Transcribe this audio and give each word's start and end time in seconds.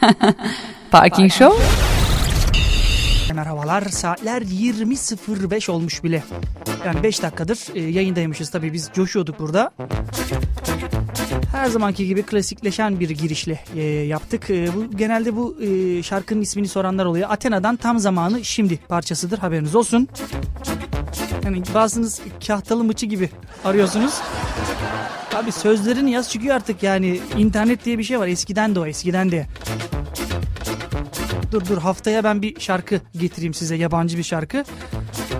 Parking 0.90 1.32
Show. 1.32 1.64
Merhabalar 3.34 3.82
saatler 3.82 4.42
20.05 4.42 5.70
olmuş 5.70 6.04
bile. 6.04 6.24
Yani 6.86 7.02
5 7.02 7.22
dakikadır 7.22 7.58
e, 7.74 7.80
yayındaymışız 7.80 8.50
tabii 8.50 8.72
biz 8.72 8.90
coşuyorduk 8.94 9.38
burada. 9.38 9.70
Her 11.52 11.66
zamanki 11.66 12.06
gibi 12.06 12.22
klasikleşen 12.22 13.00
bir 13.00 13.10
girişle 13.10 13.60
e, 13.76 13.82
yaptık. 13.82 14.50
E, 14.50 14.74
bu 14.74 14.96
Genelde 14.96 15.36
bu 15.36 15.56
e, 15.62 16.02
şarkının 16.02 16.40
ismini 16.40 16.68
soranlar 16.68 17.04
oluyor. 17.04 17.30
Athena'dan 17.30 17.76
tam 17.76 17.98
zamanı 17.98 18.44
şimdi 18.44 18.76
parçasıdır 18.76 19.38
haberiniz 19.38 19.74
olsun. 19.74 20.08
Yani 21.44 21.62
bazınız 21.74 22.20
kahtalı 22.46 22.84
mıçı 22.84 23.06
gibi 23.06 23.30
arıyorsunuz. 23.64 24.14
Abi 25.34 25.52
sözlerini 25.52 26.10
yaz 26.10 26.30
çıkıyor 26.30 26.56
artık 26.56 26.82
yani 26.82 27.20
internet 27.36 27.84
diye 27.84 27.98
bir 27.98 28.04
şey 28.04 28.20
var 28.20 28.28
eskiden 28.28 28.74
de 28.74 28.80
o 28.80 28.86
eskiden 28.86 29.30
de. 29.30 29.46
Dur 31.52 31.66
dur 31.68 31.78
haftaya 31.78 32.24
ben 32.24 32.42
bir 32.42 32.60
şarkı 32.60 33.00
getireyim 33.18 33.54
size 33.54 33.76
yabancı 33.76 34.18
bir 34.18 34.22
şarkı. 34.22 34.64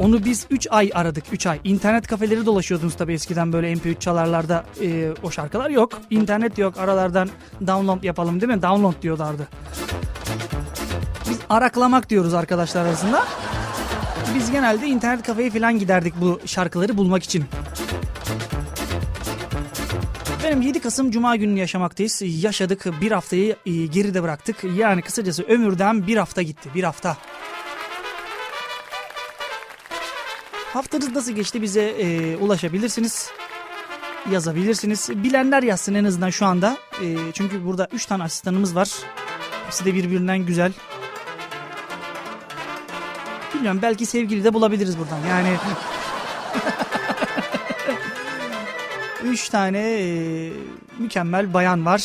Onu 0.01 0.25
biz 0.25 0.47
3 0.51 0.67
ay 0.71 0.91
aradık 0.95 1.25
3 1.33 1.47
ay. 1.47 1.61
İnternet 1.65 2.07
kafeleri 2.07 2.47
dolaşıyordunuz 2.47 2.95
tabii 2.95 3.13
eskiden 3.13 3.53
böyle 3.53 3.73
MP3 3.73 3.99
çalarlarda 3.99 4.65
e, 4.83 5.13
o 5.23 5.31
şarkılar 5.31 5.71
yok. 5.71 5.93
İnternet 6.11 6.59
yok 6.59 6.79
aralardan 6.79 7.29
download 7.67 8.03
yapalım 8.03 8.41
değil 8.41 8.53
mi? 8.53 8.63
Download 8.63 9.03
diyorlardı. 9.03 9.49
Biz 11.31 11.39
araklamak 11.51 12.11
diyoruz 12.11 12.35
arkadaşlar 12.35 12.87
arasında. 12.87 13.25
Biz 14.35 14.51
genelde 14.51 14.87
internet 14.87 15.23
kafeye 15.23 15.51
falan 15.51 15.79
giderdik 15.79 16.15
bu 16.21 16.41
şarkıları 16.47 16.97
bulmak 16.97 17.23
için. 17.23 17.45
Efendim 20.49 20.67
7 20.67 20.81
Kasım 20.81 21.11
Cuma 21.11 21.37
gününü 21.37 21.59
yaşamaktayız. 21.59 22.23
Yaşadık 22.25 22.87
bir 23.01 23.13
haftayı 23.13 23.57
e, 23.67 23.87
geride 23.87 24.23
bıraktık. 24.23 24.57
Yani 24.77 25.03
kısacası 25.03 25.43
ömürden 25.43 26.07
bir 26.07 26.17
hafta 26.17 26.43
gitti. 26.43 26.69
Bir 26.75 26.85
hafta. 26.85 27.17
Haftanız 30.73 31.15
nasıl 31.15 31.33
geçti 31.33 31.63
bize 31.63 31.83
e, 31.83 32.37
ulaşabilirsiniz. 32.37 33.31
Yazabilirsiniz. 34.31 35.11
Bilenler 35.11 35.63
yazsın 35.63 35.95
en 35.95 36.05
azından 36.05 36.31
şu 36.31 36.47
anda. 36.47 36.77
E, 37.03 37.17
çünkü 37.33 37.67
burada 37.67 37.89
3 37.93 38.07
tane 38.07 38.23
asistanımız 38.23 38.75
var. 38.75 38.91
Hepsi 39.65 39.85
de 39.85 39.95
birbirinden 39.95 40.39
güzel. 40.39 40.73
Bilmiyorum 43.55 43.79
belki 43.83 44.07
sevgili 44.07 44.45
de 44.45 44.55
bulabiliriz 44.55 44.99
buradan. 44.99 45.21
Yani 45.29 45.57
Üç 49.31 49.49
tane 49.49 49.79
e, 49.79 50.53
mükemmel 50.99 51.55
bayan 51.55 51.87
var. 51.87 52.03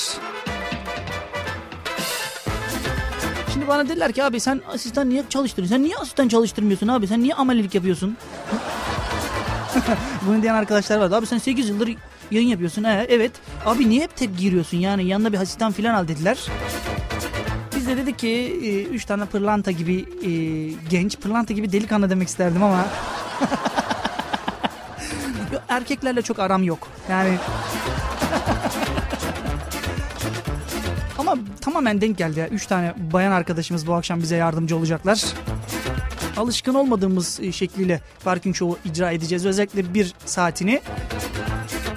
Şimdi 3.53 3.67
bana 3.67 3.89
dediler 3.89 4.11
ki 4.11 4.23
abi 4.23 4.39
sen 4.39 4.61
asistan 4.73 5.09
niye 5.09 5.23
çalıştırıyorsun? 5.29 5.75
Sen 5.75 5.83
niye 5.83 5.95
asistan 5.95 6.27
çalıştırmıyorsun 6.27 6.87
abi? 6.87 7.07
Sen 7.07 7.23
niye 7.23 7.33
amelilik 7.33 7.75
yapıyorsun? 7.75 8.17
Bunu 10.27 10.41
diyen 10.41 10.53
arkadaşlar 10.53 10.97
vardı. 10.97 11.15
Abi 11.15 11.25
sen 11.25 11.37
8 11.37 11.69
yıldır 11.69 11.95
yayın 12.31 12.47
yapıyorsun. 12.47 12.83
He, 12.83 13.05
evet. 13.09 13.31
Abi 13.65 13.89
niye 13.89 14.03
hep 14.03 14.15
tek 14.15 14.37
giriyorsun 14.37 14.77
yani? 14.77 15.05
Yanına 15.05 15.33
bir 15.33 15.37
asistan 15.37 15.71
falan 15.71 15.93
al 15.93 16.07
dediler. 16.07 16.37
Biz 17.75 17.87
de 17.87 17.97
dedik 17.97 18.19
ki 18.19 18.87
3 18.93 19.05
tane 19.05 19.25
pırlanta 19.25 19.71
gibi 19.71 20.05
e, 20.21 20.31
genç, 20.89 21.17
pırlanta 21.17 21.53
gibi 21.53 21.71
delikanlı 21.71 22.09
demek 22.09 22.27
isterdim 22.27 22.63
ama... 22.63 22.85
erkeklerle 25.69 26.21
çok 26.21 26.39
aram 26.39 26.63
yok. 26.63 26.87
Yani 27.09 27.37
Ama 31.19 31.35
tamamen 31.61 32.01
denk 32.01 32.17
geldi 32.17 32.39
ya. 32.39 32.47
Üç 32.47 32.65
tane 32.65 32.93
bayan 33.13 33.31
arkadaşımız 33.31 33.87
bu 33.87 33.93
akşam 33.93 34.21
bize 34.21 34.35
yardımcı 34.35 34.77
olacaklar. 34.77 35.23
Alışkın 36.37 36.73
olmadığımız 36.73 37.39
e, 37.39 37.51
şekliyle 37.51 38.01
Parking 38.23 38.55
Show'u 38.55 38.89
icra 38.89 39.11
edeceğiz. 39.11 39.45
Özellikle 39.45 39.93
bir 39.93 40.13
saatini 40.25 40.81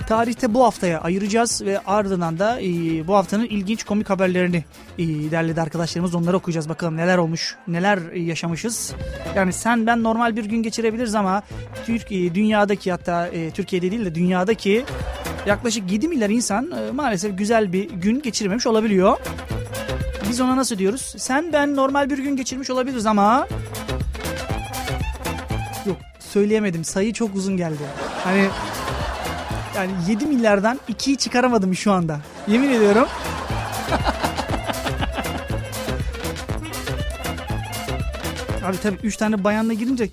tarihte 0.06 0.54
bu 0.54 0.64
haftaya 0.64 1.00
ayıracağız 1.00 1.62
ve 1.64 1.78
ardından 1.78 2.38
da 2.38 2.60
e, 2.60 2.66
bu 3.06 3.14
haftanın 3.14 3.44
ilginç 3.44 3.84
komik 3.84 4.10
haberlerini 4.10 4.64
e, 4.98 5.04
derledi 5.06 5.60
arkadaşlarımız. 5.60 6.14
Onları 6.14 6.36
okuyacağız 6.36 6.68
bakalım 6.68 6.96
neler 6.96 7.18
olmuş, 7.18 7.56
neler 7.68 8.12
yaşamışız. 8.12 8.92
Yani 9.36 9.52
sen 9.52 9.86
ben 9.86 10.02
normal 10.02 10.36
bir 10.36 10.44
gün 10.44 10.62
geçirebiliriz 10.62 11.14
ama 11.14 11.42
Türkiye, 11.86 12.34
dünyadaki 12.34 12.90
hatta 12.90 13.26
e, 13.26 13.50
Türkiye'de 13.50 13.90
değil 13.90 14.04
de 14.04 14.14
dünyadaki 14.14 14.84
yaklaşık 15.46 15.92
7 15.92 16.08
milyar 16.08 16.30
insan 16.30 16.70
e, 16.70 16.90
maalesef 16.90 17.38
güzel 17.38 17.72
bir 17.72 17.90
gün 17.90 18.22
geçirmemiş 18.22 18.66
olabiliyor. 18.66 19.18
Biz 20.28 20.40
ona 20.40 20.56
nasıl 20.56 20.78
diyoruz? 20.78 21.14
Sen 21.18 21.52
ben 21.52 21.76
normal 21.76 22.10
bir 22.10 22.18
gün 22.18 22.36
geçirmiş 22.36 22.70
olabiliriz 22.70 23.06
ama 23.06 23.48
yok 25.86 25.96
söyleyemedim. 26.18 26.84
Sayı 26.84 27.12
çok 27.12 27.34
uzun 27.34 27.56
geldi. 27.56 27.82
Hani 28.24 28.48
yani 29.76 29.92
7 30.08 30.26
milyardan 30.26 30.80
2'yi 30.88 31.16
çıkaramadım 31.16 31.74
şu 31.74 31.92
anda. 31.92 32.20
Yemin 32.48 32.70
ediyorum. 32.70 33.08
Abi 38.64 38.80
tabii 38.82 38.98
3 39.02 39.16
tane 39.16 39.44
bayanla 39.44 39.72
girince 39.72 40.08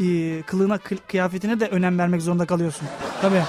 e, 0.00 0.42
kılığına, 0.42 0.78
kıyafetine 1.08 1.60
de 1.60 1.66
önem 1.66 1.98
vermek 1.98 2.22
zorunda 2.22 2.46
kalıyorsun. 2.46 2.88
Tabii. 3.22 3.42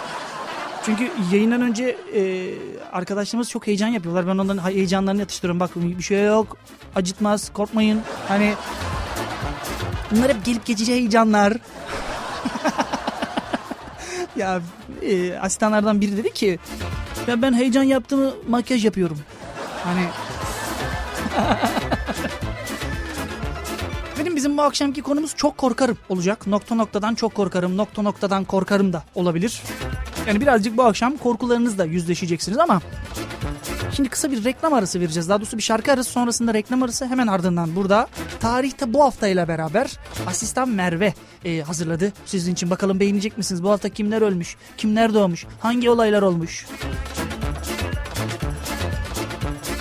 Çünkü 0.85 1.11
yayından 1.31 1.61
önce 1.61 1.97
e, 2.15 2.53
arkadaşlarımız 2.91 3.49
çok 3.49 3.67
heyecan 3.67 3.87
yapıyorlar. 3.87 4.27
Ben 4.27 4.37
onların 4.37 4.69
heyecanlarını 4.69 5.19
yatıştırıyorum. 5.19 5.59
Bak 5.59 5.71
bir 5.75 6.03
şey 6.03 6.25
yok. 6.25 6.57
Acıtmaz. 6.95 7.53
Korkmayın. 7.53 8.01
Hani 8.27 8.53
bunlar 10.11 10.29
hep 10.29 10.45
gelip 10.45 10.65
geçici 10.65 10.93
heyecanlar. 10.93 11.53
ya 14.39 14.61
e, 15.01 15.37
asistanlardan 15.37 16.01
biri 16.01 16.17
dedi 16.17 16.33
ki 16.33 16.59
ya 17.27 17.41
ben 17.41 17.53
heyecan 17.53 17.83
yaptığımı 17.83 18.33
makyaj 18.47 18.85
yapıyorum. 18.85 19.19
Hani 19.83 20.01
Benim 24.19 24.35
bizim 24.35 24.57
bu 24.57 24.61
akşamki 24.61 25.01
konumuz 25.01 25.35
çok 25.35 25.57
korkarım 25.57 25.97
olacak. 26.09 26.47
Nokta 26.47 26.75
noktadan 26.75 27.15
çok 27.15 27.35
korkarım, 27.35 27.77
nokta 27.77 28.01
noktadan 28.01 28.43
korkarım 28.43 28.93
da 28.93 29.03
olabilir. 29.15 29.61
Yani 30.27 30.41
birazcık 30.41 30.77
bu 30.77 30.83
akşam 30.83 31.17
korkularınızla 31.17 31.85
yüzleşeceksiniz 31.85 32.57
ama 32.57 32.81
Şimdi 33.95 34.09
kısa 34.09 34.31
bir 34.31 34.43
reklam 34.43 34.73
arası 34.73 34.99
vereceğiz. 34.99 35.29
Daha 35.29 35.39
doğrusu 35.39 35.57
bir 35.57 35.63
şarkı 35.63 35.91
arası 35.91 36.11
sonrasında 36.11 36.53
reklam 36.53 36.83
arası 36.83 37.05
hemen 37.05 37.27
ardından 37.27 37.75
burada. 37.75 38.07
Tarihte 38.39 38.93
bu 38.93 39.03
haftayla 39.03 39.47
beraber 39.47 39.97
asistan 40.27 40.69
Merve 40.69 41.13
e, 41.45 41.61
hazırladı 41.61 42.13
sizin 42.25 42.53
için. 42.53 42.69
Bakalım 42.69 42.99
beğenecek 42.99 43.37
misiniz? 43.37 43.63
Bu 43.63 43.69
hafta 43.69 43.89
kimler 43.89 44.21
ölmüş? 44.21 44.55
Kimler 44.77 45.13
doğmuş? 45.13 45.45
Hangi 45.59 45.89
olaylar 45.89 46.21
olmuş? 46.21 46.65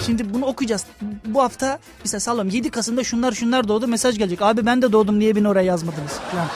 Şimdi 0.06 0.34
bunu 0.34 0.44
okuyacağız. 0.46 0.86
Bu 1.24 1.42
hafta 1.42 1.78
mesela 2.04 2.20
sallam 2.20 2.48
7 2.48 2.70
Kasım'da 2.70 3.04
şunlar 3.04 3.32
şunlar 3.32 3.68
doğdu 3.68 3.88
mesaj 3.88 4.18
gelecek. 4.18 4.42
Abi 4.42 4.66
ben 4.66 4.82
de 4.82 4.92
doğdum 4.92 5.18
niye 5.18 5.36
beni 5.36 5.48
oraya 5.48 5.64
yazmadınız? 5.64 6.12
Falan. 6.12 6.46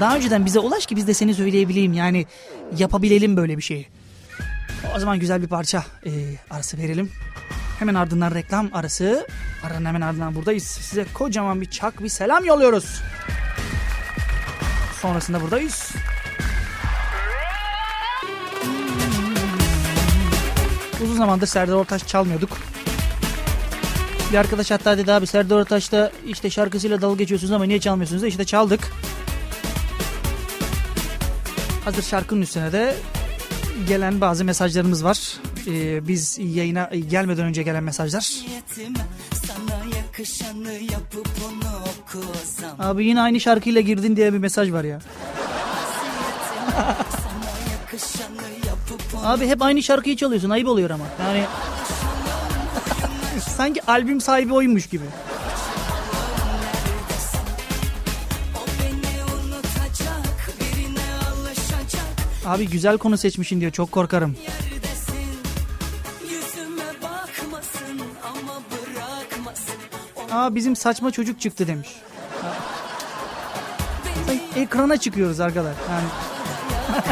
Daha 0.00 0.16
önceden 0.16 0.46
bize 0.46 0.58
ulaş 0.58 0.86
ki 0.86 0.96
biz 0.96 1.06
de 1.06 1.14
seni 1.14 1.34
söyleyebileyim. 1.34 1.92
Yani 1.92 2.26
yapabilelim 2.78 3.36
böyle 3.36 3.56
bir 3.56 3.62
şeyi. 3.62 3.86
O 4.96 4.98
zaman 4.98 5.18
güzel 5.18 5.42
bir 5.42 5.48
parça 5.48 5.84
e, 6.06 6.10
arası 6.50 6.78
verelim. 6.78 7.10
Hemen 7.78 7.94
ardından 7.94 8.34
reklam 8.34 8.70
arası. 8.72 9.26
Aranın 9.62 9.84
hemen 9.84 10.00
ardından 10.00 10.34
buradayız. 10.34 10.64
Size 10.64 11.06
kocaman 11.14 11.60
bir 11.60 11.70
çak 11.70 12.02
bir 12.02 12.08
selam 12.08 12.44
yolluyoruz. 12.44 13.02
Sonrasında 15.00 15.40
buradayız. 15.40 15.92
Uzun 21.04 21.16
zamandır 21.16 21.46
Serdar 21.46 21.72
Ortaç 21.72 22.06
çalmıyorduk. 22.06 22.58
Bir 24.32 24.38
arkadaş 24.38 24.70
hatta 24.70 24.98
dedi 24.98 25.12
abi 25.12 25.26
Serdar 25.26 25.56
Ortaç'ta 25.56 26.12
işte 26.26 26.50
şarkısıyla 26.50 27.00
dalga 27.00 27.16
geçiyorsunuz 27.16 27.52
ama 27.52 27.64
niye 27.64 27.80
çalmıyorsunuz 27.80 28.22
da 28.22 28.26
işte 28.26 28.44
çaldık. 28.44 28.92
Hazır 31.84 32.02
şarkının 32.02 32.42
üstüne 32.42 32.72
de 32.72 32.96
gelen 33.88 34.20
bazı 34.20 34.44
mesajlarımız 34.44 35.04
var. 35.04 35.18
Ee, 35.66 36.08
biz 36.08 36.38
yayına 36.38 36.90
gelmeden 37.10 37.44
önce 37.44 37.62
gelen 37.62 37.84
mesajlar. 37.84 38.30
Abi 42.78 43.04
yine 43.06 43.20
aynı 43.20 43.40
şarkıyla 43.40 43.80
girdin 43.80 44.16
diye 44.16 44.32
bir 44.32 44.38
mesaj 44.38 44.72
var 44.72 44.84
ya. 44.84 44.98
Abi 49.24 49.46
hep 49.46 49.62
aynı 49.62 49.82
şarkıyı 49.82 50.16
çalıyorsun 50.16 50.50
ayıp 50.50 50.68
oluyor 50.68 50.90
ama. 50.90 51.04
Yani 51.20 51.44
sanki 53.56 53.82
albüm 53.86 54.20
sahibi 54.20 54.54
oymuş 54.54 54.86
gibi. 54.86 55.04
Abi 62.46 62.68
güzel 62.68 62.98
konu 62.98 63.18
seçmişin 63.18 63.60
diyor 63.60 63.72
çok 63.72 63.92
korkarım. 63.92 64.36
Aa 70.32 70.54
bizim 70.54 70.76
saçma 70.76 71.10
çocuk 71.10 71.40
çıktı 71.40 71.66
demiş. 71.66 71.88
Ekrana 74.56 74.96
çıkıyoruz 74.96 75.40
arkadaşlar. 75.40 75.82
Yani 75.90 76.06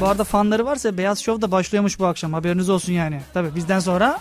bu 0.00 0.06
arada 0.06 0.24
fanları 0.24 0.66
varsa 0.66 0.96
Beyaz 0.96 1.18
Şov 1.22 1.40
da 1.40 1.50
başlıyormuş 1.50 1.98
bu 1.98 2.06
akşam. 2.06 2.32
Haberiniz 2.32 2.68
olsun 2.70 2.92
yani. 2.92 3.20
Tabii 3.34 3.54
bizden 3.54 3.78
sonra 3.80 4.18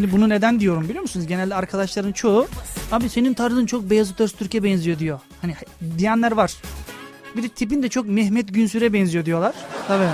Şimdi 0.00 0.12
bunu 0.12 0.28
neden 0.28 0.60
diyorum 0.60 0.84
biliyor 0.84 1.02
musunuz? 1.02 1.26
Genelde 1.26 1.54
arkadaşların 1.54 2.12
çoğu 2.12 2.46
abi 2.92 3.08
senin 3.08 3.34
tarzın 3.34 3.66
çok 3.66 3.90
Beyazıt 3.90 4.20
Öztürk'e 4.20 4.62
benziyor 4.62 4.98
diyor. 4.98 5.20
Hani 5.42 5.54
diyenler 5.98 6.32
var. 6.32 6.52
Bir 7.36 7.42
de 7.42 7.48
tipin 7.48 7.82
de 7.82 7.88
çok 7.88 8.06
Mehmet 8.06 8.54
Günsür'e 8.54 8.92
benziyor 8.92 9.24
diyorlar. 9.24 9.54
Tabii. 9.88 10.08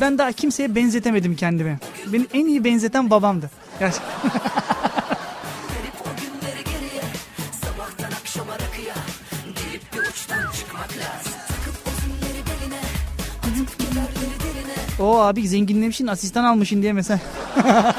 Ben 0.00 0.18
daha 0.18 0.32
kimseye 0.32 0.74
benzetemedim 0.74 1.36
kendimi. 1.36 1.78
Beni 2.06 2.26
en 2.34 2.46
iyi 2.46 2.64
benzeten 2.64 3.10
babamdı. 3.10 3.50
Gerçekten. 3.78 4.10
O 15.00 15.20
abi 15.20 15.48
zenginlemişsin 15.48 16.06
asistan 16.06 16.44
almışsın 16.44 16.82
diye 16.82 16.92
mesela. 16.92 17.20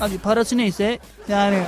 abi 0.00 0.18
parası 0.18 0.56
neyse 0.56 0.98
yani 1.28 1.58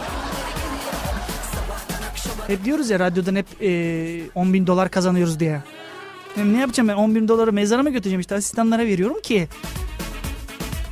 hep 2.47 2.65
diyoruz 2.65 2.91
ya 2.91 2.99
radyodan 2.99 3.37
hep 3.37 3.47
e, 3.63 4.31
10 4.35 4.53
bin 4.53 4.67
dolar 4.67 4.91
kazanıyoruz 4.91 5.41
diye. 5.41 5.63
Yani 6.37 6.53
ne 6.53 6.61
yapacağım 6.61 6.89
ben 6.89 6.95
10 6.95 7.15
bin 7.15 7.29
doları 7.29 7.53
mezara 7.53 7.83
mı 7.83 7.91
götüreceğim 7.91 8.21
işte 8.21 8.35
asistanlara 8.35 8.83
veriyorum 8.83 9.21
ki. 9.23 9.49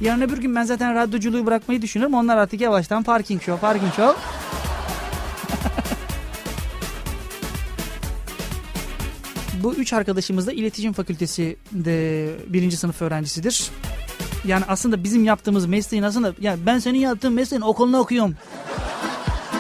Yarın 0.01 0.21
öbür 0.21 0.39
gün 0.39 0.57
ben 0.57 0.63
zaten 0.63 0.95
radyoculuğu 0.95 1.47
bırakmayı 1.47 1.83
düşünüyorum. 1.83 2.15
Onlar 2.15 2.37
artık 2.37 2.61
yavaştan 2.61 3.03
parking 3.03 3.43
show, 3.43 3.61
parking 3.61 3.95
show. 3.95 4.21
Bu 9.63 9.75
üç 9.75 9.93
arkadaşımız 9.93 10.47
da 10.47 10.53
iletişim 10.53 10.93
fakültesinde 10.93 12.29
birinci 12.53 12.77
sınıf 12.77 13.03
öğrencisidir. 13.03 13.71
Yani 14.45 14.65
aslında 14.69 15.05
bizim 15.05 15.25
yaptığımız 15.25 15.67
mesleğin 15.67 16.03
aslında 16.03 16.35
ya 16.41 16.57
ben 16.67 16.79
senin 16.79 16.99
yaptığın 16.99 17.33
mesleğin 17.33 17.63
okulunu 17.63 17.99
okuyorum 17.99 18.35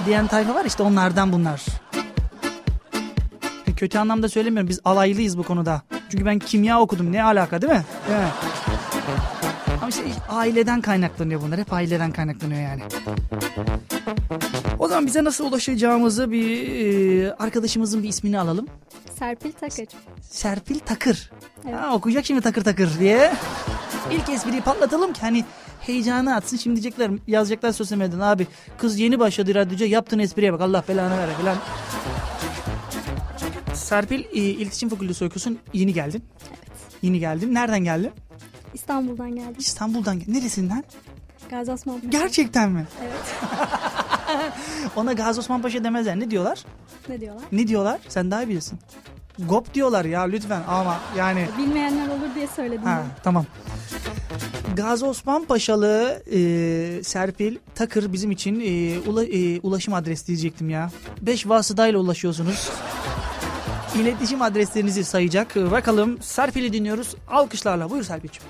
diyen 0.06 0.26
tayfa 0.26 0.54
var 0.54 0.64
işte 0.64 0.82
onlardan 0.82 1.32
bunlar. 1.32 1.64
Kötü 3.76 3.98
anlamda 3.98 4.28
söylemiyorum 4.28 4.68
biz 4.68 4.80
alaylıyız 4.84 5.38
bu 5.38 5.42
konuda. 5.42 5.82
Çünkü 6.10 6.26
ben 6.26 6.38
kimya 6.38 6.80
okudum 6.80 7.12
ne 7.12 7.24
alaka 7.24 7.62
değil 7.62 7.72
mi? 7.72 7.84
Mi? 8.08 8.28
Ama 9.80 9.88
işte 9.88 10.02
aileden 10.28 10.80
kaynaklanıyor 10.80 11.42
bunlar. 11.42 11.60
Hep 11.60 11.72
aileden 11.72 12.12
kaynaklanıyor 12.12 12.60
yani. 12.60 12.82
O 14.80 14.88
zaman 14.88 15.06
bize 15.06 15.24
nasıl 15.24 15.44
ulaşacağımızı 15.44 16.30
bir 16.30 16.68
e, 17.24 17.32
arkadaşımızın 17.34 18.02
bir 18.02 18.08
ismini 18.08 18.38
alalım. 18.40 18.66
Serpil 19.18 19.52
Takır. 19.52 19.86
Serpil 20.22 20.78
Takır. 20.78 21.30
Evet. 21.64 21.74
Ha, 21.80 21.94
okuyacak 21.94 22.26
şimdi 22.26 22.40
takır 22.40 22.64
takır 22.64 22.98
diye. 22.98 23.32
İlk 24.12 24.28
espriyi 24.28 24.60
patlatalım 24.60 25.12
ki 25.12 25.20
hani 25.20 25.44
heyecanı 25.80 26.34
atsın. 26.34 26.56
Şimdi 26.56 26.82
diyecekler 26.82 27.10
yazacaklar 27.26 27.72
sosyal 27.72 27.98
medyadan 27.98 28.20
abi 28.28 28.46
kız 28.78 28.98
yeni 28.98 29.18
başladı 29.18 29.54
radyoca 29.54 29.86
yaptığın 29.86 30.18
espriye 30.18 30.52
bak 30.52 30.60
Allah 30.60 30.84
belanı 30.88 31.18
ver 31.18 31.28
falan. 31.40 31.56
Serpil 33.74 34.20
e, 34.20 34.36
iletişim 34.36 34.88
fakültesi 34.88 35.24
okuyorsun 35.24 35.58
yeni 35.72 35.92
geldin. 35.94 36.24
Evet. 36.48 36.58
Yeni 37.02 37.18
geldin. 37.18 37.54
Nereden 37.54 37.84
geldin? 37.84 38.10
İstanbul'dan 38.74 39.30
geldim. 39.30 39.54
İstanbul'dan. 39.58 40.18
gel- 40.18 40.28
Neresinden? 40.34 40.84
Gazi 41.50 41.72
Osman 41.72 42.00
Paşa. 42.00 42.08
Gerçekten 42.18 42.70
mi? 42.70 42.86
Evet. 43.02 43.34
Ona 44.96 45.12
Gazi 45.12 45.40
Osman 45.40 45.62
Paşa 45.62 45.84
demezler. 45.84 46.20
Ne 46.20 46.30
diyorlar? 46.30 46.64
Ne 47.08 47.20
diyorlar? 47.20 47.44
Ne 47.52 47.68
diyorlar? 47.68 47.98
Sen 48.08 48.30
daha 48.30 48.42
iyi 48.42 48.48
bilirsin. 48.48 48.78
Gop 49.38 49.74
diyorlar 49.74 50.04
ya 50.04 50.22
lütfen 50.22 50.62
ama 50.68 50.96
yani. 51.18 51.46
Bilmeyenler 51.58 52.06
olur 52.08 52.34
diye 52.34 52.46
söyledim. 52.46 52.82
Ha 52.84 53.02
ben. 53.04 53.22
tamam. 53.24 53.46
Gazi 54.76 55.04
Osman 55.04 55.44
Paşalı 55.44 56.22
e, 56.32 56.38
Serpil 57.04 57.56
Takır 57.74 58.12
bizim 58.12 58.30
için 58.30 58.60
e, 58.60 58.64
ula- 58.98 59.56
e, 59.56 59.60
ulaşım 59.60 59.94
adresi 59.94 60.26
diyecektim 60.26 60.70
ya. 60.70 60.90
5 61.22 61.48
vasıtayla 61.48 61.98
ulaşıyorsunuz. 61.98 62.70
İletişim 64.00 64.42
adreslerinizi 64.42 65.04
sayacak. 65.04 65.56
Bakalım 65.56 66.22
Serpil'i 66.22 66.72
dinliyoruz. 66.72 67.14
Alkışlarla. 67.28 67.90
Buyur 67.90 68.02
Serpil'ciğim. 68.04 68.48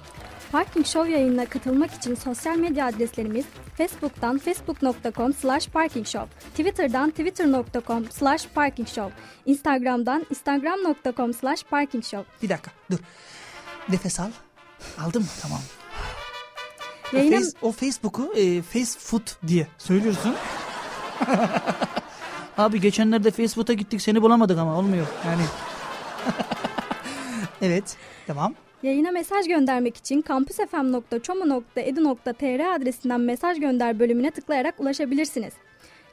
Parking 0.53 0.87
Show 0.87 1.13
yayınına 1.13 1.47
katılmak 1.47 1.93
için 1.95 2.15
sosyal 2.15 2.57
medya 2.57 2.87
adreslerimiz 2.87 3.45
Facebook'tan 3.81 4.39
facebook.com 4.39 5.33
slash 5.33 5.69
parkingshow, 5.69 6.27
Twitter'dan 6.57 7.11
twitter.com 7.11 8.11
slash 8.11 8.47
parkingshow, 8.55 9.11
Instagram'dan 9.47 10.27
instagram.com 10.31 11.35
slash 11.35 11.65
parkingshow. 11.65 12.25
Bir 12.43 12.49
dakika 12.49 12.71
dur. 12.91 12.99
Nefes 13.89 14.21
al. 14.21 14.31
Aldın 14.99 15.23
mı? 15.23 15.29
Tamam. 15.43 15.59
O, 17.13 17.17
Yayına, 17.17 17.37
face- 17.37 17.55
o 17.63 17.73
Facebook'u 17.73 18.33
e, 18.37 18.63
Face 18.63 18.99
Food 18.99 19.27
diye 19.47 19.67
söylüyorsun. 19.79 20.35
Abi 22.59 22.81
geçenlerde 22.81 23.31
Facebook'a 23.31 23.73
gittik 23.73 24.03
seni 24.03 24.23
bulamadık 24.23 24.59
ama 24.59 24.77
olmuyor 24.79 25.07
yani. 25.27 25.43
evet 27.63 27.97
devam. 28.29 28.55
Yayına 28.83 29.11
mesaj 29.11 29.47
göndermek 29.49 29.97
için 29.97 30.23
kampüsfm.çomu.edu.tr 30.23 32.75
adresinden 32.75 33.21
mesaj 33.21 33.61
gönder 33.61 33.99
bölümüne 33.99 34.31
tıklayarak 34.31 34.75
ulaşabilirsiniz. 34.81 35.53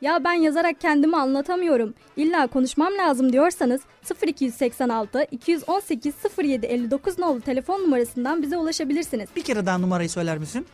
Ya 0.01 0.23
ben 0.23 0.33
yazarak 0.33 0.81
kendimi 0.81 1.17
anlatamıyorum. 1.17 1.93
İlla 2.17 2.47
konuşmam 2.47 2.93
lazım 2.97 3.33
diyorsanız 3.33 3.81
0286 4.27 5.27
218 5.31 6.13
07 6.39 6.65
59 6.65 7.19
nolu 7.19 7.41
telefon 7.41 7.79
numarasından 7.81 8.41
bize 8.41 8.57
ulaşabilirsiniz. 8.57 9.29
Bir 9.35 9.41
kere 9.41 9.65
daha 9.65 9.77
numarayı 9.77 10.09
söyler 10.09 10.37
misin? 10.37 10.65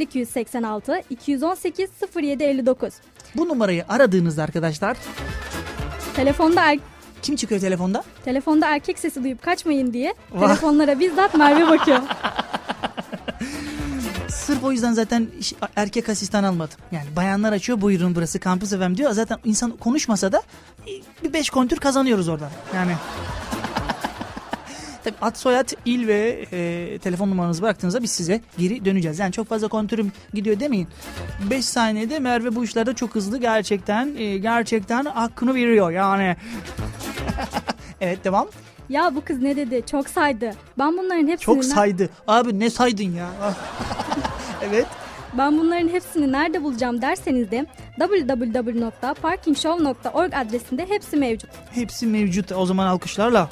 0286 0.00 1.02
218 1.10 1.90
07 2.16 2.44
59. 2.44 2.94
Bu 3.36 3.48
numarayı 3.48 3.84
aradığınızda 3.88 4.42
arkadaşlar 4.42 4.96
Telefonda 6.16 6.72
er- 6.72 6.78
kim 7.22 7.36
çıkıyor 7.36 7.60
telefonda? 7.60 8.04
telefonda 8.24 8.68
erkek 8.68 8.98
sesi 8.98 9.24
duyup 9.24 9.42
kaçmayın 9.42 9.92
diye 9.92 10.14
Vah. 10.32 10.46
telefonlara 10.48 11.00
bizzat 11.00 11.34
Merve 11.34 11.68
bakıyor. 11.68 11.98
Sırf 14.28 14.64
o 14.64 14.72
yüzden 14.72 14.92
zaten 14.92 15.26
erkek 15.76 16.08
asistan 16.08 16.44
almadım. 16.44 16.76
Yani 16.92 17.06
bayanlar 17.16 17.52
açıyor 17.52 17.80
buyurun 17.80 18.14
burası 18.14 18.40
kampüs 18.40 18.70
FM 18.70 18.94
diyor. 18.94 19.10
Zaten 19.10 19.38
insan 19.44 19.70
konuşmasa 19.70 20.32
da 20.32 20.42
bir 21.24 21.32
beş 21.32 21.50
kontür 21.50 21.76
kazanıyoruz 21.76 22.28
oradan. 22.28 22.50
Yani 22.74 22.92
Tabii 25.04 25.14
ad 25.22 25.34
soyad 25.36 25.68
il 25.84 26.06
ve 26.06 26.46
e, 26.52 26.98
telefon 26.98 27.30
numaranızı 27.30 27.62
bıraktığınızda 27.62 28.02
biz 28.02 28.10
size 28.10 28.40
geri 28.58 28.84
döneceğiz. 28.84 29.18
Yani 29.18 29.32
çok 29.32 29.48
fazla 29.48 29.68
kontürüm 29.68 30.12
gidiyor 30.34 30.60
demeyin. 30.60 30.88
5 31.50 31.64
saniyede 31.64 32.18
Merve 32.18 32.54
bu 32.54 32.64
işlerde 32.64 32.94
çok 32.94 33.14
hızlı 33.14 33.38
gerçekten 33.38 34.14
e, 34.16 34.38
gerçekten 34.38 35.04
hakkını 35.04 35.54
veriyor 35.54 35.90
yani. 35.90 36.36
evet 38.00 38.24
devam. 38.24 38.48
ya 38.88 39.14
bu 39.14 39.24
kız 39.24 39.42
ne 39.42 39.56
dedi? 39.56 39.82
Çok 39.90 40.08
saydı. 40.08 40.52
Ben 40.78 40.98
bunların 40.98 41.28
hepsini 41.28 41.54
Çok 41.54 41.64
saydı. 41.64 42.10
Abi 42.28 42.60
ne 42.60 42.70
saydın 42.70 43.12
ya? 43.14 43.28
evet. 44.62 44.86
Ben 45.38 45.58
bunların 45.58 45.88
hepsini 45.88 46.32
nerede 46.32 46.62
bulacağım 46.62 47.02
derseniz 47.02 47.50
de 47.50 47.66
www.parkingshow.org 47.98 50.34
adresinde 50.34 50.86
hepsi 50.88 51.16
mevcut. 51.16 51.50
Hepsi 51.70 52.06
mevcut. 52.06 52.52
O 52.52 52.66
zaman 52.66 52.86
alkışlarla. 52.86 53.48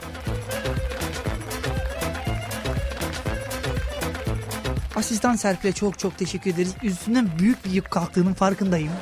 Asistan 4.96 5.34
Serpil'e 5.36 5.72
çok 5.72 5.98
çok 5.98 6.18
teşekkür 6.18 6.50
ederiz. 6.54 6.74
Üstünden 6.82 7.28
büyük 7.38 7.64
bir 7.64 7.70
yük 7.70 7.90
kalktığının 7.90 8.34
farkındayım. 8.34 8.92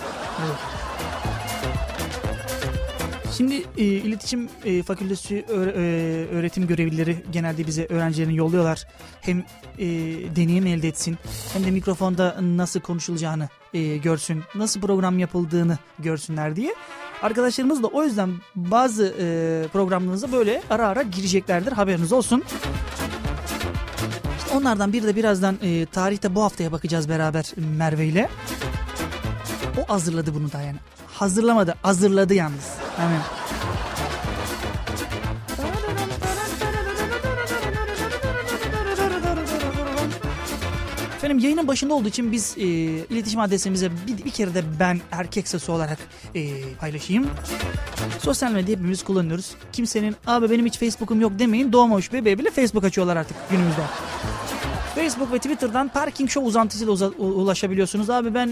Evet. 0.47 0.56
Şimdi 3.37 3.54
e, 3.78 3.85
iletişim 3.85 4.49
e, 4.64 4.82
fakültesi 4.82 5.44
öğre- 5.49 5.73
e, 5.76 6.26
öğretim 6.37 6.66
görevlileri 6.66 7.25
genelde 7.32 7.66
bize 7.66 7.87
öğrencilerini 7.87 8.37
yolluyorlar. 8.37 8.87
Hem 9.20 9.38
e, 9.78 9.87
deneyim 10.37 10.66
elde 10.66 10.88
etsin 10.88 11.18
hem 11.52 11.64
de 11.64 11.70
mikrofonda 11.70 12.37
nasıl 12.42 12.80
konuşulacağını 12.80 13.49
e, 13.75 13.97
görsün, 13.97 14.42
nasıl 14.54 14.80
program 14.80 15.18
yapıldığını 15.18 15.78
görsünler 15.99 16.56
diye. 16.56 16.75
Arkadaşlarımız 17.23 17.82
da 17.82 17.87
o 17.87 18.04
yüzden 18.04 18.30
bazı 18.54 19.14
e, 19.20 19.66
programlarınıza 19.73 20.32
böyle 20.32 20.62
ara 20.70 20.88
ara 20.88 21.02
gireceklerdir 21.02 21.73
haberiniz 21.73 22.12
olsun. 22.12 22.42
İşte 24.38 24.56
onlardan 24.58 24.92
biri 24.92 25.06
de 25.06 25.16
birazdan 25.16 25.58
e, 25.62 25.87
tarihte 25.87 26.35
bu 26.35 26.42
haftaya 26.42 26.73
bakacağız 26.73 27.08
beraber 27.08 27.52
Merve 27.78 28.06
ile. 28.06 28.28
O 29.78 29.92
hazırladı 29.92 30.35
bunu 30.35 30.52
da 30.52 30.62
yani. 30.62 30.76
Hazırlamadı, 31.12 31.75
hazırladı 31.82 32.35
yalnız. 32.35 32.77
Aynen. 32.99 33.21
Efendim 41.17 41.38
yayının 41.38 41.69
başında 41.69 41.95
olduğu 41.95 42.09
için 42.09 42.33
biz 42.33 42.55
e, 42.59 42.62
iletişim 42.62 43.40
adresimize 43.40 43.90
bir, 44.07 44.25
bir 44.25 44.31
kere 44.31 44.55
de 44.55 44.62
ben 44.81 45.00
erkek 45.12 45.49
sesi 45.49 45.73
olarak 45.73 45.99
e, 46.35 46.73
paylaşayım. 46.81 47.26
Sosyal 48.19 48.52
medya 48.52 48.76
hepimiz 48.76 49.02
kullanıyoruz. 49.02 49.55
Kimsenin 49.73 50.17
abi 50.26 50.50
benim 50.50 50.67
hiç 50.67 50.78
Facebook'um 50.78 51.21
yok 51.21 51.38
demeyin. 51.38 51.73
Doğmamış 51.73 52.12
bebeği 52.12 52.38
bile 52.38 52.50
Facebook 52.50 52.85
açıyorlar 52.85 53.17
artık 53.17 53.37
günümüzde. 53.50 53.83
Facebook 54.99 55.33
ve 55.33 55.38
Twitter'dan 55.38 55.88
Parking 55.88 56.31
Show 56.31 56.49
uzantısıyla 56.49 56.93
uza- 56.93 57.09
ulaşabiliyorsunuz. 57.19 58.11
Abi 58.11 58.35
ben 58.35 58.50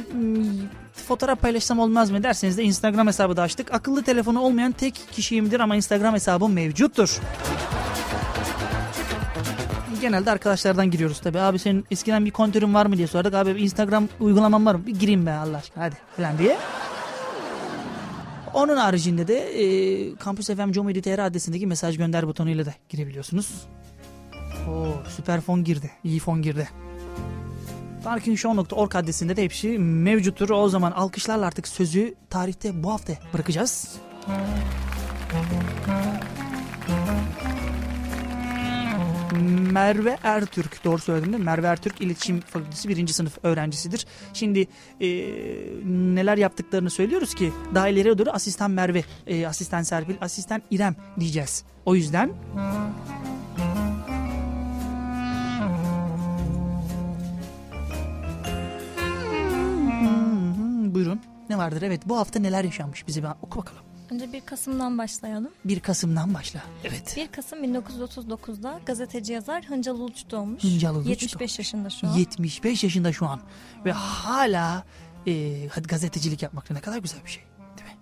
fotoğraf 1.09 1.41
paylaşsam 1.41 1.79
olmaz 1.79 2.11
mı 2.11 2.23
derseniz 2.23 2.59
de 2.59 2.63
Instagram 2.63 3.07
hesabı 3.07 3.37
da 3.37 3.43
açtık. 3.43 3.75
Akıllı 3.75 4.03
telefonu 4.03 4.41
olmayan 4.41 4.73
tek 4.73 4.95
kişiyimdir 5.13 5.61
ama 5.61 5.77
Instagram 5.77 6.15
hesabım 6.15 6.53
mevcuttur. 6.53 7.19
Genelde 10.01 10.31
arkadaşlardan 10.31 10.91
giriyoruz 10.91 11.21
tabii. 11.21 11.39
Abi 11.41 11.59
senin 11.59 11.85
eskiden 11.91 12.25
bir 12.25 12.31
kontörün 12.31 12.75
var 12.75 12.87
mı 12.87 12.97
diye 12.97 13.07
sorduk. 13.07 13.35
Abi 13.35 13.51
Instagram 13.51 14.09
uygulaman 14.21 14.67
var 14.67 14.75
mı? 14.75 14.87
Bir 14.87 14.95
gireyim 14.95 15.27
be 15.27 15.33
Allah 15.33 15.57
aşkına 15.57 15.85
hadi 15.85 15.95
falan 16.17 16.39
diye. 16.39 16.57
Onun 18.55 18.77
haricinde 18.77 19.29
de 19.29 19.35
e, 19.63 19.65
Campus 20.25 20.47
FM 20.47 20.73
Comedy.tr 20.73 21.19
adresindeki 21.19 21.67
mesaj 21.67 21.97
gönder 21.97 22.27
butonuyla 22.29 22.67
da 22.67 22.75
girebiliyorsunuz. 22.89 23.49
Oo, 24.69 25.03
süper 25.17 25.41
fon 25.41 25.65
girdi. 25.65 25.91
İyi 26.05 26.19
fon 26.19 26.43
girdi. 26.43 26.69
Parkingshow.org 28.05 28.97
adresinde 28.97 29.37
de 29.37 29.45
hepsi 29.45 29.79
mevcuttur. 29.79 30.51
O 30.51 30.69
zaman 30.69 30.93
alkışlarla 30.93 31.47
artık 31.47 31.69
sözü 31.69 32.15
tarihte 32.31 32.83
bu 32.83 32.93
hafta 32.93 33.13
bırakacağız. 33.35 33.97
Merve 39.73 40.19
Ertürk 40.23 40.85
doğru 40.85 40.99
söyledim 40.99 41.33
değil 41.33 41.41
mi? 41.41 41.45
Merve 41.45 41.67
Ertürk 41.67 42.01
İletişim 42.01 42.41
Fakültesi 42.41 42.89
birinci 42.89 43.13
sınıf 43.13 43.39
öğrencisidir. 43.43 44.07
Şimdi 44.33 44.67
e, 45.01 45.09
neler 45.87 46.39
yaptıklarını 46.39 46.91
söylüyoruz 46.91 47.35
ki 47.35 47.53
daha 47.75 47.89
ileriye 47.89 48.19
doğru 48.19 48.31
asistan 48.31 48.71
Merve, 48.71 49.05
e, 49.27 49.47
asistan 49.47 49.83
Serpil, 49.83 50.15
asistan 50.21 50.63
İrem 50.71 50.97
diyeceğiz. 51.21 51.65
O 51.85 51.95
yüzden 51.95 52.31
buyurun. 60.97 61.21
Ne 61.51 61.59
vardır? 61.59 61.83
Evet 61.83 62.03
bu 62.07 62.19
hafta 62.19 62.39
neler 62.41 62.65
yaşanmış 62.65 63.07
bize 63.07 63.23
bir 63.23 63.29
oku 63.43 63.59
bakalım. 63.59 63.83
Önce 64.11 64.33
1 64.33 64.41
Kasım'dan 64.41 64.99
başlayalım. 64.99 65.51
1 65.65 65.81
Kasım'dan 65.81 66.35
başla. 66.35 66.61
Evet. 66.85 67.15
1 67.17 67.29
Kasım 67.29 67.65
1939'da 67.65 68.81
gazeteci 68.87 69.33
yazar 69.33 69.65
Hıncal 69.65 69.95
Uluç 69.95 70.25
doğmuş. 70.31 70.65
Hıncal 70.65 70.95
Uluç 70.95 71.07
75 71.07 71.41
doğmuş. 71.41 71.59
yaşında 71.59 71.91
şu 71.91 72.07
an. 72.09 72.13
75 72.13 72.85
yaşında 72.85 73.13
şu 73.13 73.27
an. 73.27 73.41
Ve 73.85 73.93
hala 73.93 74.85
e, 75.27 75.67
gazetecilik 75.67 76.43
yapmak 76.43 76.71
ne 76.71 76.81
kadar 76.81 76.99
güzel 76.99 77.25
bir 77.25 77.31
şey. 77.31 77.43
Değil 77.79 77.91
mi? 77.91 77.97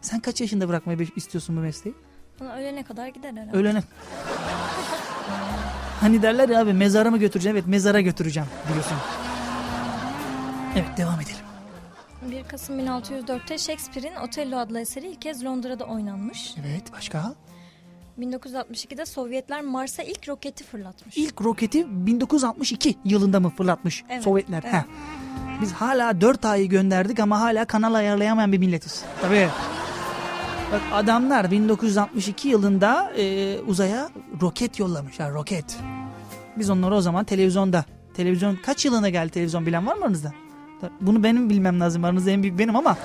Sen 0.00 0.20
kaç 0.20 0.40
yaşında 0.40 0.68
bırakmayı 0.68 1.08
istiyorsun 1.16 1.56
bu 1.56 1.60
mesleği? 1.60 1.96
Bana 2.40 2.54
ölene 2.54 2.82
kadar 2.82 3.08
gider 3.08 3.32
herhalde. 3.32 3.56
Ölene. 3.56 3.82
hani 6.00 6.22
derler 6.22 6.48
ya 6.48 6.60
abi 6.60 6.72
mezara 6.72 7.10
mı 7.10 7.18
götüreceğim? 7.18 7.56
Evet 7.56 7.66
mezara 7.66 8.00
götüreceğim 8.00 8.48
diyorsun. 8.72 8.96
Evet 10.76 10.96
devam 10.96 11.20
edelim. 11.20 11.49
1 12.22 12.44
Kasım 12.44 12.80
1604'te 12.80 13.58
Shakespeare'in 13.58 14.16
Otello 14.16 14.56
adlı 14.58 14.80
eseri 14.80 15.06
ilk 15.06 15.22
kez 15.22 15.44
Londra'da 15.44 15.84
oynanmış. 15.84 16.54
Evet 16.60 16.92
başka? 16.92 17.34
1962'de 18.18 19.06
Sovyetler 19.06 19.60
Mars'a 19.60 20.02
ilk 20.02 20.28
roketi 20.28 20.64
fırlatmış. 20.64 21.16
İlk 21.16 21.42
roketi 21.42 22.06
1962 22.06 22.96
yılında 23.04 23.40
mı 23.40 23.50
fırlatmış 23.50 24.04
Evet, 24.08 24.22
Sovyetler? 24.24 24.62
evet. 24.64 24.72
Heh. 24.74 24.82
Biz 25.62 25.72
hala 25.72 26.20
4 26.20 26.44
ayı 26.44 26.68
gönderdik 26.68 27.20
ama 27.20 27.40
hala 27.40 27.64
kanal 27.64 27.94
ayarlayamayan 27.94 28.52
bir 28.52 28.58
milletiz. 28.58 29.04
Tabii. 29.20 29.48
Bak 30.72 30.80
adamlar 30.92 31.50
1962 31.50 32.48
yılında 32.48 33.12
e, 33.16 33.58
uzaya 33.66 34.08
roket 34.40 34.78
yollamışlar 34.78 35.32
roket. 35.32 35.76
Biz 36.56 36.70
onları 36.70 36.94
o 36.94 37.00
zaman 37.00 37.24
televizyonda. 37.24 37.84
Televizyon 38.14 38.56
kaç 38.56 38.84
yılına 38.84 39.08
geldi 39.08 39.30
televizyon 39.32 39.66
bilen 39.66 39.86
var 39.86 39.94
mı 39.96 40.02
aranızda? 40.04 40.32
Bunu 41.00 41.22
benim 41.22 41.50
bilmem 41.50 41.80
lazım. 41.80 42.04
Aranızda 42.04 42.30
en 42.30 42.42
büyük 42.42 42.58
benim 42.58 42.76
ama. 42.76 42.96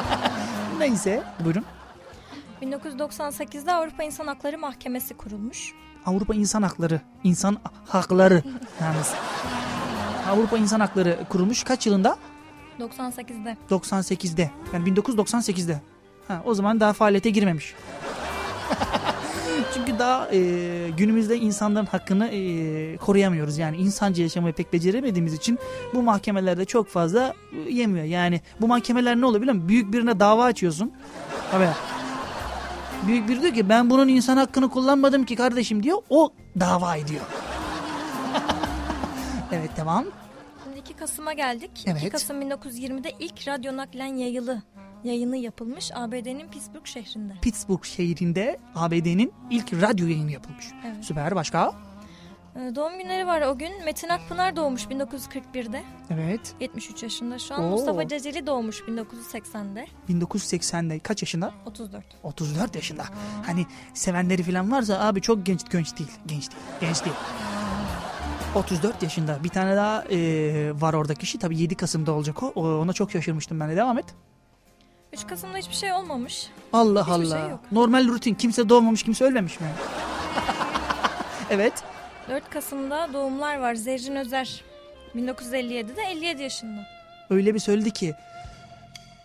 Neyse 0.78 1.22
buyurun. 1.44 1.64
1998'de 2.62 3.72
Avrupa 3.72 4.02
İnsan 4.02 4.26
Hakları 4.26 4.58
Mahkemesi 4.58 5.14
kurulmuş. 5.16 5.72
Avrupa 6.06 6.34
İnsan 6.34 6.62
Hakları, 6.62 7.00
İnsan 7.24 7.56
Hakları 7.88 8.42
yalnız. 8.80 9.14
Avrupa 10.30 10.58
İnsan 10.58 10.80
Hakları 10.80 11.18
kurulmuş 11.28 11.64
kaç 11.64 11.86
yılında? 11.86 12.16
98'de. 12.80 13.56
98'de. 13.70 14.50
Yani 14.72 14.88
1998'de. 14.90 15.80
Ha, 16.28 16.42
o 16.44 16.54
zaman 16.54 16.80
daha 16.80 16.92
faaliyete 16.92 17.30
girmemiş. 17.30 17.74
Çünkü 19.74 19.98
daha 19.98 20.28
e, 20.32 20.90
günümüzde 20.96 21.36
insanların 21.36 21.86
hakkını 21.86 22.26
e, 22.26 22.96
koruyamıyoruz. 22.96 23.58
Yani 23.58 23.76
insancı 23.76 24.22
yaşamayı 24.22 24.54
pek 24.54 24.72
beceremediğimiz 24.72 25.34
için 25.34 25.58
bu 25.94 26.02
mahkemelerde 26.02 26.64
çok 26.64 26.88
fazla 26.88 27.34
e, 27.52 27.70
yemiyor. 27.72 28.04
Yani 28.04 28.40
bu 28.60 28.68
mahkemeler 28.68 29.16
ne 29.16 29.26
oluyor 29.26 29.42
biliyor 29.42 29.54
musun? 29.54 29.68
Büyük 29.68 29.92
birine 29.92 30.20
dava 30.20 30.44
açıyorsun. 30.44 30.92
Tabii. 31.50 31.68
Büyük 33.06 33.28
biri 33.28 33.42
diyor 33.42 33.54
ki 33.54 33.68
ben 33.68 33.90
bunun 33.90 34.08
insan 34.08 34.36
hakkını 34.36 34.70
kullanmadım 34.70 35.24
ki 35.24 35.36
kardeşim 35.36 35.82
diyor. 35.82 35.98
O 36.10 36.32
dava 36.60 36.96
ediyor. 36.96 37.24
evet 39.52 39.76
devam. 39.76 40.04
Şimdi 40.64 40.78
2 40.78 40.94
Kasım'a 40.94 41.32
geldik. 41.32 41.70
Evet. 41.86 42.00
2 42.00 42.10
Kasım 42.10 42.42
1920'de 42.42 43.12
ilk 43.18 43.48
radyo 43.48 43.76
naklen 43.76 44.14
yayılı 44.14 44.62
yayını 45.04 45.36
yapılmış 45.36 45.90
ABD'nin 45.94 46.48
Pittsburgh 46.48 46.86
şehrinde. 46.86 47.32
Pittsburgh 47.42 47.84
şehrinde 47.84 48.58
ABD'nin 48.74 49.32
ilk 49.50 49.72
radyo 49.72 50.06
yayını 50.06 50.30
yapılmış. 50.30 50.66
Evet. 50.86 51.04
Süper 51.04 51.34
başka? 51.34 51.72
Ee, 52.56 52.74
Doğum 52.74 52.98
günleri 52.98 53.26
var 53.26 53.42
o 53.42 53.58
gün. 53.58 53.84
Metin 53.84 54.08
Akpınar 54.08 54.56
doğmuş 54.56 54.84
1941'de. 54.84 55.82
Evet. 56.10 56.54
73 56.60 57.02
yaşında 57.02 57.38
şu 57.38 57.54
an. 57.54 57.64
Oo. 57.64 57.70
Mustafa 57.70 58.08
Ceceli 58.08 58.46
doğmuş 58.46 58.80
1980'de. 58.80 59.86
1980'de 60.08 60.98
kaç 60.98 61.22
yaşında? 61.22 61.52
34. 61.66 62.04
34 62.22 62.74
yaşında. 62.74 63.04
Hani 63.46 63.66
sevenleri 63.94 64.42
falan 64.42 64.72
varsa 64.72 65.00
abi 65.00 65.20
çok 65.20 65.46
genç 65.46 65.70
genç 65.70 65.98
değil. 65.98 66.10
Genç 66.26 66.50
değil. 66.50 66.62
Genç 66.80 67.04
değil. 67.04 67.16
34 68.54 69.02
yaşında. 69.02 69.44
Bir 69.44 69.48
tane 69.48 69.76
daha 69.76 70.04
e, 70.10 70.80
var 70.80 70.94
orada 70.94 71.14
kişi. 71.14 71.38
Tabii 71.38 71.58
7 71.58 71.74
Kasım'da 71.74 72.12
olacak 72.12 72.42
o. 72.42 72.80
Ona 72.80 72.92
çok 72.92 73.10
şaşırmıştım 73.10 73.60
ben 73.60 73.70
de. 73.70 73.76
Devam 73.76 73.98
et. 73.98 74.04
3 75.12 75.26
Kasım'da 75.26 75.56
hiçbir 75.58 75.74
şey 75.74 75.92
olmamış. 75.92 76.48
Allah 76.72 77.00
Hiçbir 77.00 77.12
Allah. 77.12 77.40
şey 77.40 77.48
yok. 77.50 77.60
Normal 77.72 78.08
rutin. 78.08 78.34
Kimse 78.34 78.68
doğmamış, 78.68 79.02
kimse 79.02 79.24
ölmemiş 79.24 79.60
mi? 79.60 79.66
evet. 81.50 81.72
4 82.28 82.50
Kasım'da 82.50 83.08
doğumlar 83.12 83.58
var. 83.58 83.74
Zerrin 83.74 84.16
Özer 84.16 84.64
1957'de 85.16 86.02
57 86.02 86.42
yaşında. 86.42 86.80
Öyle 87.30 87.54
bir 87.54 87.58
söyledi 87.60 87.90
ki. 87.90 88.14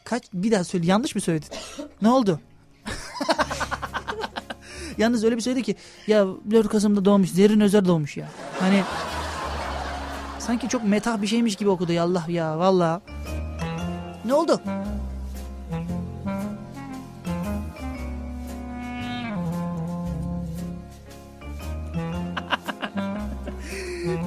Kaç 0.04 0.24
bir 0.34 0.52
daha 0.52 0.64
söyle. 0.64 0.86
Yanlış 0.86 1.16
mı 1.16 1.22
söyledin? 1.22 1.50
ne 2.02 2.10
oldu? 2.10 2.40
Yalnız 4.98 5.24
öyle 5.24 5.36
bir 5.36 5.42
söyledi 5.42 5.64
ki 5.64 5.76
ya 6.08 6.26
4 6.52 6.70
Kasım'da 6.70 7.06
doğmuş. 7.06 7.30
Zerrin 7.30 7.60
Özer 7.60 7.86
doğmuş 7.86 8.18
ya. 8.18 8.28
Hani 8.60 8.84
sanki 10.40 10.70
çok 10.70 10.84
metah 10.84 11.22
bir 11.22 11.28
şeymiş 11.28 11.56
gibi 11.56 11.70
okudu 11.70 11.92
ya 11.92 12.04
Allah 12.04 12.26
ya 12.28 12.60
valla. 12.60 13.02
Ne 14.26 14.34
oldu? 14.34 14.62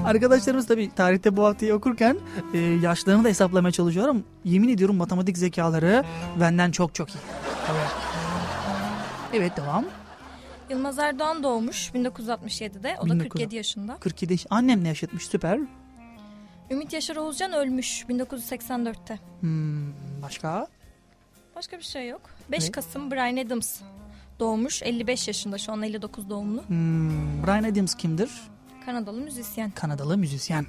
Arkadaşlarımız 0.08 0.66
tabii 0.66 0.90
tarihte 0.94 1.36
bu 1.36 1.44
haftayı 1.44 1.74
okurken 1.74 2.16
e, 2.54 2.58
yaşlarını 2.58 3.24
da 3.24 3.28
hesaplamaya 3.28 3.72
çalışıyor 3.72 4.08
ama 4.08 4.20
yemin 4.44 4.68
ediyorum 4.68 4.96
matematik 4.96 5.38
zekaları 5.38 6.04
benden 6.40 6.70
çok 6.70 6.94
çok 6.94 7.10
iyi. 7.10 7.18
Tabii. 7.66 7.78
Evet 9.34 9.56
devam. 9.56 9.84
Yılmaz 10.70 10.98
Erdoğan 10.98 11.42
doğmuş 11.42 11.90
1967'de. 11.94 12.96
O 13.00 13.02
da 13.02 13.10
1900. 13.10 13.28
47 13.28 13.56
yaşında. 13.56 13.96
47 14.00 14.32
yaş- 14.32 14.46
annemle 14.50 14.88
yaşatmış 14.88 15.26
süper. 15.26 15.60
Ümit 16.70 16.92
Yaşar 16.92 17.16
Oğuzcan 17.16 17.52
ölmüş 17.52 18.04
1984'te. 18.08 19.18
Hmm, 19.40 19.92
başka? 20.22 20.66
Başka 21.56 21.78
bir 21.78 21.82
şey 21.82 22.08
yok. 22.08 22.20
5 22.50 22.62
Evet. 22.62 22.72
Kasım 22.72 23.10
Brian 23.10 23.46
Adams 23.46 23.80
doğmuş 24.40 24.82
55 24.82 25.28
yaşında 25.28 25.58
şu 25.58 25.72
an 25.72 25.82
59 25.82 26.30
doğumlu. 26.30 26.62
Hmm, 26.66 27.42
Brian 27.46 27.64
Adams 27.64 27.94
kimdir? 27.94 28.30
Kanadalı 28.88 29.20
müzisyen. 29.20 29.70
Kanadalı 29.70 30.18
müzisyen. 30.18 30.66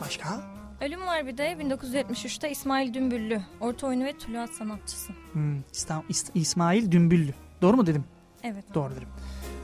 Başka? 0.00 0.40
Ölüm 0.80 1.06
var 1.06 1.26
bir 1.26 1.38
de 1.38 1.52
1973'te 1.52 2.50
İsmail 2.50 2.94
Dümbüllü. 2.94 3.40
Orta 3.60 3.86
oyunu 3.86 4.04
ve 4.04 4.18
tuluat 4.18 4.50
sanatçısı. 4.50 5.12
Hmm, 5.32 5.56
İsta- 5.72 6.02
İs- 6.10 6.30
İsmail 6.34 6.90
Dümbüllü. 6.90 7.34
Doğru 7.62 7.76
mu 7.76 7.86
dedim? 7.86 8.04
Evet. 8.42 8.64
Doğru 8.74 8.90
dedim. 8.96 9.08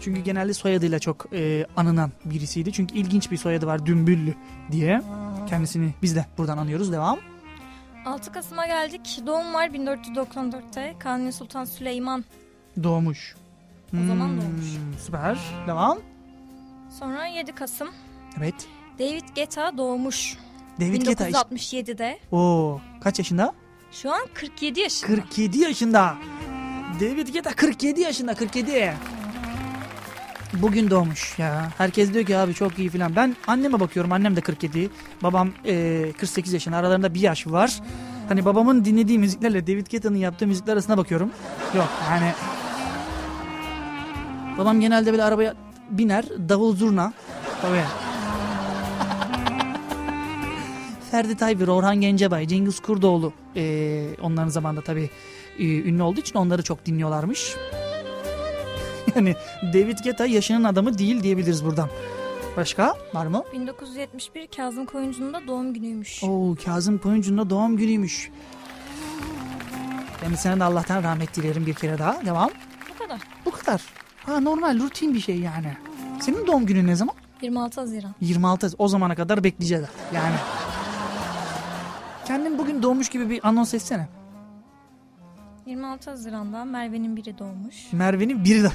Çünkü 0.00 0.20
genelde 0.20 0.54
soyadıyla 0.54 0.98
çok 0.98 1.26
e, 1.32 1.66
anınan 1.76 2.12
birisiydi. 2.24 2.72
Çünkü 2.72 2.94
ilginç 2.94 3.30
bir 3.30 3.36
soyadı 3.36 3.66
var 3.66 3.86
Dümbüllü 3.86 4.34
diye. 4.70 5.02
Kendisini 5.48 5.94
biz 6.02 6.16
de 6.16 6.26
buradan 6.38 6.58
anıyoruz. 6.58 6.92
Devam. 6.92 7.18
6 8.06 8.32
Kasım'a 8.32 8.66
geldik. 8.66 9.20
Doğum 9.26 9.54
var 9.54 9.68
1494'te. 9.68 10.94
Kanuni 10.98 11.32
Sultan 11.32 11.64
Süleyman. 11.64 12.24
Doğmuş. 12.82 13.36
O 13.94 14.06
zaman 14.06 14.28
Hmm, 14.28 14.40
doğmuş. 14.40 14.66
Süper. 15.04 15.38
Devam. 15.66 15.98
Sonra 16.90 17.26
7 17.26 17.52
Kasım. 17.52 17.88
Evet. 18.38 18.54
David 18.98 19.22
Guetta 19.36 19.78
doğmuş. 19.78 20.36
David 20.80 21.02
Guetta. 21.06 21.26
işte- 21.28 21.38
1967'de. 21.38 22.18
Oo, 22.32 22.80
kaç 23.00 23.18
yaşında? 23.18 23.52
Şu 23.92 24.12
an 24.12 24.20
47 24.34 24.80
yaşında. 24.80 25.12
47 25.14 25.58
yaşında. 25.58 26.14
David 27.00 27.28
Guetta 27.28 27.54
47 27.54 28.00
yaşında 28.00 28.34
47. 28.34 28.94
Bugün 30.54 30.90
doğmuş 30.90 31.38
ya. 31.38 31.68
Herkes 31.78 32.14
diyor 32.14 32.26
ki 32.26 32.36
abi 32.36 32.54
çok 32.54 32.78
iyi 32.78 32.88
filan. 32.88 33.16
Ben 33.16 33.36
anneme 33.46 33.80
bakıyorum. 33.80 34.12
Annem 34.12 34.36
de 34.36 34.40
47. 34.40 34.90
Babam 35.22 35.50
e, 35.64 36.12
48 36.18 36.52
yaşında. 36.52 36.76
Aralarında 36.76 37.14
bir 37.14 37.20
yaş 37.20 37.46
var. 37.46 37.80
Hani 38.28 38.44
babamın 38.44 38.84
dinlediği 38.84 39.18
müziklerle 39.18 39.66
David 39.66 39.86
Guetta'nın 39.90 40.16
yaptığı 40.16 40.46
müzikler 40.46 40.72
arasına 40.72 40.96
bakıyorum. 40.98 41.30
Yok 41.74 41.88
yani. 42.10 42.32
Babam 44.58 44.80
genelde 44.80 45.10
böyle 45.12 45.24
arabaya 45.24 45.54
biner. 45.90 46.24
Davul 46.48 46.76
zurna. 46.76 47.12
Tabii. 47.62 47.84
Ferdi 51.10 51.36
Tayfur, 51.36 51.68
Orhan 51.68 52.00
Gencebay, 52.00 52.46
Cengiz 52.46 52.80
Kurdoğlu 52.80 53.32
ee, 53.56 54.06
onların 54.22 54.48
zamanında 54.48 54.80
tabii 54.80 55.10
e, 55.58 55.64
ünlü 55.64 56.02
olduğu 56.02 56.20
için 56.20 56.38
onları 56.38 56.62
çok 56.62 56.86
dinliyorlarmış. 56.86 57.54
yani 59.14 59.34
David 59.62 59.98
Guetta 60.04 60.26
yaşının 60.26 60.64
adamı 60.64 60.98
değil 60.98 61.22
diyebiliriz 61.22 61.64
buradan. 61.64 61.88
Başka 62.56 62.94
var 63.14 63.26
mı? 63.26 63.44
1971 63.52 64.46
Kazım 64.46 64.86
Koyuncu'nun 64.86 65.34
da 65.34 65.46
doğum 65.46 65.74
günüymüş. 65.74 66.24
Oo 66.24 66.54
Kazım 66.64 66.98
Koyuncu'nun 66.98 67.38
da 67.38 67.50
doğum 67.50 67.76
günüymüş. 67.76 68.30
Kendisine 70.20 70.60
de 70.60 70.64
Allah'tan 70.64 71.02
rahmet 71.02 71.36
dilerim 71.36 71.66
bir 71.66 71.74
kere 71.74 71.98
daha. 71.98 72.26
Devam. 72.26 72.50
Bu 72.90 72.98
kadar. 72.98 73.20
Bu 73.46 73.50
kadar. 73.50 73.82
Ha 74.28 74.40
normal 74.40 74.78
rutin 74.80 75.14
bir 75.14 75.20
şey 75.20 75.38
yani. 75.40 75.76
Senin 76.20 76.46
doğum 76.46 76.66
günün 76.66 76.86
ne 76.86 76.96
zaman? 76.96 77.14
26 77.42 77.80
Haziran. 77.80 78.14
26 78.20 78.70
o 78.78 78.88
zamana 78.88 79.14
kadar 79.14 79.44
bekleyeceğiz 79.44 79.84
yani. 80.14 80.34
Kendin 82.26 82.58
bugün 82.58 82.82
doğmuş 82.82 83.08
gibi 83.08 83.30
bir 83.30 83.48
anons 83.48 83.74
etsene. 83.74 84.08
26 85.66 86.10
Haziran'da 86.10 86.64
Merve'nin 86.64 87.16
biri 87.16 87.38
doğmuş. 87.38 87.92
Merve'nin 87.92 88.44
biri 88.44 88.62
de. 88.62 88.70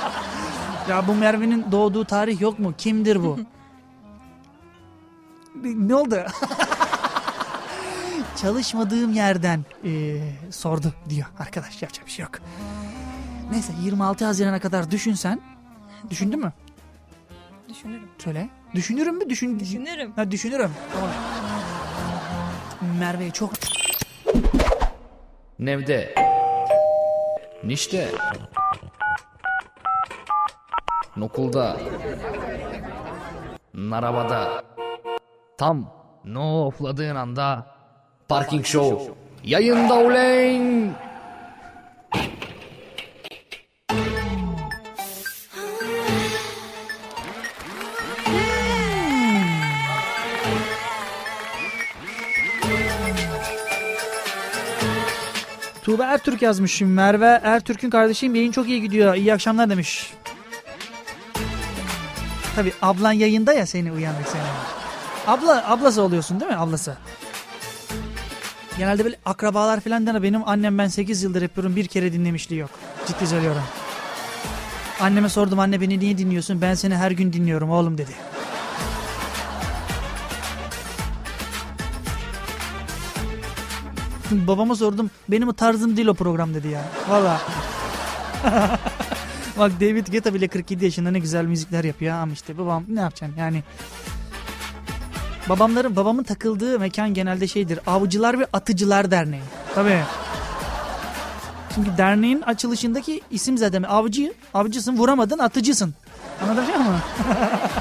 ya 0.88 1.06
bu 1.08 1.14
Merve'nin 1.14 1.72
doğduğu 1.72 2.04
tarih 2.04 2.40
yok 2.40 2.58
mu? 2.58 2.74
Kimdir 2.78 3.22
bu? 3.22 3.38
ne 5.64 5.94
oldu? 5.94 6.16
Çalışmadığım 8.36 9.12
yerden 9.12 9.64
eee, 9.84 10.32
sordu 10.50 10.94
diyor 11.08 11.26
arkadaş 11.38 11.82
yapacak 11.82 12.06
bir 12.06 12.10
şey 12.10 12.22
yok. 12.22 12.32
Neyse 13.50 13.72
26 13.82 14.24
Haziran'a 14.24 14.60
kadar 14.60 14.90
düşünsen. 14.90 15.40
Düşündün 16.10 16.40
mü? 16.40 16.52
Düşünürüm. 17.68 18.08
Söyle. 18.18 18.48
Düşünürüm 18.74 19.18
mü? 19.18 19.30
Düşün. 19.30 19.60
Düşünürüm. 19.60 20.12
Ha, 20.16 20.30
düşünürüm. 20.30 20.70
Tamam. 20.92 21.10
Merve'ye 22.98 23.30
çok 23.30 23.52
Nevde 25.58 26.14
Nişte 27.64 28.08
Nokulda 31.16 31.76
Narabada 33.74 34.64
Tam 35.58 35.92
no 36.24 36.66
ofladığın 36.66 37.16
anda 37.16 37.66
Parking 38.28 38.64
Show 38.64 39.12
Yayında 39.44 39.94
uleyn 39.98 40.94
Tuğba 55.90 56.04
Ertürk 56.04 56.42
yazmış. 56.42 56.80
Merve 56.80 57.40
Ertürk'ün 57.42 57.90
kardeşiyim 57.90 58.34
yayın 58.34 58.52
çok 58.52 58.68
iyi 58.68 58.82
gidiyor. 58.82 59.14
İyi 59.14 59.34
akşamlar 59.34 59.70
demiş. 59.70 60.12
Tabi 62.56 62.72
ablan 62.82 63.12
yayında 63.12 63.52
ya 63.52 63.66
seni 63.66 63.92
uyandık 63.92 64.28
seni. 64.28 64.42
Abla, 65.26 65.70
ablası 65.70 66.02
oluyorsun 66.02 66.40
değil 66.40 66.50
mi 66.50 66.56
ablası? 66.56 66.96
Genelde 68.78 69.04
böyle 69.04 69.16
akrabalar 69.24 69.80
falan 69.80 70.06
der 70.06 70.22
benim 70.22 70.48
annem 70.48 70.78
ben 70.78 70.88
8 70.88 71.22
yıldır 71.22 71.42
yapıyorum 71.42 71.76
bir 71.76 71.86
kere 71.86 72.12
dinlemişliği 72.12 72.60
yok. 72.60 72.70
Ciddi 73.06 73.26
söylüyorum. 73.26 73.62
Anneme 75.00 75.28
sordum 75.28 75.58
anne 75.58 75.80
beni 75.80 75.98
niye 75.98 76.18
dinliyorsun 76.18 76.60
ben 76.60 76.74
seni 76.74 76.96
her 76.96 77.10
gün 77.10 77.32
dinliyorum 77.32 77.70
oğlum 77.70 77.98
dedi. 77.98 78.12
Babama 84.30 84.76
sordum 84.76 85.10
benim 85.28 85.48
o 85.48 85.52
tarzım 85.52 85.96
değil 85.96 86.08
o 86.08 86.14
program 86.14 86.54
dedi 86.54 86.68
ya. 86.68 86.84
Valla. 87.08 87.40
Bak 89.58 89.80
David 89.80 90.06
Guetta 90.06 90.34
bile 90.34 90.48
47 90.48 90.84
yaşında 90.84 91.10
ne 91.10 91.18
güzel 91.18 91.44
müzikler 91.44 91.84
yapıyor 91.84 92.14
ama 92.14 92.32
işte 92.32 92.58
babam 92.58 92.84
ne 92.88 93.00
yapacaksın 93.00 93.38
yani. 93.38 93.62
Babamların 95.48 95.96
babamın 95.96 96.22
takıldığı 96.22 96.78
mekan 96.78 97.14
genelde 97.14 97.48
şeydir. 97.48 97.80
Avcılar 97.86 98.38
ve 98.40 98.46
Atıcılar 98.52 99.10
Derneği. 99.10 99.42
Tabii. 99.74 100.00
Çünkü 101.74 101.90
derneğin 101.98 102.40
açılışındaki 102.40 103.20
isim 103.30 103.58
zaten 103.58 103.82
avcı. 103.82 104.34
Avcısın 104.54 104.96
vuramadın 104.96 105.38
atıcısın. 105.38 105.94
Anlatabiliyor 106.42 106.78
muyum? 106.78 107.00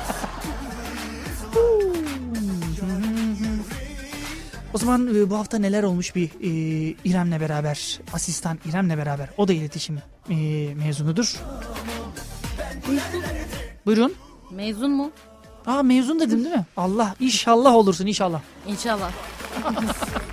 O 4.73 4.77
zaman 4.77 5.15
e, 5.15 5.29
bu 5.29 5.37
hafta 5.37 5.57
neler 5.57 5.83
olmuş 5.83 6.15
bir 6.15 6.29
e, 6.41 6.49
İrem'le 7.05 7.39
beraber, 7.39 7.99
asistan 8.13 8.59
İrem'le 8.65 8.97
beraber. 8.97 9.29
O 9.37 9.47
da 9.47 9.53
iletişim 9.53 9.99
e, 10.29 10.35
mezunudur. 10.75 11.35
Buyurun. 13.85 14.13
Mezun 14.51 14.91
mu? 14.91 15.11
Aa 15.65 15.83
mezun 15.83 16.19
dedim 16.19 16.43
değil 16.43 16.55
mi? 16.55 16.65
Allah 16.77 17.15
inşallah 17.19 17.75
olursun 17.75 18.05
inşallah. 18.07 18.41
İnşallah. 18.67 19.11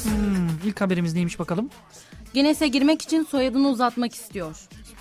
Hmm, 0.00 0.39
ilk 0.64 0.80
haberimiz 0.80 1.14
neymiş 1.14 1.38
bakalım? 1.38 1.70
Guinness'e 2.34 2.68
girmek 2.68 3.02
için 3.02 3.24
soyadını 3.24 3.68
uzatmak 3.68 4.14
istiyor. 4.14 4.56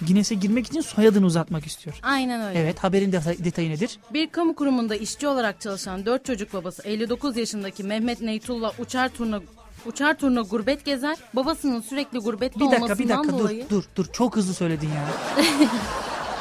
Guinness'e 0.08 0.36
girmek 0.36 0.68
için 0.68 0.82
soyadını 0.82 1.26
uzatmak 1.26 1.66
istiyor. 1.66 2.00
Aynen 2.04 2.42
öyle. 2.50 2.60
Evet 2.60 2.80
haberin 2.80 3.12
detay- 3.12 3.44
detayı 3.44 3.70
nedir? 3.70 4.00
Bir 4.14 4.30
kamu 4.30 4.56
kurumunda 4.56 4.96
işçi 4.96 5.28
olarak 5.28 5.62
çalışan 5.62 6.06
4 6.06 6.26
çocuk 6.26 6.54
babası 6.54 6.82
59 6.84 7.38
yaşındaki 7.38 7.84
Mehmet 7.84 8.22
Neytullah 8.22 8.80
uçar 8.80 9.10
turna 9.10 9.40
uçar 9.86 10.18
turna 10.18 10.42
gurbet 10.42 10.86
gezer. 10.86 11.18
Babasının 11.34 11.82
sürekli 11.82 12.20
gurbette 12.20 12.60
Bir 12.60 12.66
dakika 12.66 12.84
olmasından 12.86 13.00
bir 13.10 13.10
dakika 13.10 13.34
dur 13.34 13.40
dolayı 13.40 13.70
dur 13.70 13.84
dur 13.96 14.06
çok 14.14 14.36
hızlı 14.36 14.54
söyledin 14.54 14.88
ya. 14.90 15.08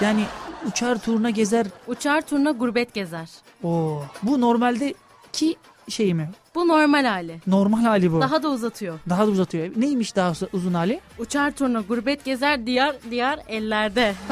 yani 0.01 0.25
uçar 0.67 0.99
turuna 0.99 1.31
gezer. 1.31 1.67
uçar 1.87 2.21
turna 2.27 2.51
gurbet 2.51 2.95
gezer. 2.95 3.29
Oo, 3.63 4.03
bu 4.23 4.41
normalde 4.41 4.95
ki 5.33 5.57
şey 5.89 6.15
mi? 6.15 6.31
Bu 6.59 6.69
normal 6.69 7.05
hali. 7.05 7.41
Normal 7.47 7.83
hali 7.83 8.13
bu. 8.13 8.21
Daha 8.21 8.43
da 8.43 8.49
uzatıyor. 8.49 8.99
Daha 9.09 9.27
da 9.27 9.31
uzatıyor. 9.31 9.69
Neymiş 9.77 10.17
daha 10.17 10.31
uz- 10.31 10.43
uzun 10.53 10.75
hali? 10.75 11.01
Uçar 11.19 11.51
turna 11.51 11.81
gurbet 11.81 12.25
gezer 12.25 12.67
diyar 12.67 12.97
diyar 13.11 13.39
ellerde. 13.49 14.15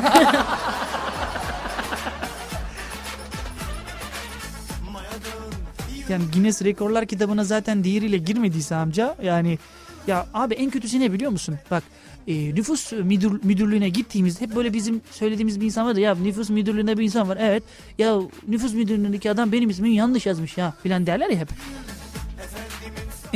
Yani 6.08 6.24
Guinness 6.34 6.62
Rekorlar 6.64 7.06
kitabına 7.06 7.44
zaten 7.44 7.84
diğeriyle 7.84 8.16
girmediyse 8.18 8.74
amca 8.74 9.16
yani 9.22 9.58
ya 10.06 10.26
abi 10.34 10.54
en 10.54 10.70
kötüsü 10.70 11.00
ne 11.00 11.12
biliyor 11.12 11.30
musun? 11.30 11.58
Bak 11.70 11.82
e, 12.26 12.54
nüfus 12.54 12.92
müdür, 12.92 13.40
müdürlüğüne 13.44 13.88
gittiğimizde 13.88 14.40
hep 14.44 14.56
böyle 14.56 14.72
bizim 14.72 15.00
söylediğimiz 15.10 15.60
bir 15.60 15.66
insan 15.66 15.86
var 15.86 15.96
da 15.96 16.00
ya 16.00 16.14
nüfus 16.14 16.50
müdürlüğünde 16.50 16.98
bir 16.98 17.04
insan 17.04 17.28
var. 17.28 17.38
Evet 17.40 17.62
ya 17.98 18.18
nüfus 18.48 18.74
müdürlüğündeki 18.74 19.30
adam 19.30 19.52
benim 19.52 19.70
ismimi 19.70 19.94
yanlış 19.94 20.26
yazmış 20.26 20.58
ya 20.58 20.74
filan 20.82 21.06
derler 21.06 21.30
ya 21.30 21.38
hep. 21.38 21.48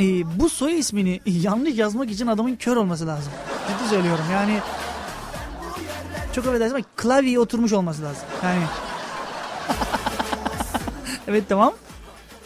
E, 0.01 0.39
bu 0.39 0.49
soy 0.49 0.79
ismini 0.79 1.21
yanlış 1.25 1.77
yazmak 1.77 2.11
için 2.11 2.27
adamın 2.27 2.55
kör 2.55 2.75
olması 2.75 3.07
lazım. 3.07 3.33
Ciddi 3.67 3.89
söylüyorum 3.89 4.25
yani 4.31 4.59
çok 6.35 6.47
affedersin 6.47 6.75
ama 6.75 6.85
klavyeye 6.95 7.39
oturmuş 7.39 7.73
olması 7.73 8.03
lazım. 8.03 8.23
Yani 8.43 8.61
Evet 11.27 11.43
tamam. 11.49 11.73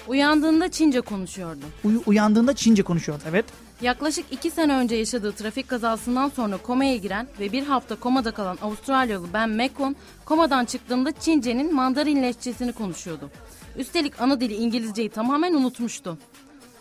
Uyandığında 0.07 0.71
Çince 0.71 1.01
konuşuyordu. 1.01 1.65
Uy- 1.83 2.01
uyandığında 2.05 2.55
Çince 2.55 2.83
konuşuyordu. 2.83 3.23
Evet. 3.29 3.45
Yaklaşık 3.81 4.25
iki 4.31 4.51
sene 4.51 4.73
önce 4.73 4.95
yaşadığı 4.95 5.31
trafik 5.31 5.67
kazasından 5.67 6.29
sonra 6.29 6.57
komaya 6.57 6.95
giren 6.95 7.27
ve 7.39 7.51
bir 7.51 7.65
hafta 7.65 7.95
komada 7.95 8.31
kalan 8.31 8.57
Avustralyalı 8.61 9.27
Ben 9.33 9.49
Mekon, 9.49 9.95
komadan 10.25 10.65
çıktığında 10.65 11.11
Çince'nin 11.11 11.75
Mandarin 11.75 12.23
lehçesini 12.23 12.73
konuşuyordu. 12.73 13.29
Üstelik 13.77 14.21
ana 14.21 14.41
dili 14.41 14.53
İngilizceyi 14.53 15.09
tamamen 15.09 15.53
unutmuştu. 15.53 16.17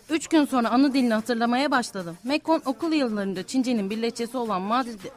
Üç 0.09 0.27
gün 0.27 0.45
sonra 0.45 0.69
ana 0.69 0.93
dilini 0.93 1.13
hatırlamaya 1.13 1.71
başladı. 1.71 2.15
Mekon 2.23 2.61
okul 2.65 2.93
yıllarında 2.93 3.43
Çince'nin 3.43 3.89
bir 3.89 4.01
olan 4.37 4.61
Madrid- 4.61 5.09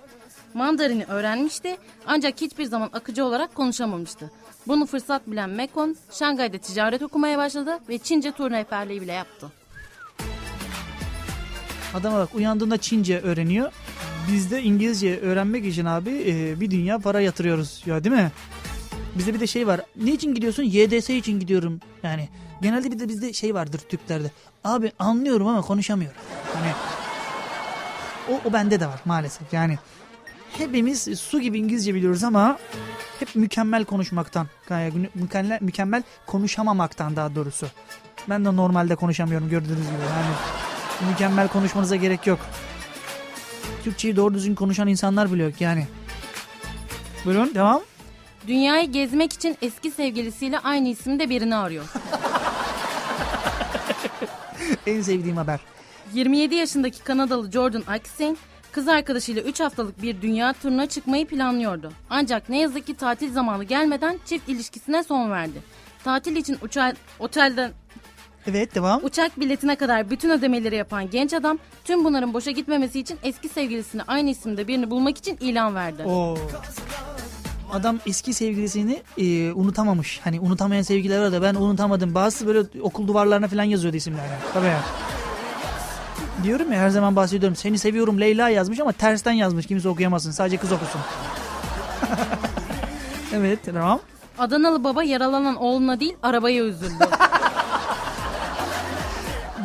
Mandarin'i 0.55 1.05
öğrenmişti 1.05 1.77
ancak 2.07 2.41
hiçbir 2.41 2.65
zaman 2.65 2.91
akıcı 2.93 3.25
olarak 3.25 3.55
konuşamamıştı. 3.55 4.31
Bunu 4.67 4.87
fırsat 4.87 5.27
bilen 5.27 5.51
Mekon, 5.51 5.97
Şangay'da 6.11 6.59
ticaret 6.59 7.03
okumaya 7.03 7.39
başladı 7.39 7.79
ve 7.89 7.99
Çince 7.99 8.33
tur 8.33 8.51
rehberliği 8.51 9.01
bile 9.03 9.13
yaptı. 9.13 9.53
Adama 11.95 12.19
bak 12.19 12.35
uyandığında 12.35 12.77
Çince 12.77 13.21
öğreniyor. 13.21 13.73
Biz 14.33 14.51
de 14.51 14.63
İngilizce 14.63 15.21
öğrenmek 15.21 15.67
için 15.67 15.85
abi 15.85 16.11
e, 16.27 16.61
bir 16.61 16.71
dünya 16.71 16.99
para 16.99 17.21
yatırıyoruz 17.21 17.83
ya 17.87 18.05
değil 18.05 18.15
mi? 18.15 18.31
Bizde 19.19 19.35
bir 19.35 19.41
de 19.41 19.47
şey 19.47 19.67
var. 19.67 19.81
Ne 19.97 20.13
için 20.13 20.35
gidiyorsun? 20.35 20.63
YDS 20.63 21.11
için 21.11 21.41
gidiyorum. 21.41 21.81
Yani 22.03 22.29
genelde 22.63 22.93
bir 22.93 22.99
de 22.99 23.09
bizde 23.09 23.33
şey 23.33 23.55
vardır 23.55 23.79
Türklerde. 23.89 24.31
Abi 24.65 24.93
anlıyorum 24.99 25.47
ama 25.47 25.63
konuşamıyorum. 25.63 26.17
Hani 26.55 26.73
o, 28.31 28.49
o 28.49 28.53
bende 28.53 28.81
de 28.81 28.87
var 28.87 29.01
maalesef. 29.05 29.53
Yani 29.53 29.79
hepimiz 30.59 31.19
su 31.21 31.41
gibi 31.41 31.59
İngilizce 31.59 31.95
biliyoruz 31.95 32.25
ama 32.25 32.59
hep 33.19 33.37
mükemmel 33.37 33.85
konuşmaktan, 33.85 34.47
yani 34.71 35.09
mükemmel, 35.15 35.59
mükemmel 35.61 36.03
konuşamamaktan 36.27 37.17
daha 37.17 37.35
doğrusu. 37.35 37.67
Ben 38.29 38.45
de 38.45 38.57
normalde 38.57 38.95
konuşamıyorum 38.97 39.49
gördüğünüz 39.49 39.79
gibi. 39.79 40.03
Yani 40.11 41.11
mükemmel 41.11 41.49
konuşmanıza 41.49 41.97
gerek 41.97 42.27
yok. 42.27 42.39
Türkçeyi 43.85 44.17
doğru 44.17 44.35
düzgün 44.35 44.55
konuşan 44.55 44.89
insanlar 44.89 45.33
bile 45.33 45.43
yok 45.43 45.61
yani. 45.61 45.87
Buyurun 47.25 47.55
devam. 47.55 47.83
Dünyayı 48.49 48.93
gezmek 48.93 49.33
için 49.33 49.57
eski 49.63 49.91
sevgilisiyle 49.91 50.59
aynı 50.59 50.89
isimde 50.89 51.31
birini 51.31 51.57
arıyor. 51.57 51.85
En 54.87 55.03
sevdiğim 55.03 55.37
haber. 55.37 55.61
27 56.15 56.55
yaşındaki 56.55 57.03
Kanadalı 57.03 57.51
Jordan 57.51 57.83
Aksane 57.87 58.37
kız 58.73 58.89
arkadaşıyla 58.89 59.43
3 59.43 59.61
haftalık 59.61 60.03
bir 60.03 60.23
dünya 60.23 60.53
turuna 60.53 60.87
çıkmayı 60.87 61.27
planlıyordu. 61.27 61.93
Ancak 62.11 62.49
ne 62.49 62.59
yazık 62.61 62.87
ki 62.87 62.95
tatil 62.97 63.33
zamanı 63.33 63.65
gelmeden 63.65 64.19
çift 64.25 64.49
ilişkisine 64.49 65.03
son 65.03 65.31
verdi. 65.31 65.63
Tatil 66.05 66.37
için 66.37 66.59
uçağı, 66.63 66.93
otelden 67.19 67.71
Evet 68.47 68.75
devam. 68.75 69.05
uçak 69.05 69.41
biletine 69.41 69.77
kadar 69.77 70.11
bütün 70.11 70.31
ödemeleri 70.31 70.77
yapan 70.77 71.11
genç 71.11 71.33
adam 71.35 71.59
tüm 71.85 72.05
bunların 72.05 72.35
boşa 72.35 72.51
gitmemesi 72.51 73.01
için 73.01 73.19
eski 73.23 73.49
sevgilisini 73.49 74.03
aynı 74.03 74.31
isimde 74.31 74.69
birini 74.69 74.91
bulmak 74.91 75.19
için 75.19 75.37
ilan 75.41 75.75
verdi. 75.75 76.03
Oo. 76.03 76.39
Adam 77.73 77.99
eski 78.07 78.35
sevgilisini 78.35 79.03
e, 79.19 79.53
unutamamış. 79.53 80.21
Hani 80.25 80.41
unutamayan 80.41 80.83
sevgililer 80.83 81.23
var 81.23 81.33
da 81.33 81.43
ben 81.43 81.55
unutamadım. 81.55 82.15
Bazısı 82.15 82.47
böyle 82.47 82.69
okul 82.83 83.09
duvarlarına 83.09 83.49
falan 83.49 83.65
yazıyordu 83.65 83.97
isimlerle. 83.97 84.39
Tabii 84.55 84.67
ya. 84.67 84.81
Diyorum 86.43 86.73
ya 86.73 86.79
her 86.79 86.91
zaman 86.91 87.17
bahsediyorum. 87.17 87.57
Seni 87.57 87.79
seviyorum 87.79 88.21
Leyla 88.21 88.49
yazmış 88.49 88.81
ama 88.81 88.93
tersten 88.93 89.33
yazmış. 89.33 89.67
Kimse 89.67 89.89
okuyamasın. 89.89 90.31
Sadece 90.31 90.57
kız 90.57 90.73
okusun. 90.73 91.01
evet 93.33 93.59
tamam. 93.65 94.01
Adanalı 94.39 94.85
baba 94.85 95.03
yaralanan 95.03 95.57
oğluna 95.57 96.01
değil 96.01 96.17
arabaya 96.23 96.65
üzüldü. 96.65 97.05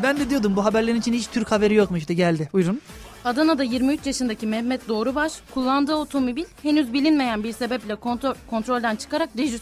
Ben 0.04 0.20
de 0.20 0.30
diyordum 0.30 0.56
bu 0.56 0.66
haberlerin 0.66 1.00
için 1.00 1.14
hiç 1.14 1.28
Türk 1.28 1.52
haberi 1.52 1.74
yokmuş 1.76 2.00
işte 2.00 2.14
geldi. 2.14 2.50
Buyurun. 2.54 2.82
Adana'da 3.26 3.64
23 3.64 4.06
yaşındaki 4.06 4.48
Mehmet 4.48 4.88
Doğrubaş 4.88 5.34
kullandığı 5.54 5.96
otomobil 5.96 6.46
henüz 6.64 6.94
bilinmeyen 6.94 7.44
bir 7.44 7.54
sebeple 7.54 7.96
kontrol, 7.96 8.34
kontrolden 8.50 8.96
çıkarak 8.96 9.30
rejü... 9.38 9.58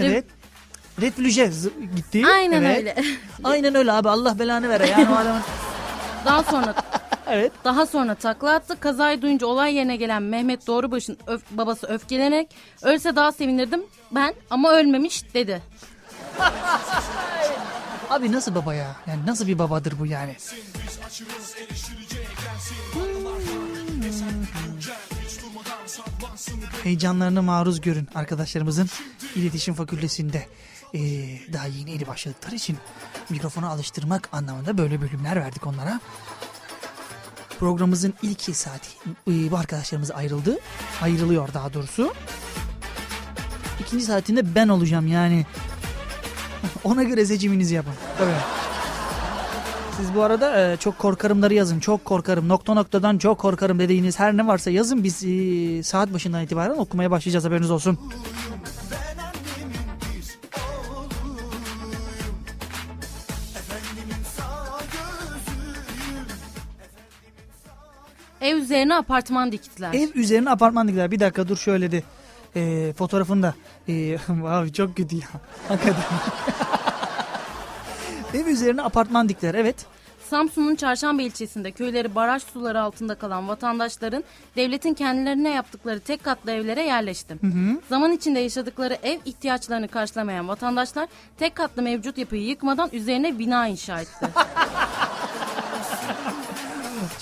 Evet. 0.00 0.24
Reflüje 1.00 1.44
z- 1.44 1.96
gitti. 1.96 2.22
Aynen 2.34 2.62
Evet. 2.62 2.78
öyle. 2.78 2.94
Aynen 3.44 3.74
öyle 3.74 3.92
abi 3.92 4.08
Allah 4.08 4.38
belanı 4.38 4.68
vere 4.68 4.86
yani 4.88 5.08
o 5.12 5.14
adamın. 5.14 5.42
Daha 6.24 6.42
sonra 6.42 6.74
Evet. 7.28 7.52
daha 7.64 7.86
sonra 7.86 8.14
takla 8.14 8.52
attı. 8.52 8.76
Kazayı 8.80 9.22
duyunca 9.22 9.46
olay 9.46 9.74
yerine 9.74 9.96
gelen 9.96 10.22
Mehmet 10.22 10.66
Doğrubaş'ın 10.66 11.18
öf- 11.26 11.40
babası 11.50 11.86
öfkelenerek 11.86 12.48
ölse 12.82 13.16
daha 13.16 13.32
sevinirdim 13.32 13.82
ben 14.10 14.34
ama 14.50 14.72
ölmemiş 14.72 15.34
dedi. 15.34 15.62
Abi 18.12 18.32
nasıl 18.32 18.54
baba 18.54 18.74
ya? 18.74 18.96
Yani 19.06 19.26
nasıl 19.26 19.46
bir 19.46 19.58
babadır 19.58 19.98
bu 19.98 20.06
yani? 20.06 20.36
Heyecanlarına 26.82 27.42
maruz 27.42 27.80
görün 27.80 28.08
arkadaşlarımızın 28.14 28.88
iletişim 29.36 29.74
fakültesinde. 29.74 30.46
Ee, 30.94 30.98
daha 31.52 31.66
yeni 31.66 31.90
yeni 31.90 32.06
başladıkları 32.06 32.54
için 32.54 32.76
mikrofona 33.30 33.68
alıştırmak 33.68 34.28
anlamında 34.32 34.78
böyle 34.78 35.00
bölümler 35.00 35.36
verdik 35.36 35.66
onlara. 35.66 36.00
Programımızın 37.60 38.14
ilk 38.22 38.56
saati 38.56 38.88
e, 39.28 39.50
bu 39.50 39.56
arkadaşlarımız 39.56 40.10
ayrıldı. 40.10 40.58
Ayrılıyor 41.02 41.54
daha 41.54 41.74
doğrusu. 41.74 42.14
İkinci 43.80 44.04
saatinde 44.04 44.54
ben 44.54 44.68
olacağım 44.68 45.06
yani. 45.06 45.46
Ona 46.84 47.02
göre 47.02 47.26
seçiminizi 47.26 47.74
yapın. 47.74 47.92
Tabii. 48.18 48.30
Siz 49.96 50.14
bu 50.14 50.22
arada 50.22 50.72
e, 50.72 50.76
çok 50.76 50.98
korkarımları 50.98 51.54
yazın. 51.54 51.80
Çok 51.80 52.04
korkarım. 52.04 52.48
Nokta 52.48 52.74
noktadan 52.74 53.18
çok 53.18 53.38
korkarım 53.38 53.78
dediğiniz 53.78 54.18
her 54.18 54.36
ne 54.36 54.46
varsa 54.46 54.70
yazın. 54.70 55.04
Biz 55.04 55.24
e, 55.24 55.82
saat 55.82 56.12
başından 56.14 56.42
itibaren 56.42 56.78
okumaya 56.78 57.10
başlayacağız 57.10 57.44
haberiniz 57.44 57.70
olsun. 57.70 57.98
Ev 68.40 68.56
üzerine 68.56 68.94
apartman 68.94 69.52
diktiler. 69.52 69.94
Ev 69.94 70.08
üzerine 70.14 70.50
apartman 70.50 70.88
diktiler. 70.88 71.10
Bir 71.10 71.20
dakika 71.20 71.48
dur 71.48 71.56
şöyle 71.56 71.92
de 71.92 72.02
e, 72.56 72.92
fotoğrafında. 72.92 73.54
E, 73.88 74.18
abi 74.46 74.72
çok 74.72 74.96
kötü 74.96 75.16
ya. 75.16 75.28
Hakikaten. 75.68 76.02
Ev 78.34 78.46
üzerine 78.46 78.82
apartman 78.82 79.28
diktiler. 79.28 79.54
Evet. 79.54 79.86
Samsun'un 80.30 80.74
Çarşamba 80.74 81.22
ilçesinde 81.22 81.70
köyleri 81.70 82.14
baraj 82.14 82.42
suları 82.42 82.80
altında 82.82 83.14
kalan 83.14 83.48
vatandaşların 83.48 84.24
devletin 84.56 84.94
kendilerine 84.94 85.50
yaptıkları 85.50 86.00
tek 86.00 86.24
katlı 86.24 86.50
evlere 86.50 86.82
yerleşti. 86.82 87.36
Zaman 87.88 88.12
içinde 88.12 88.40
yaşadıkları 88.40 88.98
ev 89.02 89.18
ihtiyaçlarını 89.24 89.88
karşılamayan 89.88 90.48
vatandaşlar 90.48 91.08
tek 91.38 91.54
katlı 91.54 91.82
mevcut 91.82 92.18
yapıyı 92.18 92.42
yıkmadan 92.42 92.88
üzerine 92.92 93.38
bina 93.38 93.66
inşa 93.66 94.00
etti. 94.00 94.26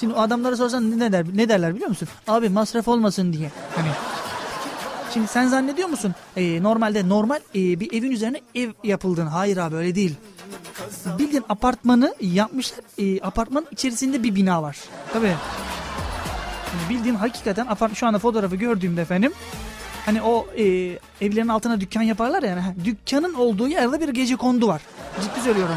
Şimdi 0.01 0.15
o 0.15 0.21
adamlara 0.21 0.57
sorsan 0.57 0.99
ne 0.99 1.13
der 1.13 1.27
ne 1.35 1.49
derler 1.49 1.75
biliyor 1.75 1.89
musun? 1.89 2.09
Abi 2.29 2.49
masraf 2.49 2.89
olmasın 2.89 3.33
diye. 3.33 3.51
Hani 3.77 3.90
Şimdi 5.13 5.29
sen 5.29 5.47
zannediyor 5.47 5.89
musun? 5.89 6.15
e, 6.37 6.63
normalde 6.63 7.09
normal 7.09 7.41
e, 7.55 7.81
bir 7.81 7.93
evin 7.93 8.11
üzerine 8.11 8.41
ev 8.55 8.71
yapıldığını. 8.85 9.29
Hayır 9.29 9.57
abi 9.57 9.77
öyle 9.77 9.95
değil. 9.95 10.15
Bildiğin 11.19 11.45
apartmanı 11.49 12.15
yapmışlar. 12.21 12.81
E, 12.99 13.21
apartmanın 13.23 13.67
içerisinde 13.71 14.23
bir 14.23 14.35
bina 14.35 14.63
var. 14.63 14.77
Tabii. 15.13 15.35
Bildiğin 16.91 17.15
hakikaten 17.15 17.67
apart 17.67 17.97
şu 17.97 18.07
anda 18.07 18.19
fotoğrafı 18.19 18.57
gördüğümde 18.57 19.03
efendim 19.03 19.33
hani 20.07 20.23
o 20.23 20.47
e, 20.57 20.65
evlerin 21.21 21.49
altına 21.49 21.81
dükkan 21.81 22.03
yaparlar 22.03 22.43
ya 22.43 22.49
yani 22.49 22.63
dükkanın 22.85 23.35
olduğu 23.35 23.69
yerde 23.69 24.01
bir 24.01 24.09
gece 24.09 24.37
kondu 24.37 24.69
var. 24.69 24.83
Ciddi 25.23 25.41
söylüyorum. 25.45 25.75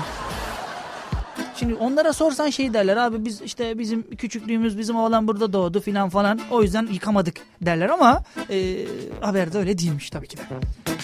Şimdi 1.56 1.74
onlara 1.76 2.14
sorsan 2.14 2.50
şey 2.50 2.74
derler 2.74 2.98
abi 2.98 3.26
biz 3.26 3.42
işte 3.42 3.80
bizim 3.80 4.16
küçüklüğümüz 4.16 4.78
bizim 4.78 4.96
oğlan 4.96 5.28
burada 5.28 5.54
doğdu 5.54 5.82
filan 5.82 6.10
falan 6.10 6.40
o 6.52 6.64
yüzden 6.64 6.88
yıkamadık 6.92 7.36
derler 7.62 7.90
ama 7.90 8.24
e, 8.50 8.86
haberde 9.22 9.58
öyle 9.58 9.78
değilmiş 9.78 10.10
tabii 10.10 10.28
ki 10.28 10.38
de. 10.38 10.42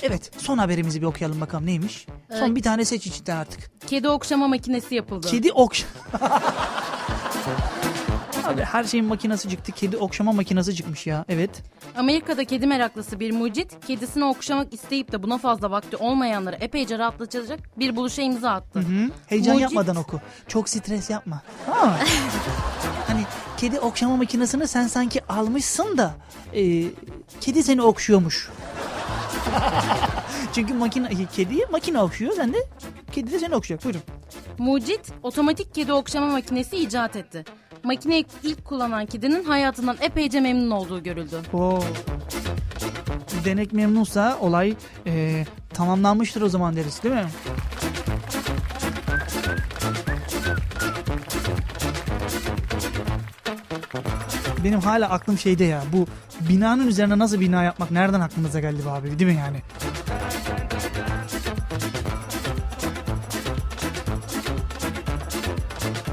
Evet 0.04 0.32
son 0.38 0.58
haberimizi 0.58 1.02
bir 1.02 1.06
okuyalım 1.06 1.42
bakalım 1.42 1.66
neymiş. 1.66 2.06
Son 2.32 2.38
Evet. 2.48 2.56
bir 2.56 2.62
tane 2.62 2.86
seç 2.86 3.08
içinden 3.08 3.38
artık. 3.38 3.72
Kedi 3.88 4.10
okşama 4.10 4.48
makinesi 4.48 4.96
yapıldı. 4.96 5.28
Kedi 5.28 5.52
okş... 5.52 5.86
Abi 8.50 8.62
her 8.62 8.84
şeyin 8.84 9.06
makinası 9.06 9.50
çıktı. 9.50 9.72
Kedi 9.72 9.98
okşama 9.98 10.32
makinası 10.32 10.76
çıkmış 10.76 11.08
ya. 11.08 11.26
Evet. 11.30 11.50
Amerika'da 11.98 12.44
kedi 12.46 12.68
meraklısı 12.68 13.20
bir 13.20 13.32
mucit 13.32 13.86
kedisini 13.88 14.26
okşamak 14.26 14.74
isteyip 14.74 15.12
de 15.12 15.24
buna 15.24 15.38
fazla 15.38 15.72
vakti 15.72 15.98
olmayanları 15.98 16.56
epeyce 16.56 16.98
rahatlatacak 17.00 17.60
bir 17.80 17.96
buluşa 17.96 18.22
imza 18.22 18.52
attı. 18.52 18.80
Hı? 18.80 19.10
Heyecan 19.28 19.56
Mucit- 19.56 19.62
yapmadan 19.62 19.96
oku. 19.96 20.20
Çok 20.48 20.70
stres 20.70 21.10
yapma. 21.10 21.42
Tamam 21.66 21.88
mı? 21.90 21.96
hani 23.08 23.24
kedi 23.58 23.80
okşama 23.80 24.18
makinesini 24.18 24.68
sen 24.68 24.88
sanki 24.88 25.22
almışsın 25.30 25.98
da 25.98 26.14
e, 26.56 26.84
kedi 27.42 27.64
seni 27.64 27.82
okşuyormuş. 27.82 28.50
Çünkü 30.54 30.74
makine, 30.74 31.10
kedi 31.36 31.66
makine 31.72 32.00
okşuyor. 32.02 32.34
Sen 32.36 32.54
de 32.54 32.58
kedi 33.12 33.32
de 33.32 33.40
seni 33.40 33.56
okşayacak. 33.56 33.86
Buyurun. 33.86 34.02
Mucit 34.58 35.12
otomatik 35.24 35.76
kedi 35.76 35.94
okşama 35.94 36.28
makinesi 36.28 36.78
icat 36.78 37.16
etti. 37.16 37.46
Makineyi 37.84 38.26
ilk 38.44 38.66
kullanan 38.66 39.06
kedinin 39.06 39.44
hayatından 39.44 39.98
epeyce 40.02 40.40
memnun 40.40 40.72
olduğu 40.72 41.04
görüldü. 41.04 41.42
Oo. 41.54 41.80
Denek 43.46 43.74
memnunsa 43.74 44.38
olay 44.42 44.76
e, 45.08 45.46
tamamlanmıştır 45.74 46.42
o 46.42 46.50
zaman 46.50 46.76
deriz 46.76 47.04
değil 47.04 47.16
mi? 47.16 47.26
Benim 54.64 54.80
hala 54.80 55.10
aklım 55.10 55.38
şeyde 55.38 55.64
ya 55.64 55.84
bu 55.94 56.06
binanın 56.50 56.88
üzerine 56.88 57.20
nasıl 57.20 57.40
bina 57.40 57.64
yapmak 57.64 57.92
nereden 57.92 58.22
aklınıza 58.22 58.60
geldi 58.60 58.90
abi 58.90 59.20
değil 59.20 59.32
mi 59.32 59.38
yani? 59.38 59.58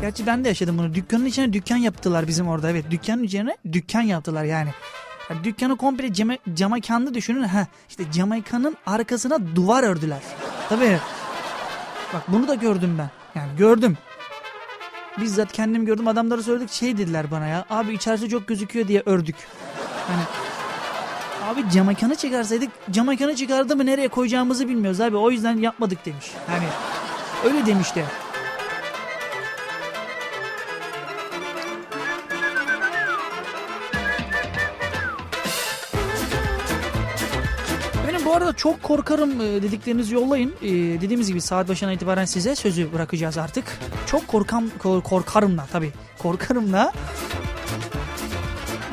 Gerçi 0.06 0.26
ben 0.26 0.44
de 0.44 0.48
yaşadım 0.48 0.78
bunu. 0.78 0.94
Dükkanın 0.94 1.24
içine 1.24 1.52
dükkan 1.52 1.76
yaptılar 1.76 2.26
bizim 2.26 2.48
orada. 2.48 2.70
Evet 2.70 2.84
dükkanın 2.90 3.22
içine 3.22 3.56
dükkan 3.72 4.00
yaptılar 4.00 4.44
yani. 4.44 4.70
yani 5.30 5.44
dükkanı 5.44 5.76
komple 5.76 6.12
cama, 6.12 6.34
camakanlı 6.54 7.14
düşünün. 7.14 7.42
Ha 7.42 7.66
işte 7.88 8.04
camakanın 8.12 8.76
arkasına 8.86 9.56
duvar 9.56 9.82
ördüler. 9.82 10.18
Tabii. 10.68 10.98
Bak 12.14 12.22
bunu 12.28 12.48
da 12.48 12.54
gördüm 12.54 12.98
ben. 12.98 13.10
Yani 13.40 13.56
gördüm. 13.58 13.98
Bizzat 15.20 15.52
kendim 15.52 15.86
gördüm. 15.86 16.08
Adamlara 16.08 16.42
söyledik 16.42 16.70
şey 16.70 16.98
dediler 16.98 17.30
bana 17.30 17.46
ya. 17.46 17.64
Abi 17.70 17.94
içerisi 17.94 18.28
çok 18.28 18.48
gözüküyor 18.48 18.88
diye 18.88 19.02
ördük. 19.06 19.36
Hani 20.08 20.22
Abi 21.52 21.70
camakanı 21.70 22.14
çıkarsaydık 22.14 22.70
camakanı 22.90 23.36
çıkardı 23.36 23.76
mı 23.76 23.86
nereye 23.86 24.08
koyacağımızı 24.08 24.68
bilmiyoruz 24.68 25.00
abi. 25.00 25.16
O 25.16 25.30
yüzden 25.30 25.58
yapmadık 25.58 26.06
demiş. 26.06 26.26
Yani 26.52 26.66
öyle 27.44 27.66
demişti. 27.66 28.04
Benim 28.04 28.25
çok 38.56 38.82
korkarım 38.82 39.40
e, 39.40 39.62
dediklerinizi 39.62 40.14
yollayın. 40.14 40.54
E, 40.62 40.68
dediğimiz 41.00 41.28
gibi 41.28 41.40
saat 41.40 41.68
başına 41.68 41.92
itibaren 41.92 42.24
size 42.24 42.54
sözü 42.54 42.92
bırakacağız 42.92 43.38
artık. 43.38 43.64
Çok 44.06 44.28
korkam 44.28 44.64
kor- 44.78 45.02
korkarımla 45.02 45.66
tabii. 45.72 45.92
Korkarımla 46.18 46.92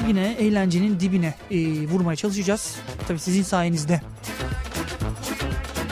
yine 0.07 0.35
eğlencenin 0.39 0.99
dibine 0.99 1.33
e, 1.51 1.87
vurmaya 1.87 2.15
çalışacağız. 2.15 2.75
Tabii 3.07 3.19
sizin 3.19 3.43
sayenizde. 3.43 4.01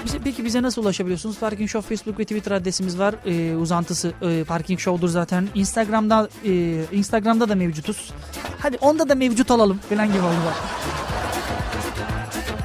Bize, 0.05 0.19
peki 0.23 0.45
bize 0.45 0.62
nasıl 0.62 0.81
ulaşabiliyorsunuz? 0.81 1.39
Parking 1.39 1.69
Show 1.69 1.95
Facebook 1.95 2.19
ve 2.19 2.23
Twitter 2.23 2.51
adresimiz 2.51 2.99
var. 2.99 3.15
E, 3.25 3.55
uzantısı 3.55 4.13
e, 4.21 4.43
Parking 4.43 4.79
Show'dur 4.79 5.10
zaten. 5.10 5.49
Instagram'da 5.55 6.29
e, 6.45 6.81
Instagram'da 6.91 7.49
da 7.49 7.55
mevcutuz. 7.55 8.12
Hadi 8.60 8.77
onda 8.77 9.10
da 9.10 9.15
mevcut 9.15 9.51
olalım 9.51 9.79
falan 9.89 10.07
gibi 10.07 10.21
oldu 10.21 10.53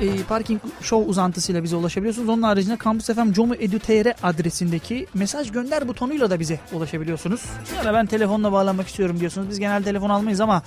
e, 0.00 0.22
Parking 0.28 0.60
Show 0.80 1.10
uzantısıyla 1.10 1.62
bize 1.62 1.76
ulaşabiliyorsunuz. 1.76 2.28
Onun 2.28 2.42
haricinde 2.42 2.78
Campus 2.84 3.06
FM 3.06 3.32
Comu 3.32 3.54
Edu.tr 3.54 4.12
adresindeki 4.22 5.06
mesaj 5.14 5.52
gönder 5.52 5.88
butonuyla 5.88 6.30
da 6.30 6.40
bize 6.40 6.60
ulaşabiliyorsunuz. 6.72 7.44
Ya 7.76 7.84
da 7.84 7.94
ben 7.94 8.06
telefonla 8.06 8.52
bağlanmak 8.52 8.88
istiyorum 8.88 9.20
diyorsunuz. 9.20 9.48
Biz 9.48 9.58
genel 9.58 9.82
telefon 9.82 10.10
almayız 10.10 10.40
ama 10.40 10.62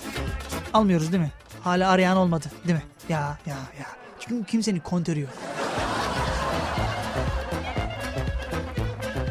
almıyoruz 0.74 1.12
değil 1.12 1.24
mi? 1.24 1.32
Hala 1.62 1.90
arayan 1.90 2.18
olmadı 2.18 2.46
değil 2.68 2.76
mi? 2.76 2.84
Ya 3.10 3.38
ya 3.46 3.58
ya. 3.80 3.86
Çünkü 4.20 4.46
kimsenin 4.52 4.80
kontörü 4.80 5.20
yok. 5.20 5.30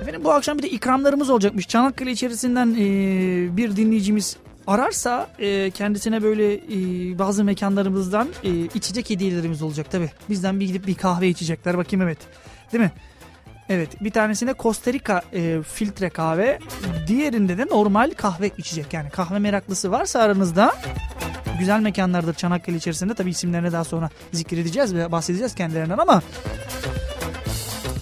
Efendim 0.01 0.25
bu 0.25 0.33
akşam 0.33 0.59
bir 0.59 0.63
de 0.63 0.71
ikramlarımız 0.71 1.31
olacakmış. 1.31 1.69
Çanakkale 1.69 2.11
içerisinden 2.11 2.75
e, 2.75 3.57
bir 3.57 3.77
dinleyicimiz 3.77 4.37
ararsa 4.68 5.28
e, 5.38 5.70
kendisine 5.70 6.22
böyle 6.22 6.54
e, 6.54 7.18
bazı 7.18 7.44
mekanlarımızdan 7.44 8.28
e, 8.44 8.50
içecek 8.64 9.11
hediyelerimiz 9.11 9.62
olacak 9.62 9.90
tabi. 9.90 10.11
Bizden 10.31 10.61
bir 10.61 10.66
gidip 10.66 10.87
bir 10.87 10.94
kahve 10.94 11.28
içecekler 11.28 11.78
bakayım 11.78 12.07
evet. 12.07 12.18
Değil 12.72 12.85
mi? 12.85 12.92
Evet 13.68 14.04
bir 14.04 14.11
tanesine 14.11 14.54
Costa 14.59 14.92
Rica 14.92 15.22
e, 15.33 15.62
filtre 15.62 16.11
kahve 16.11 16.59
diğerinde 17.07 17.59
de 17.59 17.66
normal 17.66 18.11
kahve 18.16 18.50
içecek. 18.59 18.92
Yani 18.92 19.11
kahve 19.11 19.38
meraklısı 19.38 19.90
varsa 19.90 20.20
aranızda 20.20 20.74
güzel 21.59 21.81
mekanlardır 21.81 22.35
Çanakkale 22.35 22.76
içerisinde. 22.76 23.14
Tabi 23.14 23.31
isimlerini 23.31 23.72
daha 23.72 23.85
sonra 23.85 24.11
zikredeceğiz 24.33 24.94
ve 24.94 25.12
bahsedeceğiz 25.12 25.54
kendilerinden 25.54 25.98
ama 25.98 26.22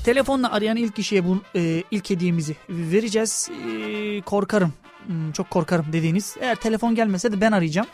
telefonla 0.05 0.52
arayan 0.52 0.76
ilk 0.76 0.96
kişiye 0.96 1.24
bu 1.24 1.42
e, 1.55 1.83
ilk 1.90 2.11
hediyemizi 2.11 2.57
vereceğiz. 2.68 3.50
E, 3.68 4.20
korkarım 4.20 4.72
çok 5.33 5.51
korkarım 5.51 5.87
dediğiniz. 5.92 6.37
Eğer 6.40 6.57
telefon 6.57 6.95
gelmese 6.95 7.33
de 7.33 7.40
ben 7.40 7.53
arayacağım. 7.53 7.87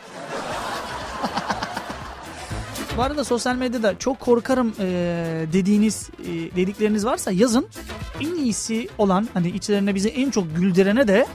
Bu 2.97 3.01
arada 3.01 3.23
sosyal 3.23 3.55
medyada 3.55 3.99
çok 3.99 4.19
korkarım 4.19 4.73
e, 4.79 4.85
dediğiniz 5.53 6.09
e, 6.19 6.55
dedikleriniz 6.55 7.05
varsa 7.05 7.31
yazın. 7.31 7.67
En 8.21 8.35
iyisi 8.35 8.89
olan 8.97 9.27
hani 9.33 9.49
içlerine 9.49 9.95
bizi 9.95 10.09
en 10.09 10.29
çok 10.31 10.55
güldürene 10.55 11.07
de 11.07 11.25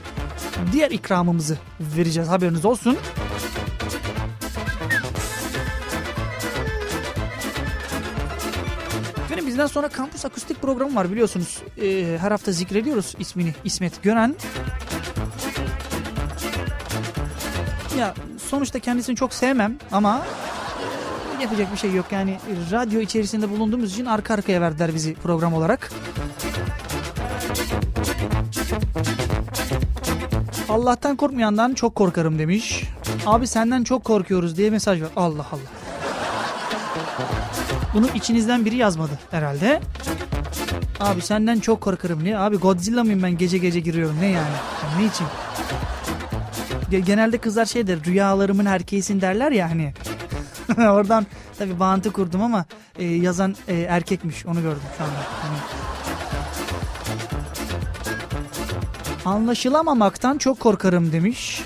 diğer 0.71 0.91
ikramımızı 0.91 1.57
vereceğiz 1.79 2.29
haberiniz 2.29 2.65
olsun. 2.65 2.97
Benim 9.31 9.47
bizden 9.47 9.67
sonra 9.67 9.87
kampüs 9.89 10.25
akustik 10.25 10.61
programı 10.61 10.95
var 10.95 11.11
biliyorsunuz. 11.11 11.61
E, 11.81 12.17
her 12.21 12.31
hafta 12.31 12.51
zikrediyoruz 12.51 13.15
ismini 13.19 13.53
İsmet 13.63 14.03
Gönen. 14.03 14.35
Ya 17.99 18.13
sonuçta 18.49 18.79
kendisini 18.79 19.15
çok 19.15 19.33
sevmem 19.33 19.75
ama 19.91 20.21
yapacak 21.41 21.71
bir 21.71 21.77
şey 21.77 21.93
yok. 21.93 22.05
Yani 22.11 22.37
radyo 22.71 22.99
içerisinde 22.99 23.49
bulunduğumuz 23.49 23.93
için 23.93 24.05
arka 24.05 24.33
arkaya 24.33 24.61
verdiler 24.61 24.95
bizi 24.95 25.13
program 25.13 25.53
olarak. 25.53 25.91
Allah'tan 30.69 31.15
korkmayandan 31.15 31.73
çok 31.73 31.95
korkarım 31.95 32.39
demiş. 32.39 32.83
Abi 33.25 33.47
senden 33.47 33.83
çok 33.83 34.03
korkuyoruz 34.03 34.57
diye 34.57 34.69
mesaj 34.69 35.01
var. 35.01 35.09
Allah 35.15 35.45
Allah. 35.51 35.69
Bunu 37.93 38.07
içinizden 38.15 38.65
biri 38.65 38.75
yazmadı 38.75 39.19
herhalde. 39.31 39.81
Abi 40.99 41.21
senden 41.21 41.59
çok 41.59 41.81
korkarım. 41.81 42.23
Niye? 42.23 42.37
Abi 42.37 42.57
Godzilla 42.57 43.03
mıyım 43.03 43.23
ben 43.23 43.37
gece 43.37 43.57
gece 43.57 43.79
giriyorum. 43.79 44.15
Ne 44.21 44.25
yani? 44.25 44.35
yani 44.35 45.03
ne 45.03 45.07
için? 45.07 45.27
Genelde 46.91 47.37
kızlar 47.37 47.65
şey 47.65 47.87
der 47.87 48.05
rüyalarımın 48.05 48.65
erkeğisin 48.65 49.21
derler 49.21 49.51
ya 49.51 49.69
hani. 49.69 49.93
Oradan 50.77 51.25
tabi 51.57 51.79
bağıntı 51.79 52.11
kurdum 52.11 52.41
ama 52.41 52.65
e, 52.99 53.05
yazan 53.05 53.55
e, 53.67 53.79
erkekmiş 53.79 54.45
onu 54.45 54.61
gördüm 54.61 54.81
şu 54.97 55.03
anda. 55.03 55.13
Hani. 55.41 55.57
Anlaşılamamaktan 59.25 60.37
çok 60.37 60.59
korkarım 60.59 61.11
demiş. 61.11 61.63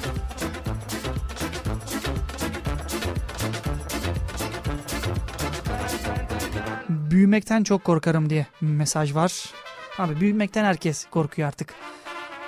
Büyümekten 6.89 7.63
çok 7.63 7.83
korkarım 7.83 8.29
diye 8.29 8.45
mesaj 8.61 9.15
var. 9.15 9.43
Abi 9.97 10.19
büyümekten 10.19 10.65
herkes 10.65 11.05
korkuyor 11.11 11.47
artık. 11.47 11.73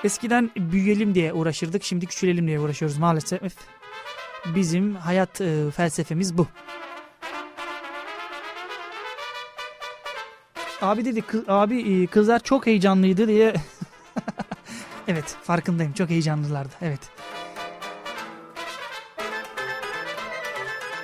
Eskiden 0.06 0.52
büyüyelim 0.58 1.16
diye 1.16 1.34
uğraşırdık. 1.34 1.84
Şimdi 1.84 2.06
küçülelim 2.06 2.48
diye 2.48 2.60
uğraşıyoruz 2.60 2.98
maalesef. 2.98 3.42
Bizim 4.56 4.96
hayat 4.96 5.42
e, 5.42 5.72
felsefemiz 5.72 6.38
bu. 6.38 6.48
Abi 10.82 11.06
dedi 11.06 11.22
kız, 11.22 11.44
abi 11.48 11.82
e, 11.82 12.08
kızlar 12.08 12.40
çok 12.40 12.66
heyecanlıydı 12.66 13.28
diye. 13.28 13.54
evet 15.08 15.36
farkındayım 15.44 15.94
çok 15.94 16.10
heyecanlılardı 16.10 16.74
evet. 16.82 17.02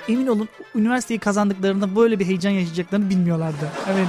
Emin 0.08 0.26
olun 0.26 0.48
üniversiteyi 0.74 1.20
kazandıklarında 1.20 1.96
böyle 1.96 2.18
bir 2.18 2.26
heyecan 2.26 2.50
yaşayacaklarını 2.50 3.10
bilmiyorlardı. 3.10 3.72
Evet. 3.88 4.08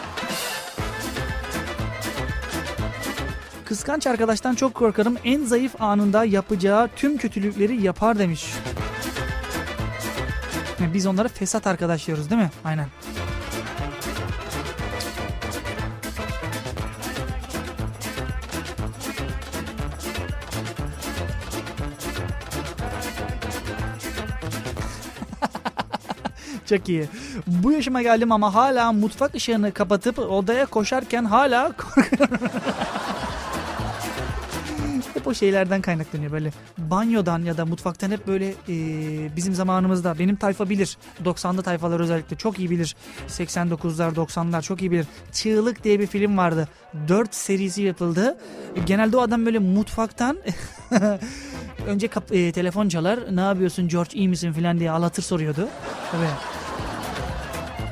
Kıskanç 3.76 4.06
arkadaştan 4.06 4.54
çok 4.54 4.74
korkarım. 4.74 5.16
En 5.24 5.44
zayıf 5.44 5.82
anında 5.82 6.24
yapacağı 6.24 6.88
tüm 6.96 7.16
kötülükleri 7.16 7.82
yapar 7.82 8.18
demiş. 8.18 8.52
Yani 10.80 10.94
biz 10.94 11.06
onlara 11.06 11.28
fesat 11.28 11.66
arkadaş 11.66 12.06
diyoruz 12.06 12.30
değil 12.30 12.42
mi? 12.42 12.50
Aynen. 12.64 12.86
Çok 26.68 26.88
iyi. 26.88 27.08
Bu 27.46 27.72
yaşıma 27.72 28.02
geldim 28.02 28.32
ama 28.32 28.54
hala 28.54 28.92
mutfak 28.92 29.34
ışığını 29.34 29.72
kapatıp 29.72 30.18
odaya 30.18 30.66
koşarken 30.66 31.24
hala 31.24 31.72
korkuyorum. 31.72 32.38
o 35.26 35.34
şeylerden 35.34 35.80
kaynaklanıyor. 35.82 36.32
Böyle 36.32 36.52
banyodan 36.78 37.42
ya 37.42 37.56
da 37.56 37.66
mutfaktan 37.66 38.10
hep 38.10 38.26
böyle 38.26 38.48
e, 38.68 39.36
bizim 39.36 39.54
zamanımızda 39.54 40.18
benim 40.18 40.36
tayfa 40.36 40.68
bilir. 40.68 40.96
90'lı 41.24 41.62
tayfalar 41.62 42.00
özellikle 42.00 42.36
çok 42.36 42.58
iyi 42.58 42.70
bilir. 42.70 42.96
89'lar 43.28 44.14
90'lar 44.14 44.62
çok 44.62 44.80
iyi 44.82 44.90
bilir. 44.90 45.06
Çığlık 45.32 45.84
diye 45.84 46.00
bir 46.00 46.06
film 46.06 46.36
vardı. 46.38 46.68
4 47.08 47.34
serisi 47.34 47.82
yapıldı. 47.82 48.36
Genelde 48.86 49.16
o 49.16 49.20
adam 49.20 49.46
böyle 49.46 49.58
mutfaktan 49.58 50.38
önce 51.86 52.08
kap- 52.08 52.32
e, 52.32 52.52
telefon 52.52 52.88
çalar. 52.88 53.20
Ne 53.36 53.40
yapıyorsun 53.40 53.88
George 53.88 54.10
iyi 54.14 54.28
misin? 54.28 54.52
filan 54.52 54.78
diye 54.78 54.90
alatır 54.90 55.22
soruyordu. 55.22 55.68
Tabii. 56.12 56.26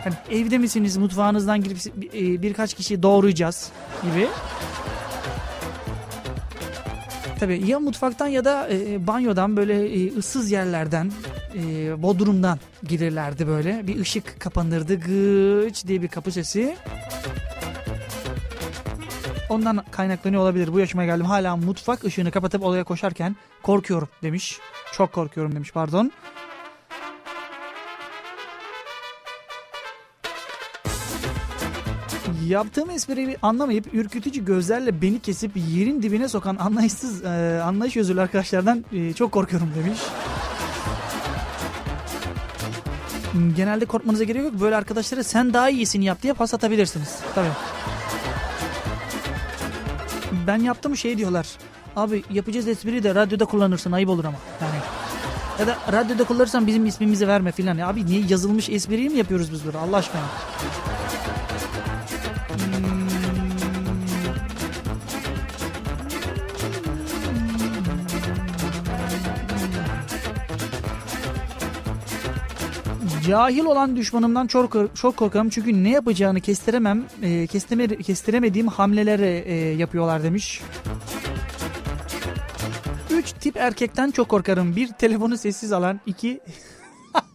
Hani 0.05 0.15
evde 0.41 0.59
misiniz? 0.59 0.97
mutfağınızdan 0.97 1.61
girip 1.63 1.79
e, 2.15 2.43
birkaç 2.43 2.75
kişi 2.75 3.03
doğrayacağız 3.03 3.71
gibi 4.03 4.29
Tabii 7.41 7.67
ya 7.67 7.81
mutfaktan 7.81 8.27
ya 8.27 8.45
da 8.45 8.69
e, 8.71 9.07
banyodan 9.07 9.57
böyle 9.57 9.89
e, 9.89 10.17
ıssız 10.17 10.51
yerlerden, 10.51 11.13
e, 11.55 12.03
bodrumdan 12.03 12.59
girerlerdi 12.89 13.47
böyle. 13.47 13.87
Bir 13.87 14.01
ışık 14.01 14.41
kapanırdı 14.41 14.95
gıç 15.01 15.87
diye 15.87 16.03
bir 16.03 16.09
kapı 16.09 16.33
sesi. 16.33 16.77
Ondan 19.49 19.85
kaynaklanıyor 19.91 20.43
olabilir. 20.43 20.73
Bu 20.73 20.81
yaşıma 20.81 21.05
geldim 21.05 21.27
hala 21.27 21.57
mutfak 21.57 22.05
ışığını 22.05 22.31
kapatıp 22.31 22.63
odaya 22.63 22.85
koşarken 22.85 23.37
korkuyorum 23.63 24.09
demiş. 24.23 24.59
Çok 24.93 25.13
korkuyorum 25.13 25.55
demiş 25.55 25.73
pardon. 25.73 26.13
Yaptığım 32.49 32.91
espriyi 32.91 33.37
anlamayıp 33.43 33.95
ürkütücü 33.95 34.45
gözlerle 34.45 35.03
beni 35.03 35.21
kesip 35.21 35.51
yerin 35.75 36.03
dibine 36.03 36.29
sokan 36.29 36.57
anlayışsız 36.57 37.25
e, 37.25 37.61
anlayış 37.65 37.97
özürlü 37.97 38.21
arkadaşlardan 38.21 38.85
e, 38.93 39.13
çok 39.13 39.33
korkuyorum 39.33 39.71
demiş. 39.75 39.99
Genelde 43.57 43.85
korkmanıza 43.85 44.25
gerek 44.25 44.43
yok. 44.43 44.61
Böyle 44.61 44.77
arkadaşlara 44.77 45.25
sen 45.25 45.55
daha 45.55 45.71
iyisini 45.71 46.05
yap 46.05 46.23
diye 46.23 46.33
pas 46.33 46.55
atabilirsiniz. 46.55 47.19
Tabii. 47.35 47.49
Ben 50.47 50.57
yaptım 50.57 50.97
şey 50.97 51.19
diyorlar. 51.19 51.47
Abi 51.97 52.25
yapacağız 52.31 52.69
espriyi 52.69 53.03
de 53.03 53.15
radyoda 53.15 53.45
kullanırsın 53.45 53.93
ayıp 53.93 54.09
olur 54.09 54.25
ama. 54.25 54.39
Yani 54.61 54.75
ya 55.61 55.67
da 55.67 55.77
radyoda 55.93 56.25
kullanırsan 56.25 56.67
bizim 56.67 56.87
ismimizi 56.87 57.29
verme 57.29 57.53
filan. 57.53 57.79
Abi 57.79 58.07
niye 58.07 58.25
yazılmış 58.29 58.71
espriyi 58.71 59.11
mi 59.11 59.19
yapıyoruz 59.19 59.53
biz 59.53 59.65
burada 59.65 59.79
Allah 59.79 59.97
aşkına? 59.97 60.23
Cahil 73.35 73.65
olan 73.65 73.97
düşmanımdan 73.97 74.47
çok, 74.47 74.97
çok 74.97 75.17
korkarım 75.17 75.49
çünkü 75.49 75.85
ne 75.85 75.91
yapacağını 75.91 76.41
kestiremem, 76.41 77.05
e, 77.23 77.47
kestireme, 77.47 77.97
kestiremediğim 77.97 78.69
hamleleri 78.69 79.43
e, 79.47 79.55
yapıyorlar 79.55 80.23
demiş. 80.23 80.61
Üç 83.11 83.33
tip 83.33 83.57
erkekten 83.57 84.11
çok 84.11 84.29
korkarım. 84.29 84.77
Bir 84.77 84.89
telefonu 84.89 85.37
sessiz 85.39 85.73
alan, 85.73 86.01
iki 86.07 86.41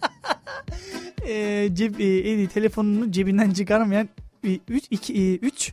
e, 1.27 1.69
ceb, 1.73 1.99
e, 1.99 2.47
telefonunu 2.47 3.11
cebinden 3.11 3.51
çıkarmayan, 3.51 4.09
e, 4.43 4.59
üç, 4.67 4.83
iki, 4.89 5.13
e, 5.13 5.35
üç 5.35 5.71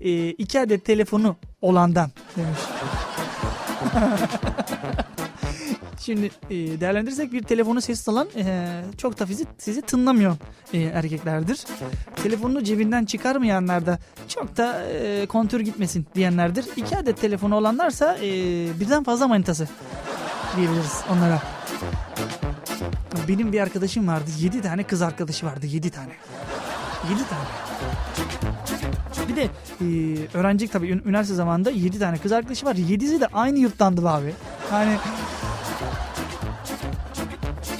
e, 0.00 0.28
iki 0.28 0.60
adet 0.60 0.84
telefonu 0.84 1.36
olandan 1.62 2.10
demiş. 2.36 2.60
Şimdi 6.04 6.30
e, 6.50 6.54
değerlendirirsek 6.80 7.32
bir 7.32 7.42
telefonu 7.42 7.80
sessiz 7.80 8.08
alan 8.08 8.28
e, 8.36 8.82
çok 8.98 9.18
da 9.18 9.26
sizi, 9.26 9.46
sizi 9.58 9.82
tınlamıyor 9.82 10.36
e, 10.72 10.78
erkeklerdir. 10.78 11.60
Telefonunu 12.22 12.64
cebinden 12.64 13.04
çıkarmayanlar 13.04 13.86
da 13.86 13.98
çok 14.28 14.56
da 14.56 14.84
e, 14.86 15.26
kontür 15.26 15.60
gitmesin 15.60 16.06
diyenlerdir. 16.14 16.64
İki 16.76 16.96
adet 16.96 17.20
telefonu 17.20 17.56
olanlarsa 17.56 18.18
e, 18.18 18.30
birden 18.80 19.04
fazla 19.04 19.28
manitası 19.28 19.68
diyebiliriz 20.56 21.00
onlara. 21.12 21.42
Benim 23.28 23.52
bir 23.52 23.60
arkadaşım 23.60 24.08
vardı. 24.08 24.30
Yedi 24.40 24.62
tane 24.62 24.82
kız 24.82 25.02
arkadaşı 25.02 25.46
vardı. 25.46 25.66
Yedi 25.66 25.90
tane. 25.90 26.12
Yedi 27.10 27.22
tane. 27.28 27.44
Bir 29.28 29.36
de 29.36 29.48
e, 29.80 30.38
öğrencilik 30.38 30.72
tabii 30.72 30.88
üniversite 30.88 31.34
zamanında 31.34 31.70
yedi 31.70 31.98
tane 31.98 32.18
kız 32.18 32.32
arkadaşı 32.32 32.66
var. 32.66 32.74
Yedisi 32.74 33.20
de 33.20 33.26
aynı 33.26 33.58
yurttandı 33.58 34.08
abi. 34.08 34.34
Hani 34.70 34.96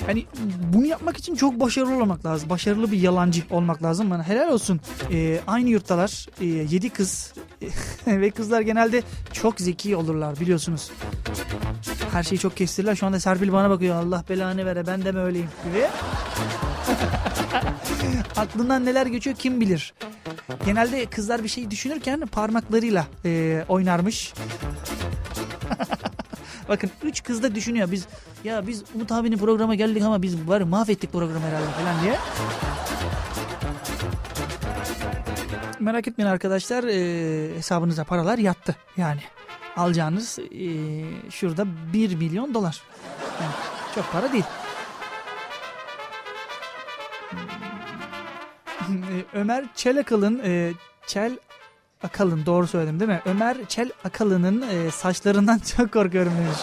Hani 0.06 0.26
bunu 0.72 0.86
yapmak 0.86 1.16
için 1.16 1.34
çok 1.34 1.60
başarılı 1.60 2.02
olmak 2.02 2.26
lazım. 2.26 2.50
Başarılı 2.50 2.92
bir 2.92 3.00
yalancı 3.00 3.42
olmak 3.50 3.82
lazım. 3.82 4.10
Bana 4.10 4.28
helal 4.28 4.52
olsun. 4.52 4.80
Ee, 5.12 5.40
aynı 5.46 5.68
yurttalar. 5.68 6.26
E, 6.40 6.46
yedi 6.46 6.90
kız. 6.90 7.34
ve 8.06 8.30
kızlar 8.30 8.60
genelde 8.60 9.02
çok 9.32 9.60
zeki 9.60 9.96
olurlar 9.96 10.40
biliyorsunuz. 10.40 10.90
Her 12.12 12.22
şeyi 12.22 12.38
çok 12.38 12.56
kestirler. 12.56 12.94
Şu 12.94 13.06
anda 13.06 13.20
Serpil 13.20 13.52
bana 13.52 13.70
bakıyor. 13.70 13.96
Allah 13.96 14.24
belanı 14.28 14.66
vere 14.66 14.86
ben 14.86 15.04
de 15.04 15.12
mi 15.12 15.18
öyleyim 15.18 15.48
gibi. 15.64 15.84
Aklından 18.36 18.84
neler 18.84 19.06
geçiyor 19.06 19.36
kim 19.36 19.60
bilir. 19.60 19.94
Genelde 20.66 21.06
kızlar 21.06 21.44
bir 21.44 21.48
şey 21.48 21.70
düşünürken 21.70 22.20
parmaklarıyla 22.20 23.06
e, 23.24 23.64
oynarmış. 23.68 24.34
Bakın 26.68 26.90
üç 27.03 27.22
kız 27.22 27.42
da 27.42 27.55
düşünüyor. 27.55 27.90
Biz 27.90 28.07
ya 28.44 28.66
biz 28.66 28.85
Umut 28.94 29.12
abinin 29.12 29.38
programa 29.38 29.74
geldik 29.74 30.03
ama 30.03 30.22
biz 30.22 30.48
var 30.48 30.61
mahvettik 30.61 31.12
programı 31.12 31.46
herhalde 31.46 31.70
falan 31.70 32.03
diye. 32.03 32.16
Merak 35.81 36.09
etmeyin 36.09 36.31
arkadaşlar 36.31 36.85
e, 36.85 37.57
hesabınıza 37.57 38.05
paralar 38.05 38.38
yattı 38.38 38.77
yani. 38.96 39.20
Alacağınız 39.77 40.38
e, 40.38 40.70
şurada 41.31 41.66
1 41.92 42.14
milyon 42.14 42.55
dolar. 42.55 42.83
Yani 43.42 43.53
çok 43.94 44.12
para 44.12 44.33
değil. 44.33 44.44
Ömer 49.35 49.64
Çelakal'ın 49.74 50.40
e, 50.44 50.72
Çel 51.07 51.38
Akalın 52.04 52.46
doğru 52.46 52.66
söyledim 52.66 53.00
değil 53.00 53.10
mi? 53.10 53.20
Ömer 53.26 53.56
Çel 53.68 53.90
Akalı'nın 54.04 54.62
e, 54.62 54.90
saçlarından 54.90 55.58
çok 55.76 55.92
korkuyorum 55.92 56.32
demiş. 56.32 56.58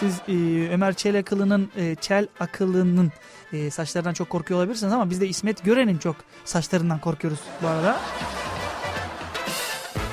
Siz 0.00 0.20
e, 0.28 0.68
Ömer 0.72 0.94
Çel 0.94 1.18
Akalı'nın 1.18 1.70
e, 1.76 1.94
Çel 1.94 2.26
Akalı'nın 2.40 3.12
e, 3.52 3.70
saçlarından 3.70 4.12
çok 4.14 4.30
korkuyor 4.30 4.60
olabilirsiniz 4.60 4.92
ama 4.92 5.10
biz 5.10 5.20
de 5.20 5.28
İsmet 5.28 5.64
Gören'in 5.64 5.98
çok 5.98 6.16
saçlarından 6.44 6.98
korkuyoruz 6.98 7.38
bu 7.62 7.68
arada. 7.68 8.00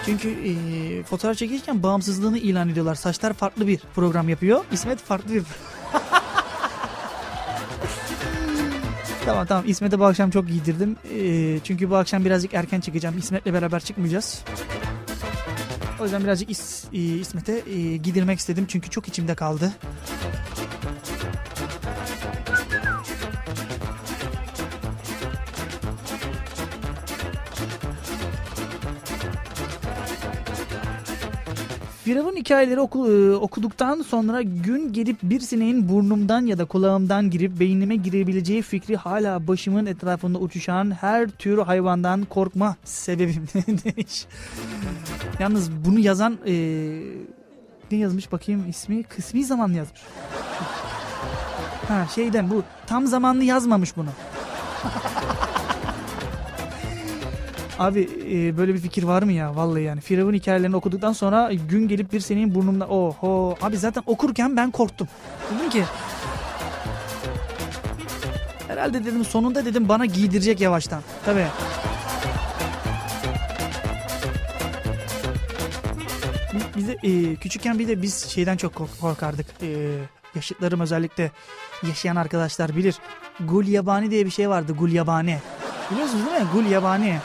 Çünkü 0.05 0.29
e, 0.29 1.03
fotoğraf 1.03 1.37
çekirken 1.37 1.83
bağımsızlığını 1.83 2.37
ilan 2.37 2.69
ediyorlar. 2.69 2.95
Saçlar 2.95 3.33
farklı 3.33 3.67
bir 3.67 3.79
program 3.95 4.29
yapıyor. 4.29 4.63
İsmet 4.71 4.99
farklı 4.99 5.33
bir 5.33 5.43
Tamam 9.25 9.45
tamam 9.45 9.63
İsmet'e 9.67 9.99
bu 9.99 10.05
akşam 10.05 10.29
çok 10.29 10.47
giydirdim. 10.47 10.95
Ee, 11.13 11.59
çünkü 11.63 11.89
bu 11.89 11.95
akşam 11.95 12.25
birazcık 12.25 12.53
erken 12.53 12.79
çıkacağım. 12.79 13.17
İsmet'le 13.17 13.45
beraber 13.45 13.79
çıkmayacağız. 13.79 14.43
O 15.99 16.03
yüzden 16.03 16.23
birazcık 16.23 16.49
is, 16.49 16.85
İsmet'e 16.91 17.63
e, 17.69 17.97
giydirmek 17.97 18.39
istedim. 18.39 18.65
Çünkü 18.67 18.89
çok 18.89 19.07
içimde 19.07 19.35
kaldı. 19.35 19.71
Firavun 32.05 32.35
hikayeleri 32.35 32.79
oku, 32.79 33.11
e, 33.11 33.35
okuduktan 33.35 34.01
sonra 34.01 34.41
gün 34.41 34.93
gelip 34.93 35.17
bir 35.23 35.39
sineğin 35.39 35.89
burnumdan 35.89 36.45
ya 36.45 36.57
da 36.57 36.65
kulağımdan 36.65 37.29
girip 37.29 37.59
beynime 37.59 37.95
girebileceği 37.95 38.61
fikri 38.61 38.95
hala 38.95 39.47
başımın 39.47 39.85
etrafında 39.85 40.37
uçuşan 40.37 40.91
her 40.91 41.29
tür 41.29 41.57
hayvandan 41.57 42.25
korkma 42.25 42.75
sebebim 42.83 43.47
demiş. 43.67 44.25
Yalnız 45.39 45.71
bunu 45.85 45.99
yazan 45.99 46.37
e, 46.47 46.53
ne 47.91 47.97
yazmış 47.97 48.31
bakayım 48.31 48.65
ismi 48.69 49.03
kısmi 49.03 49.43
zaman 49.43 49.73
yazmış. 49.73 50.01
Ha 51.87 52.07
şeyden 52.15 52.49
bu 52.49 52.63
tam 52.87 53.07
zamanlı 53.07 53.43
yazmamış 53.43 53.97
bunu. 53.97 54.09
Abi 57.79 58.09
e, 58.31 58.57
böyle 58.57 58.73
bir 58.73 58.79
fikir 58.79 59.03
var 59.03 59.23
mı 59.23 59.31
ya 59.31 59.55
vallahi 59.55 59.83
yani 59.83 60.01
Firavun 60.01 60.33
hikayelerini 60.33 60.75
okuduktan 60.75 61.13
sonra 61.13 61.51
gün 61.69 61.87
gelip 61.87 62.13
bir 62.13 62.19
senin 62.19 62.55
burnumda 62.55 62.87
oho 62.87 63.57
abi 63.61 63.77
zaten 63.77 64.03
okurken 64.05 64.57
ben 64.57 64.71
korktum. 64.71 65.07
Dedim 65.55 65.69
ki 65.69 65.83
Herhalde 68.67 69.05
dedim 69.05 69.25
sonunda 69.25 69.65
dedim 69.65 69.89
bana 69.89 70.05
giydirecek 70.05 70.61
yavaştan. 70.61 71.01
Tabii. 71.25 71.45
Biz 76.77 76.89
e, 76.89 77.35
küçükken 77.35 77.79
bir 77.79 77.87
de 77.87 78.01
biz 78.01 78.25
şeyden 78.27 78.57
çok 78.57 78.75
kork- 78.75 78.99
korkardık. 79.01 79.45
E, 79.61 79.67
yaşıtlarım 80.35 80.79
özellikle 80.79 81.31
yaşayan 81.87 82.15
arkadaşlar 82.15 82.75
bilir. 82.75 82.95
Gul 83.39 83.67
yabani 83.67 84.11
diye 84.11 84.25
bir 84.25 84.31
şey 84.31 84.49
vardı. 84.49 84.73
Gul 84.73 84.89
yabani. 84.89 85.37
Biliyorsunuz 85.91 86.25
değil 86.25 86.41
mi? 86.41 86.47
Gul 86.53 86.65
yabani. 86.65 87.17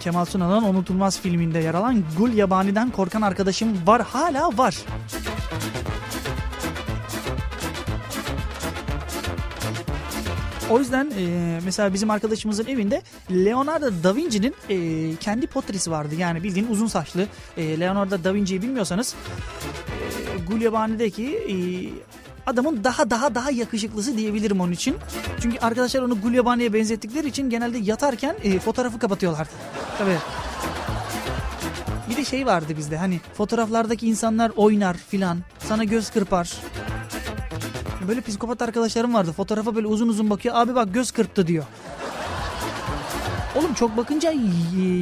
Kemal 0.00 0.24
Sunal'ın 0.24 0.64
unutulmaz 0.64 1.20
filminde 1.20 1.58
yer 1.58 1.74
alan 1.74 2.04
Gul 2.18 2.32
Yabani'den 2.32 2.90
korkan 2.90 3.22
arkadaşım 3.22 3.86
var. 3.86 4.02
Hala 4.02 4.58
var. 4.58 4.76
O 10.70 10.78
yüzden 10.78 11.12
e, 11.18 11.58
mesela 11.64 11.94
bizim 11.94 12.10
arkadaşımızın 12.10 12.66
evinde 12.66 13.02
Leonardo 13.30 13.86
da 14.02 14.16
Vinci'nin 14.16 14.54
e, 14.70 15.16
kendi 15.16 15.46
portresi 15.46 15.90
vardı. 15.90 16.14
Yani 16.14 16.42
bildiğin 16.42 16.66
uzun 16.70 16.86
saçlı 16.86 17.26
e, 17.56 17.80
Leonardo 17.80 18.24
da 18.24 18.34
Vinci'yi 18.34 18.62
bilmiyorsanız 18.62 19.14
e, 19.88 20.44
Gulyabani'deki 20.50 21.24
e, 21.24 21.54
adamın 22.48 22.84
daha 22.84 23.10
daha 23.10 23.34
daha 23.34 23.50
yakışıklısı 23.50 24.16
diyebilirim 24.16 24.60
onun 24.60 24.72
için. 24.72 24.96
Çünkü 25.40 25.58
arkadaşlar 25.58 26.02
onu 26.02 26.20
Gulyabani'ye 26.20 26.72
benzettikleri 26.72 27.28
için 27.28 27.50
genelde 27.50 27.78
yatarken 27.78 28.36
e, 28.42 28.58
fotoğrafı 28.58 28.98
kapatıyorlar. 28.98 29.48
Tabii. 29.98 30.18
Bir 32.10 32.16
de 32.16 32.24
şey 32.24 32.46
vardı 32.46 32.74
bizde 32.78 32.96
hani 32.96 33.20
fotoğraflardaki 33.34 34.08
insanlar 34.08 34.52
oynar 34.56 34.96
filan 34.96 35.38
sana 35.58 35.84
göz 35.84 36.10
kırpar. 36.10 36.52
Böyle 38.08 38.20
psikopat 38.20 38.62
arkadaşlarım 38.62 39.14
vardı. 39.14 39.32
Fotoğrafa 39.32 39.74
böyle 39.74 39.86
uzun 39.86 40.08
uzun 40.08 40.30
bakıyor. 40.30 40.54
Abi 40.58 40.74
bak 40.74 40.94
göz 40.94 41.10
kırptı 41.10 41.46
diyor. 41.46 41.64
Oğlum 43.56 43.74
çok 43.74 43.96
bakınca 43.96 44.34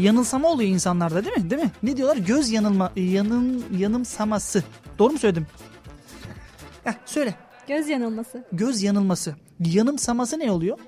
yanılsama 0.00 0.48
oluyor 0.48 0.70
insanlarda 0.70 1.24
değil 1.24 1.36
mi? 1.36 1.50
Değil 1.50 1.62
mi? 1.62 1.70
Ne 1.82 1.96
diyorlar? 1.96 2.16
Göz 2.16 2.50
yanılma 2.50 2.92
yanın 2.96 3.64
yanımsaması. 3.78 4.64
Doğru 4.98 5.12
mu 5.12 5.18
söyledim? 5.18 5.46
Heh, 6.86 6.92
söyle. 7.06 7.34
Göz 7.68 7.88
yanılması. 7.88 8.44
Göz 8.52 8.82
yanılması. 8.82 9.34
Yanımsaması 9.60 10.38
ne 10.38 10.50
oluyor? 10.50 10.78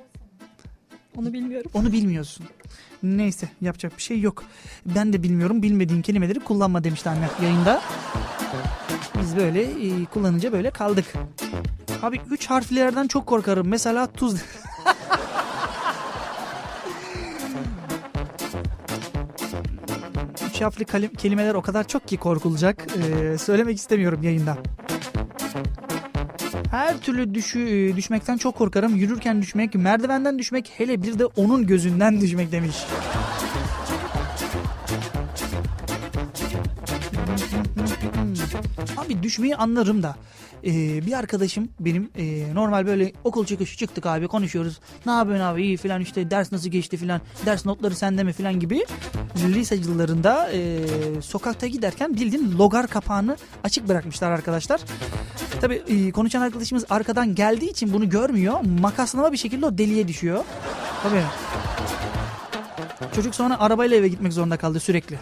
Onu 1.16 1.32
bilmiyorum. 1.32 1.70
Onu 1.74 1.92
bilmiyorsun. 1.92 2.46
Neyse 3.03 3.49
yapacak 3.61 3.96
bir 3.96 4.03
şey 4.03 4.20
yok. 4.20 4.44
Ben 4.86 5.12
de 5.12 5.22
bilmiyorum. 5.22 5.62
Bilmediğin 5.62 6.03
kelimeleri 6.03 6.40
kullanma 6.40 6.84
demişti 6.84 7.09
anne 7.09 7.28
yayında. 7.42 7.82
Biz 9.22 9.36
böyle 9.36 9.62
e, 9.62 10.05
kullanınca 10.05 10.53
böyle 10.53 10.70
kaldık. 10.70 11.05
Abi 12.03 12.20
üç 12.30 12.46
harflerden 12.46 13.07
çok 13.07 13.26
korkarım. 13.26 13.68
Mesela 13.68 14.07
tuz. 14.07 14.34
üç 20.51 20.61
harfli 20.61 21.14
kelimeler 21.16 21.55
o 21.55 21.62
kadar 21.62 21.88
çok 21.88 22.09
ki 22.09 22.16
korkulacak. 22.16 22.86
Ee, 22.96 23.38
söylemek 23.38 23.78
istemiyorum 23.78 24.22
yayında. 24.22 24.59
Her 26.71 26.99
türlü 26.99 27.35
düşü, 27.35 27.93
düşmekten 27.97 28.37
çok 28.37 28.57
korkarım. 28.57 28.97
Yürürken 28.97 29.43
düşmek, 29.43 29.75
merdivenden 29.75 30.39
düşmek, 30.39 30.73
hele 30.77 31.03
bir 31.03 31.19
de 31.19 31.27
onun 31.27 31.67
gözünden 31.67 32.21
düşmek 32.21 32.53
demiş. 32.53 32.77
Abi 38.97 39.23
düşmeyi 39.23 39.57
anlarım 39.57 40.03
da. 40.03 40.17
Ee, 40.65 41.07
bir 41.07 41.13
arkadaşım 41.13 41.69
benim 41.81 42.11
e, 42.17 42.55
normal 42.55 42.87
böyle 42.87 43.13
okul 43.25 43.47
çıkışı 43.47 43.77
çıktık 43.77 44.07
abi 44.07 44.29
konuşuyoruz. 44.29 44.81
Ne 45.07 45.13
yapıyorsun 45.13 45.45
abi 45.45 45.63
iyi 45.63 45.77
filan 45.77 46.01
işte 46.01 46.31
ders 46.31 46.53
nasıl 46.53 46.69
geçti 46.69 46.97
filan 46.97 47.21
ders 47.47 47.67
notları 47.67 47.95
sende 47.95 48.25
mi 48.25 48.33
filan 48.33 48.61
gibi. 48.61 48.85
Lise 49.37 49.75
yıllarında 49.77 50.51
e, 50.53 50.81
sokakta 51.23 51.67
giderken 51.67 52.15
bildiğin 52.15 52.59
logar 52.59 52.87
kapağını 52.87 53.37
açık 53.65 53.89
bırakmışlar 53.89 54.31
arkadaşlar. 54.31 54.81
Tabii 55.61 55.83
e, 55.89 56.11
konuşan 56.11 56.41
arkadaşımız 56.41 56.85
arkadan 56.91 57.35
geldiği 57.35 57.71
için 57.71 57.93
bunu 57.93 58.09
görmüyor. 58.09 58.61
Makaslama 58.81 59.33
bir 59.33 59.37
şekilde 59.37 59.67
o 59.67 59.79
deliğe 59.79 60.09
düşüyor. 60.09 60.45
Tabii. 61.03 61.23
Çocuk 63.15 63.35
sonra 63.35 63.61
arabayla 63.61 63.97
eve 63.97 64.09
gitmek 64.09 64.33
zorunda 64.33 64.57
kaldı 64.57 64.81
sürekli. 64.81 65.19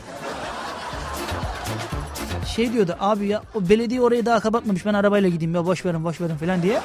Şey 2.57 2.73
diyordu 2.73 2.97
abi 3.01 3.27
ya 3.27 3.43
o 3.55 3.69
belediye 3.69 4.01
orayı 4.01 4.27
daha 4.27 4.41
kapatmamış 4.41 4.87
ben 4.87 4.95
arabayla 4.95 5.29
gideyim 5.29 5.55
ya 5.55 5.67
boş 5.67 5.85
verin 5.85 6.05
boş 6.05 6.21
verin 6.21 6.37
falan 6.37 6.63
diye. 6.63 6.81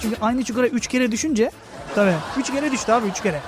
Çünkü 0.00 0.16
aynı 0.20 0.44
çukura 0.44 0.66
3 0.66 0.86
kere 0.86 1.12
düşünce 1.12 1.50
tabii 1.94 2.14
3 2.38 2.52
kere 2.52 2.72
düştü 2.72 2.92
abi 2.92 3.06
3 3.06 3.22
kere. 3.22 3.40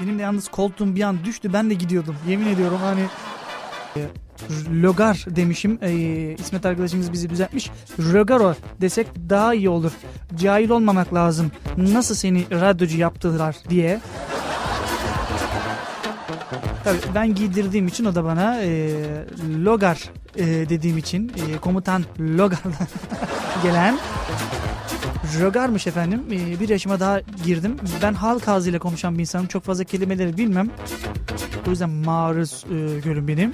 Benim 0.00 0.18
de 0.18 0.22
yalnız 0.22 0.48
koltuğum 0.48 0.94
bir 0.94 1.02
an 1.02 1.24
düştü 1.24 1.52
ben 1.52 1.70
de 1.70 1.74
gidiyordum. 1.74 2.16
Yemin 2.28 2.46
ediyorum 2.46 2.78
hani 2.82 3.04
e, 3.96 4.00
Logar 4.82 5.24
demişim. 5.28 5.78
E, 5.82 5.92
İsmet 6.38 6.66
arkadaşımız 6.66 7.12
bizi 7.12 7.30
düzeltmiş. 7.30 7.70
Rogaro 7.98 8.54
desek 8.80 9.06
daha 9.30 9.54
iyi 9.54 9.68
olur. 9.68 9.92
Cahil 10.36 10.70
olmamak 10.70 11.14
lazım. 11.14 11.52
Nasıl 11.76 12.14
seni 12.14 12.44
radyocu 12.50 12.98
yaptılar 12.98 13.56
diye. 13.70 14.00
Tabii 16.84 16.98
ben 17.14 17.34
giydirdiğim 17.34 17.86
için 17.86 18.04
o 18.04 18.14
da 18.14 18.24
bana 18.24 18.60
e, 18.62 18.90
Logar 19.64 20.10
e, 20.36 20.44
dediğim 20.46 20.98
için 20.98 21.28
e, 21.28 21.58
komutan 21.58 22.04
Logar'dan 22.20 22.72
gelen 23.62 23.98
Rogar'mış 25.40 25.86
efendim. 25.86 26.22
E, 26.30 26.60
bir 26.60 26.68
yaşıma 26.68 27.00
daha 27.00 27.20
girdim. 27.44 27.76
Ben 28.02 28.14
halk 28.14 28.48
ağzıyla 28.48 28.78
konuşan 28.78 29.14
bir 29.14 29.20
insanım. 29.20 29.46
Çok 29.46 29.64
fazla 29.64 29.84
kelimeleri 29.84 30.36
bilmem. 30.36 30.70
O 31.66 31.70
yüzden 31.70 31.90
maruz 31.90 32.64
e, 32.70 33.00
görün 33.00 33.28
benim. 33.28 33.52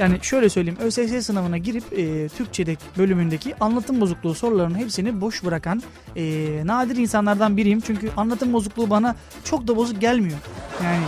Yani 0.00 0.18
şöyle 0.22 0.48
söyleyeyim 0.48 0.78
ÖSS 0.82 1.26
sınavına 1.26 1.58
girip 1.58 1.84
e, 1.92 2.28
Türkçe'de 2.28 2.76
bölümündeki 2.98 3.54
anlatım 3.60 4.00
bozukluğu 4.00 4.34
sorularının 4.34 4.78
hepsini 4.78 5.20
boş 5.20 5.44
bırakan 5.44 5.82
e, 6.16 6.22
nadir 6.64 6.96
insanlardan 6.96 7.56
biriyim. 7.56 7.80
Çünkü 7.80 8.10
anlatım 8.16 8.52
bozukluğu 8.52 8.90
bana 8.90 9.16
çok 9.44 9.68
da 9.68 9.76
bozuk 9.76 10.00
gelmiyor. 10.00 10.38
Yani 10.84 11.04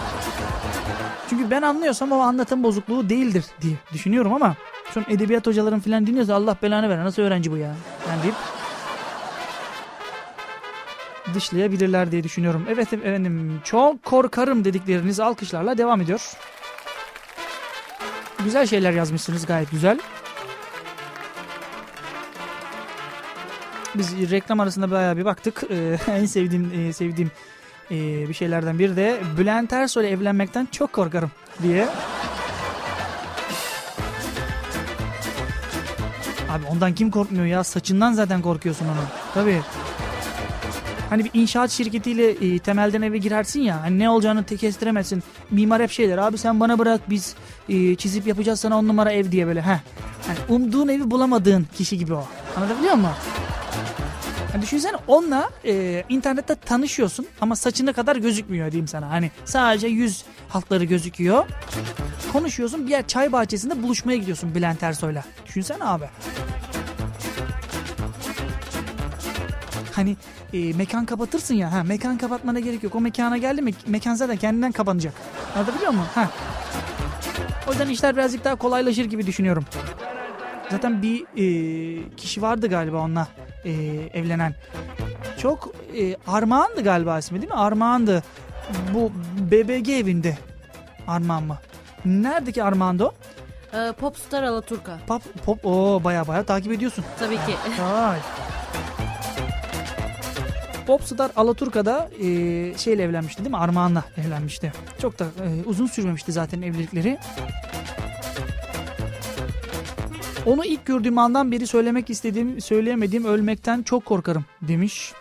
çünkü 1.31 1.51
ben 1.51 1.63
anlıyorsam 1.63 2.13
o 2.13 2.19
anlatım 2.19 2.63
bozukluğu 2.63 3.09
değildir 3.09 3.45
diye 3.63 3.75
düşünüyorum 3.93 4.35
ama 4.35 4.57
şu 4.95 5.01
an 5.01 5.07
edebiyat 5.09 5.47
hocaların 5.47 5.81
falan 5.81 6.07
dinliyorsa 6.07 6.35
Allah 6.35 6.57
belanı 6.63 6.89
ver 6.89 7.05
nasıl 7.05 7.23
öğrenci 7.23 7.51
bu 7.53 7.57
ya 7.57 7.75
yani 8.09 8.23
deyip 8.23 8.35
dışlayabilirler 11.35 12.13
diye 12.13 12.25
düşünüyorum. 12.25 12.67
Evet 12.71 12.93
efendim 12.93 13.61
çok 13.65 14.03
korkarım 14.05 14.65
dedikleriniz 14.65 15.21
alkışlarla 15.21 15.79
devam 15.79 16.01
ediyor. 16.01 16.37
Güzel 18.47 18.67
şeyler 18.67 18.93
yazmışsınız 18.93 19.47
gayet 19.47 19.71
güzel. 19.71 19.99
Biz 23.95 24.31
reklam 24.31 24.61
arasında 24.61 24.91
bayağı 24.91 25.17
bir 25.17 25.25
baktık. 25.25 25.63
Ee, 25.71 25.99
en 26.13 26.27
sevdiğim 26.27 26.73
e, 26.75 26.93
sevdiğim 26.93 27.31
e, 27.91 28.29
bir 28.29 28.35
şeylerden 28.35 28.79
biri 28.79 28.97
de 28.97 29.21
Bülent 29.39 29.73
Ersoy'la 29.73 30.09
evlenmekten 30.09 30.69
çok 30.73 30.93
korkarım 30.93 31.31
diye. 31.63 31.89
Abi 36.51 36.67
ondan 36.71 36.95
kim 36.95 37.11
korkmuyor 37.11 37.47
ya? 37.47 37.65
Saçından 37.65 38.13
zaten 38.13 38.43
korkuyorsun 38.43 38.87
onun. 38.87 39.07
Tabii. 39.35 39.61
Hani 41.11 41.25
bir 41.25 41.31
inşaat 41.35 41.71
şirketiyle 41.71 42.31
e, 42.31 42.59
temelden 42.59 43.03
eve 43.03 43.19
girersin 43.19 43.61
ya. 43.61 43.83
Hani 43.83 43.99
ne 43.99 44.11
olacağını 44.11 44.45
tek 44.45 44.59
kestiremezsin. 44.61 45.23
Mimar 45.51 45.83
hep 45.83 45.91
şeyler. 45.91 46.19
Abi 46.19 46.39
sen 46.39 46.61
bana 46.61 46.79
bırak 46.79 47.11
biz 47.11 47.35
e, 47.69 47.95
çizip 47.95 48.27
yapacağız 48.27 48.61
sana 48.61 48.79
on 48.79 48.89
numara 48.89 49.13
ev 49.13 49.31
diye 49.33 49.47
böyle. 49.47 49.63
Heh. 49.63 49.79
Hani 50.27 50.39
umduğun 50.49 50.89
evi 50.89 51.11
bulamadığın 51.11 51.67
kişi 51.77 51.99
gibi 51.99 52.15
o. 52.15 52.29
Anlatabiliyor 52.57 52.95
muyum? 52.95 53.15
Yani 54.55 54.63
düşünsene 54.63 54.97
onunla 55.07 55.51
e, 55.65 56.05
internette 56.09 56.55
tanışıyorsun 56.55 57.27
ama 57.41 57.57
saçına 57.57 57.93
kadar 57.93 58.17
gözükmüyor 58.17 58.73
diyeyim 58.73 58.89
sana. 58.89 59.11
Hani 59.11 59.31
sadece 59.45 59.87
yüz 59.87 60.25
hatları 60.49 60.85
gözüküyor. 60.85 61.45
Konuşuyorsun 62.33 62.87
bir 62.87 62.91
yer 62.91 63.07
çay 63.07 63.33
bahçesinde 63.33 63.83
buluşmaya 63.83 64.17
gidiyorsun 64.17 64.55
Bülent 64.55 64.83
Ersoy'la. 64.83 65.25
Düşünsene 65.47 65.85
abi. 65.85 66.05
Hani 69.97 70.17
e, 70.53 70.73
mekan 70.73 71.07
kapatırsın 71.07 71.55
ya. 71.55 71.73
Ha, 71.73 71.83
mekan 71.83 72.19
kapatmana 72.19 72.61
gerek 72.61 72.83
yok. 72.83 72.95
O 72.95 73.01
mekana 73.01 73.37
geldi 73.39 73.63
mi 73.63 73.73
mekan 73.87 74.15
zaten 74.15 74.37
kendinden 74.37 74.73
kapanacak. 74.73 75.15
Anlatabiliyor 75.55 75.91
muyum? 75.91 76.07
Ha. 76.15 76.31
O 77.69 77.71
yüzden 77.71 77.89
işler 77.89 78.17
birazcık 78.17 78.45
daha 78.45 78.55
kolaylaşır 78.57 79.05
gibi 79.05 79.27
düşünüyorum. 79.27 79.65
Zaten 80.71 81.03
bir 81.03 81.25
e, 81.37 82.17
kişi 82.17 82.43
vardı 82.43 82.69
galiba 82.69 82.97
onunla 82.97 83.29
e, 83.65 83.71
evlenen. 84.15 84.55
Çok 85.39 85.73
e, 85.99 86.17
Armağan'dı 86.27 86.83
galiba 86.83 87.19
ismi 87.19 87.41
değil 87.41 87.53
mi? 87.53 87.59
Armağan'dı. 87.59 88.23
Bu 88.95 89.13
BBG 89.51 89.89
evinde. 89.89 90.39
Armağan 91.07 91.43
mı? 91.43 91.59
Neredeki 92.05 92.63
Armağan'dı 92.63 93.05
o? 93.05 93.15
Ee, 93.75 93.93
Popstar 93.93 94.43
Alaturka. 94.43 94.99
Pop, 95.07 95.23
pop, 95.45 95.67
o 95.67 96.01
baya 96.05 96.29
baya 96.29 96.43
takip 96.43 96.73
ediyorsun. 96.73 97.05
Tabii 97.19 97.37
ki. 97.37 97.55
Vay. 97.81 98.19
Popstar 100.87 101.31
Alaturka'da 101.37 102.11
e, 102.21 102.25
şeyle 102.79 103.03
evlenmişti 103.03 103.39
değil 103.45 103.51
mi? 103.51 103.57
Armağan'la 103.57 104.05
evlenmişti. 104.27 104.73
Çok 105.03 105.19
da 105.19 105.25
e, 105.25 105.65
uzun 105.65 105.87
sürmemişti 105.87 106.33
zaten 106.33 106.63
evlilikleri. 106.63 107.19
Onu 110.47 110.65
ilk 110.65 110.87
gördüğüm 110.87 111.19
andan 111.19 111.53
beri 111.53 111.67
söylemek 111.67 112.11
istediğim, 112.11 112.61
söyleyemediğim 112.61 113.25
ölmekten 113.25 113.83
çok 113.83 114.05
korkarım 114.05 114.45
demiş. 114.63 115.13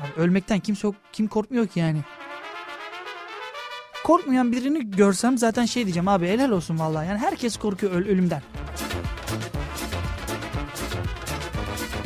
Abi 0.00 0.20
ölmekten 0.22 0.58
kimse 0.60 0.88
kim 1.12 1.26
korkmuyor 1.28 1.66
ki 1.66 1.80
yani. 1.80 1.98
Korkmayan 4.04 4.52
birini 4.52 4.90
görsem 4.90 5.38
zaten 5.38 5.64
şey 5.64 5.84
diyeceğim 5.84 6.08
abi 6.08 6.28
helal 6.28 6.50
olsun 6.50 6.78
vallahi. 6.78 7.08
Yani 7.08 7.18
herkes 7.18 7.56
korkuyor 7.56 7.92
öl- 7.92 8.08
ölümden. 8.08 8.42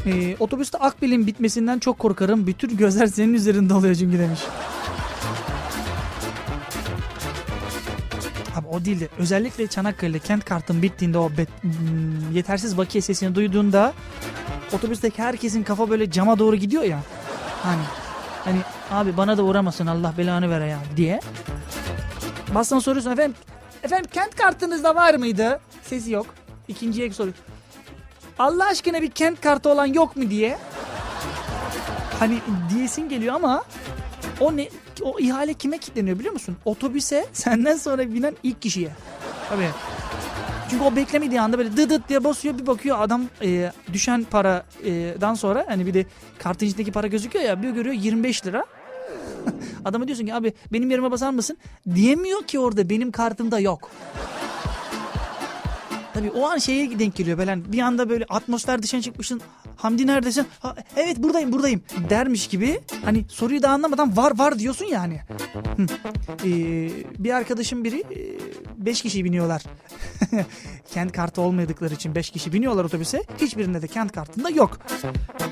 Ee, 0.06 0.36
otobüste 0.40 0.78
akbilin 0.78 1.26
bitmesinden 1.26 1.78
çok 1.78 1.98
korkarım. 1.98 2.46
Bütün 2.46 2.76
gözler 2.76 3.06
senin 3.06 3.34
üzerinde 3.34 3.74
oluyor 3.74 3.94
çünkü 3.94 4.18
demiş. 4.18 4.40
Abi 8.56 8.66
o 8.66 8.84
değil 8.84 9.00
de 9.00 9.08
özellikle 9.18 9.66
Çanakkale'de 9.66 10.18
kent 10.18 10.44
kartın 10.44 10.82
bittiğinde 10.82 11.18
o 11.18 11.30
bet- 11.30 11.62
hmm, 11.62 12.32
yetersiz 12.34 12.78
bakiye 12.78 13.02
sesini 13.02 13.34
duyduğunda 13.34 13.92
otobüsteki 14.72 15.22
herkesin 15.22 15.62
kafa 15.62 15.90
böyle 15.90 16.10
cama 16.10 16.38
doğru 16.38 16.56
gidiyor 16.56 16.82
ya. 16.82 17.00
Hani 17.62 17.82
hani 18.44 18.58
abi 18.90 19.16
bana 19.16 19.38
da 19.38 19.42
uğramasın 19.42 19.86
Allah 19.86 20.14
belanı 20.18 20.50
vere 20.50 20.66
ya 20.66 20.78
diye. 20.96 21.20
Bastan 22.54 22.78
soruyorsun 22.78 23.10
efendim 23.10 23.34
efendim 23.82 24.10
kent 24.12 24.34
kartınızda 24.36 24.94
var 24.94 25.14
mıydı? 25.14 25.60
Sesi 25.82 26.10
yok. 26.12 26.26
İkinciye 26.68 27.12
soruyor. 27.12 27.34
Allah 28.38 28.66
aşkına 28.66 29.02
bir 29.02 29.10
kent 29.10 29.40
kartı 29.40 29.68
olan 29.68 29.86
yok 29.86 30.16
mu 30.16 30.30
diye. 30.30 30.58
Hani 32.18 32.38
diyesin 32.74 33.08
geliyor 33.08 33.34
ama 33.34 33.64
o 34.40 34.56
ne 34.56 34.68
o 35.02 35.18
ihale 35.18 35.54
kime 35.54 35.78
kilitleniyor 35.78 36.18
biliyor 36.18 36.32
musun? 36.32 36.56
Otobüse 36.64 37.26
senden 37.32 37.76
sonra 37.76 38.14
binen 38.14 38.36
ilk 38.42 38.62
kişiye. 38.62 38.90
Tabii. 39.48 39.68
Çünkü 40.70 40.84
o 40.84 40.96
beklemediği 40.96 41.40
anda 41.40 41.58
böyle 41.58 41.76
dıdıt 41.76 42.08
diye 42.08 42.24
basıyor 42.24 42.58
bir 42.58 42.66
bakıyor 42.66 42.96
adam 43.00 43.24
e, 43.42 43.72
düşen 43.92 44.24
paradan 44.24 45.34
sonra 45.34 45.64
hani 45.68 45.86
bir 45.86 45.94
de 45.94 46.06
kartın 46.38 46.66
içindeki 46.66 46.92
para 46.92 47.06
gözüküyor 47.06 47.44
ya 47.44 47.62
bir 47.62 47.70
görüyor 47.70 47.94
25 47.94 48.46
lira. 48.46 48.64
Adama 49.84 50.06
diyorsun 50.06 50.26
ki 50.26 50.34
abi 50.34 50.52
benim 50.72 50.90
yerime 50.90 51.10
basar 51.10 51.30
mısın? 51.30 51.58
Diyemiyor 51.94 52.42
ki 52.42 52.58
orada 52.58 52.90
benim 52.90 53.12
kartımda 53.12 53.60
yok. 53.60 53.90
Tabii 56.16 56.30
o 56.30 56.46
an 56.46 56.58
şeye 56.58 56.98
denk 56.98 57.16
geliyor 57.16 57.38
böyle 57.38 57.72
bir 57.72 57.78
anda 57.78 58.08
böyle 58.08 58.24
atmosfer 58.28 58.82
dışına 58.82 59.02
çıkmışsın. 59.02 59.40
Hamdi 59.76 60.06
neredesin? 60.06 60.46
Ha, 60.60 60.76
evet 60.96 61.18
buradayım 61.18 61.52
buradayım 61.52 61.82
dermiş 62.10 62.46
gibi. 62.46 62.80
Hani 63.04 63.24
soruyu 63.28 63.62
da 63.62 63.70
anlamadan 63.70 64.16
var 64.16 64.38
var 64.38 64.58
diyorsun 64.58 64.84
yani. 64.84 65.20
Hı. 65.76 65.86
Ee, 66.44 66.90
bir 67.18 67.30
arkadaşım 67.30 67.84
biri 67.84 68.04
5 68.76 69.02
kişi 69.02 69.24
biniyorlar. 69.24 69.62
kent 70.90 71.12
kartı 71.12 71.40
olmadıkları 71.40 71.94
için 71.94 72.14
5 72.14 72.30
kişi 72.30 72.52
biniyorlar 72.52 72.84
otobüse. 72.84 73.22
Hiçbirinde 73.40 73.82
de 73.82 73.86
kent 73.86 74.12
kartında 74.12 74.50
yok. 74.50 74.78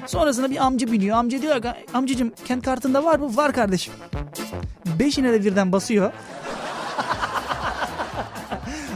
Sonrasında 0.06 0.50
bir 0.50 0.64
amca 0.64 0.92
biniyor. 0.92 1.16
Amca 1.16 1.42
diyor 1.42 1.62
amcacım 1.94 2.32
kent 2.44 2.64
kartında 2.64 3.04
var 3.04 3.18
mı? 3.18 3.36
Var 3.36 3.52
kardeşim. 3.52 3.94
Beşine 4.98 5.32
de 5.32 5.44
birden 5.44 5.72
basıyor. 5.72 6.12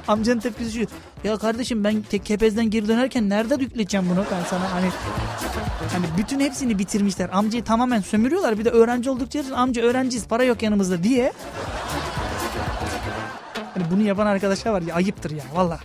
Amcanın 0.08 0.40
tepkisi 0.40 0.78
şu. 0.78 0.86
Ya 1.28 1.36
kardeşim 1.36 1.84
ben 1.84 2.02
tek 2.02 2.24
kepezden 2.24 2.70
geri 2.70 2.88
dönerken 2.88 3.28
nerede 3.28 3.54
yükleteceğim 3.54 4.10
bunu 4.10 4.24
ben 4.32 4.44
sana 4.50 4.72
hani 4.72 4.86
hani 5.92 6.06
bütün 6.18 6.40
hepsini 6.40 6.78
bitirmişler. 6.78 7.30
Amcayı 7.32 7.64
tamamen 7.64 8.00
sömürüyorlar. 8.00 8.58
Bir 8.58 8.64
de 8.64 8.70
öğrenci 8.70 9.10
oldukça 9.10 9.42
amca 9.54 9.82
öğrenciyiz 9.82 10.26
para 10.26 10.44
yok 10.44 10.62
yanımızda 10.62 11.02
diye. 11.02 11.32
Hani 13.74 13.84
bunu 13.90 14.02
yapan 14.02 14.26
arkadaşlar 14.26 14.72
var 14.72 14.82
ya 14.82 14.94
ayıptır 14.94 15.30
ya 15.30 15.44
valla. 15.54 15.80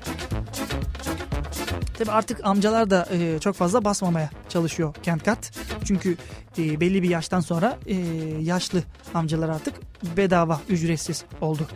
Tabi 1.97 2.11
artık 2.11 2.45
amcalar 2.45 2.89
da 2.89 3.07
e, 3.11 3.39
çok 3.39 3.55
fazla 3.55 3.85
basmamaya 3.85 4.29
çalışıyor 4.49 4.95
kent 5.03 5.23
kart. 5.23 5.51
Çünkü 5.85 6.17
e, 6.57 6.79
belli 6.79 7.03
bir 7.03 7.09
yaştan 7.09 7.39
sonra 7.39 7.77
e, 7.85 7.95
yaşlı 8.41 8.83
amcalar 9.13 9.49
artık 9.49 9.73
bedava 10.17 10.61
ücretsiz 10.69 11.23
oldu. 11.41 11.67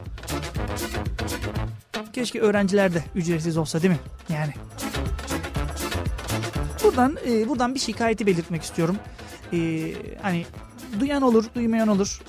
Keşke 2.18 2.41
öğrenciler 2.41 2.93
de 2.93 3.03
ücretsiz 3.15 3.57
olsa 3.57 3.82
değil 3.82 3.93
mi? 3.93 3.99
Yani. 4.30 4.53
Buradan 6.84 7.18
e, 7.28 7.49
buradan 7.49 7.76
bir 7.76 7.80
şikayeti 7.80 8.26
belirtmek 8.26 8.63
istiyorum. 8.63 8.97
E, 9.53 9.57
hani 10.22 10.45
duyan 10.99 11.22
olur, 11.22 11.45
duymayan 11.55 11.88
olur. 11.88 12.22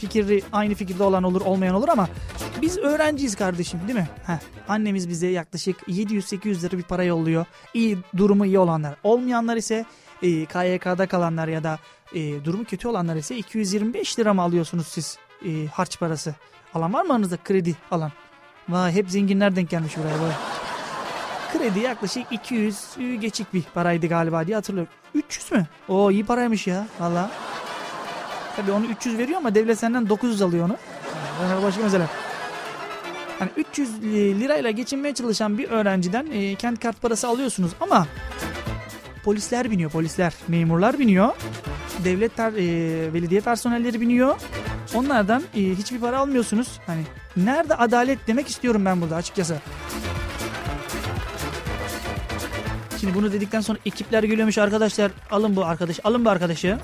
Fikri 0.00 0.42
aynı 0.52 0.74
fikirde 0.74 1.02
olan 1.02 1.22
olur, 1.22 1.40
olmayan 1.40 1.74
olur 1.74 1.88
ama 1.88 2.08
biz 2.62 2.78
öğrenciyiz 2.78 3.36
kardeşim 3.36 3.80
değil 3.88 3.98
mi? 3.98 4.08
Heh, 4.26 4.38
annemiz 4.68 5.08
bize 5.08 5.26
yaklaşık 5.26 5.76
700-800 5.88 6.62
lira 6.62 6.78
bir 6.78 6.82
para 6.82 7.04
yolluyor. 7.04 7.46
İyi 7.74 7.98
durumu 8.16 8.46
iyi 8.46 8.58
olanlar. 8.58 8.96
Olmayanlar 9.02 9.56
ise 9.56 9.84
e, 10.22 10.44
KYK'da 10.44 11.06
kalanlar 11.06 11.48
ya 11.48 11.64
da 11.64 11.78
e, 12.14 12.44
durumu 12.44 12.64
kötü 12.64 12.88
olanlar 12.88 13.16
ise 13.16 13.36
225 13.36 14.18
lira 14.18 14.34
mı 14.34 14.42
alıyorsunuz 14.42 14.86
siz 14.86 15.18
e, 15.44 15.66
harç 15.66 15.98
parası? 15.98 16.34
Alan 16.74 16.92
var 16.92 17.02
mı 17.02 17.12
aranızda 17.12 17.36
kredi 17.36 17.76
alan? 17.90 18.12
Vay 18.68 18.92
hep 18.92 19.10
zenginler 19.10 19.56
denk 19.56 19.70
gelmiş 19.70 19.96
buraya 19.96 20.20
böyle. 20.22 20.34
Kredi 21.52 21.78
yaklaşık 21.78 22.26
200 22.30 22.78
geçik 23.20 23.54
bir 23.54 23.62
paraydı 23.62 24.06
galiba 24.06 24.46
diye 24.46 24.56
hatırlıyorum. 24.56 24.92
300 25.14 25.52
mü? 25.52 25.66
Oo 25.88 26.10
iyi 26.10 26.24
paraymış 26.24 26.66
ya 26.66 26.86
valla. 27.00 27.30
Tabii 28.56 28.72
onu 28.72 28.84
300 28.84 29.18
veriyor 29.18 29.38
ama 29.38 29.54
devlet 29.54 29.78
senden 29.78 30.08
900 30.08 30.42
alıyor 30.42 30.66
onu. 30.66 30.76
Yani 31.42 31.62
başka 31.62 31.82
mesele. 31.82 32.06
Hani 33.38 33.50
300 33.56 34.02
lirayla 34.02 34.70
geçinmeye 34.70 35.14
çalışan 35.14 35.58
bir 35.58 35.70
öğrenciden 35.70 36.26
e, 36.32 36.54
kent 36.54 36.80
kart 36.80 37.02
parası 37.02 37.28
alıyorsunuz 37.28 37.72
ama 37.80 38.06
polisler 39.24 39.70
biniyor 39.70 39.90
polisler 39.90 40.34
memurlar 40.48 40.98
biniyor 40.98 41.34
devlet 42.04 42.36
ter, 42.36 42.52
e, 42.52 43.14
belediye 43.14 43.40
personelleri 43.40 44.00
biniyor 44.00 44.36
onlardan 44.94 45.42
e, 45.54 45.60
hiçbir 45.60 46.00
para 46.00 46.18
almıyorsunuz 46.18 46.68
hani 46.86 47.02
nerede 47.36 47.74
adalet 47.74 48.26
demek 48.26 48.48
istiyorum 48.48 48.84
ben 48.84 49.00
burada 49.00 49.16
açıkçası 49.16 49.56
Şimdi 53.00 53.14
bunu 53.14 53.32
dedikten 53.32 53.60
sonra 53.60 53.78
ekipler 53.86 54.22
geliyormuş 54.22 54.58
arkadaşlar 54.58 55.12
alın 55.30 55.56
bu 55.56 55.64
arkadaş 55.64 56.00
alın 56.04 56.24
bu 56.24 56.30
arkadaşı. 56.30 56.78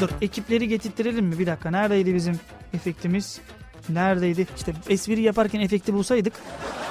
Dur 0.00 0.08
ekipleri 0.20 0.68
getirtirelim 0.68 1.26
mi 1.26 1.38
bir 1.38 1.46
dakika 1.46 1.70
neredeydi 1.70 2.14
bizim 2.14 2.40
efektimiz? 2.74 3.40
Neredeydi? 3.88 4.46
İşte 4.56 4.72
espri 4.88 5.20
yaparken 5.20 5.60
efekti 5.60 5.94
bulsaydık 5.94 6.32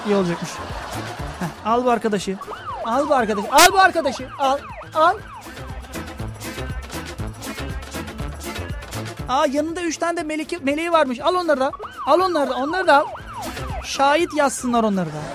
iyi 0.05 0.15
olacakmış. 0.15 0.49
Heh, 1.39 1.65
al 1.65 1.85
bu 1.85 1.89
arkadaşı. 1.89 2.37
Al 2.85 3.09
bu 3.09 3.15
arkadaşı. 3.15 3.47
Al 3.51 3.73
bu 3.73 3.79
arkadaşı. 3.79 4.27
Al. 4.39 4.57
Al. 4.93 5.17
Aa 9.31 9.45
yanında 9.45 9.81
üç 9.81 9.97
tane 9.97 10.17
de 10.17 10.23
meleki, 10.23 10.57
meleği 10.57 10.91
varmış. 10.91 11.19
Al 11.19 11.35
onları 11.35 11.59
da. 11.59 11.71
Al 12.05 12.19
onları 12.19 12.49
da. 12.49 12.55
Onları 12.55 12.87
da 12.87 12.97
al. 12.97 13.05
Şahit 13.83 14.29
yazsınlar 14.37 14.83
onları 14.83 15.09
da. 15.09 15.21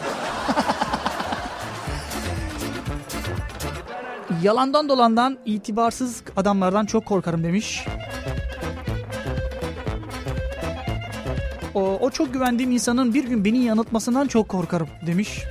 Yalandan 4.42 4.88
dolandan 4.88 5.38
itibarsız 5.44 6.22
adamlardan 6.36 6.86
çok 6.86 7.06
korkarım 7.06 7.44
demiş. 7.44 7.86
O, 11.74 11.80
o 11.80 12.10
çok 12.10 12.32
güvendiğim 12.32 12.70
insanın 12.70 13.14
bir 13.14 13.24
gün 13.24 13.44
beni 13.44 13.58
yanıltmasından 13.58 14.26
çok 14.26 14.48
korkarım 14.48 14.88
demiş. 15.06 15.42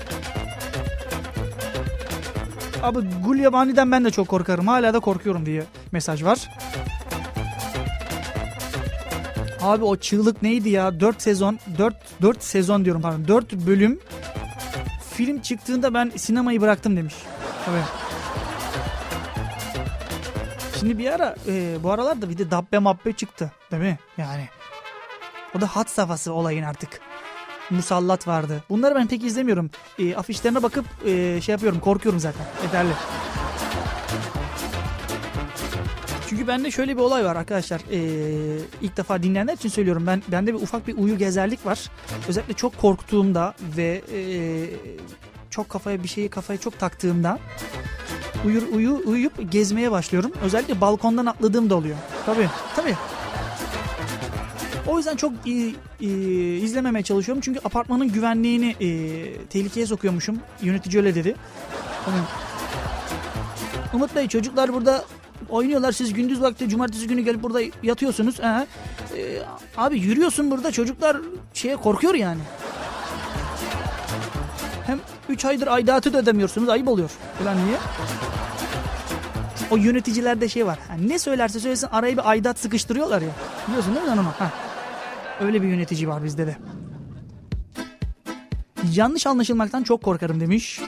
Abi 2.83 2.99
Gulyabani'den 3.25 3.91
ben 3.91 4.05
de 4.05 4.11
çok 4.11 4.27
korkarım. 4.27 4.67
Hala 4.67 4.93
da 4.93 4.99
korkuyorum 4.99 5.45
diye 5.45 5.63
mesaj 5.91 6.23
var. 6.23 6.49
Abi 9.65 9.83
o 9.83 9.95
çığlık 9.95 10.41
neydi 10.41 10.69
ya? 10.69 10.99
4 10.99 11.21
sezon, 11.21 11.59
4 11.77 11.95
4 12.21 12.43
sezon 12.43 12.85
diyorum 12.85 13.01
pardon. 13.01 13.27
4 13.27 13.53
bölüm 13.53 13.99
film 15.13 15.39
çıktığında 15.41 15.93
ben 15.93 16.11
sinemayı 16.15 16.61
bıraktım 16.61 16.97
demiş. 16.97 17.15
Tabii. 17.65 17.77
Şimdi 20.79 20.97
bir 20.97 21.13
ara 21.13 21.35
e, 21.47 21.77
bu 21.83 21.91
aralarda 21.91 22.29
bir 22.29 22.37
de 22.37 22.51
dabbe 22.51 22.79
mabbe 22.79 23.13
çıktı 23.13 23.51
değil 23.71 23.83
mi? 23.83 23.99
Yani 24.17 24.45
o 25.57 25.61
da 25.61 25.67
hat 25.67 25.89
safhası 25.89 26.33
olayın 26.33 26.63
artık. 26.63 26.99
Musallat 27.69 28.27
vardı. 28.27 28.63
Bunları 28.69 28.95
ben 28.95 29.07
pek 29.07 29.23
izlemiyorum. 29.23 29.69
E, 29.99 30.15
afişlerine 30.15 30.63
bakıp 30.63 30.85
e, 31.05 31.41
şey 31.41 31.53
yapıyorum 31.53 31.79
korkuyorum 31.79 32.19
zaten. 32.19 32.45
Yeterli. 32.63 32.93
Çünkü 36.29 36.47
bende 36.47 36.71
şöyle 36.71 36.95
bir 36.97 37.01
olay 37.01 37.25
var 37.25 37.35
arkadaşlar. 37.35 37.81
Ee, 37.91 38.59
ilk 38.81 38.97
defa 38.97 39.23
dinleyenler 39.23 39.53
için 39.53 39.69
söylüyorum. 39.69 40.07
Ben 40.07 40.23
bende 40.27 40.53
bir 40.53 40.61
ufak 40.61 40.87
bir 40.87 40.97
uyu 40.97 41.17
gezerlik 41.17 41.65
var. 41.65 41.89
Özellikle 42.27 42.53
çok 42.53 42.77
korktuğumda 42.77 43.53
ve 43.77 44.01
e, 44.13 44.19
çok 45.49 45.69
kafaya 45.69 46.03
bir 46.03 46.07
şeyi 46.07 46.29
kafaya 46.29 46.59
çok 46.59 46.79
taktığımda 46.79 47.39
uyur 48.45 48.63
uyu 48.73 49.01
uyuyup 49.05 49.51
gezmeye 49.51 49.91
başlıyorum. 49.91 50.31
Özellikle 50.43 50.81
balkondan 50.81 51.25
atladığım 51.25 51.69
da 51.69 51.75
oluyor. 51.75 51.97
Tabii 52.25 52.49
tabii. 52.75 52.95
O 54.87 54.97
yüzden 54.97 55.15
çok 55.15 55.33
iyi, 55.45 55.75
iyi 55.99 56.61
izlememeye 56.61 57.03
çalışıyorum. 57.03 57.41
Çünkü 57.41 57.59
apartmanın 57.59 58.07
güvenliğini 58.07 58.75
e, 58.81 59.47
tehlikeye 59.47 59.85
sokuyormuşum. 59.85 60.39
Yönetici 60.61 60.97
öyle 60.97 61.15
dedi. 61.15 61.35
Umut 63.93 64.15
Bey 64.15 64.27
çocuklar 64.27 64.73
burada 64.73 65.05
oynuyorlar. 65.49 65.91
Siz 65.91 66.13
gündüz 66.13 66.41
vakti 66.41 66.69
cumartesi 66.69 67.07
günü 67.07 67.21
gelip 67.21 67.43
burada 67.43 67.61
yatıyorsunuz. 67.83 68.39
Ee, 68.39 68.67
abi 69.77 69.99
yürüyorsun 69.99 70.51
burada 70.51 70.71
çocuklar 70.71 71.17
şeye 71.53 71.75
korkuyor 71.75 72.13
yani. 72.13 72.41
Hem 74.85 74.99
3 75.29 75.45
aydır 75.45 75.67
aidatı 75.67 76.13
da 76.13 76.17
ödemiyorsunuz. 76.17 76.69
Ayıp 76.69 76.87
oluyor. 76.87 77.11
Ulan 77.43 77.57
niye? 77.65 77.77
O 79.71 79.77
yöneticilerde 79.77 80.49
şey 80.49 80.65
var. 80.65 80.79
Yani 80.89 81.09
ne 81.09 81.19
söylerse 81.19 81.59
söylesin 81.59 81.87
araya 81.91 82.17
bir 82.17 82.29
aidat 82.29 82.59
sıkıştırıyorlar 82.59 83.21
ya. 83.21 83.29
Biliyorsun 83.67 83.95
değil 83.95 84.05
mi 84.05 84.11
onu? 84.11 84.23
Heh. 84.39 84.51
Öyle 85.41 85.61
bir 85.61 85.67
yönetici 85.67 86.07
var 86.07 86.23
bizde 86.23 86.47
de. 86.47 86.57
Yanlış 88.93 89.27
anlaşılmaktan 89.27 89.83
çok 89.83 90.03
korkarım 90.03 90.39
demiş. 90.39 90.81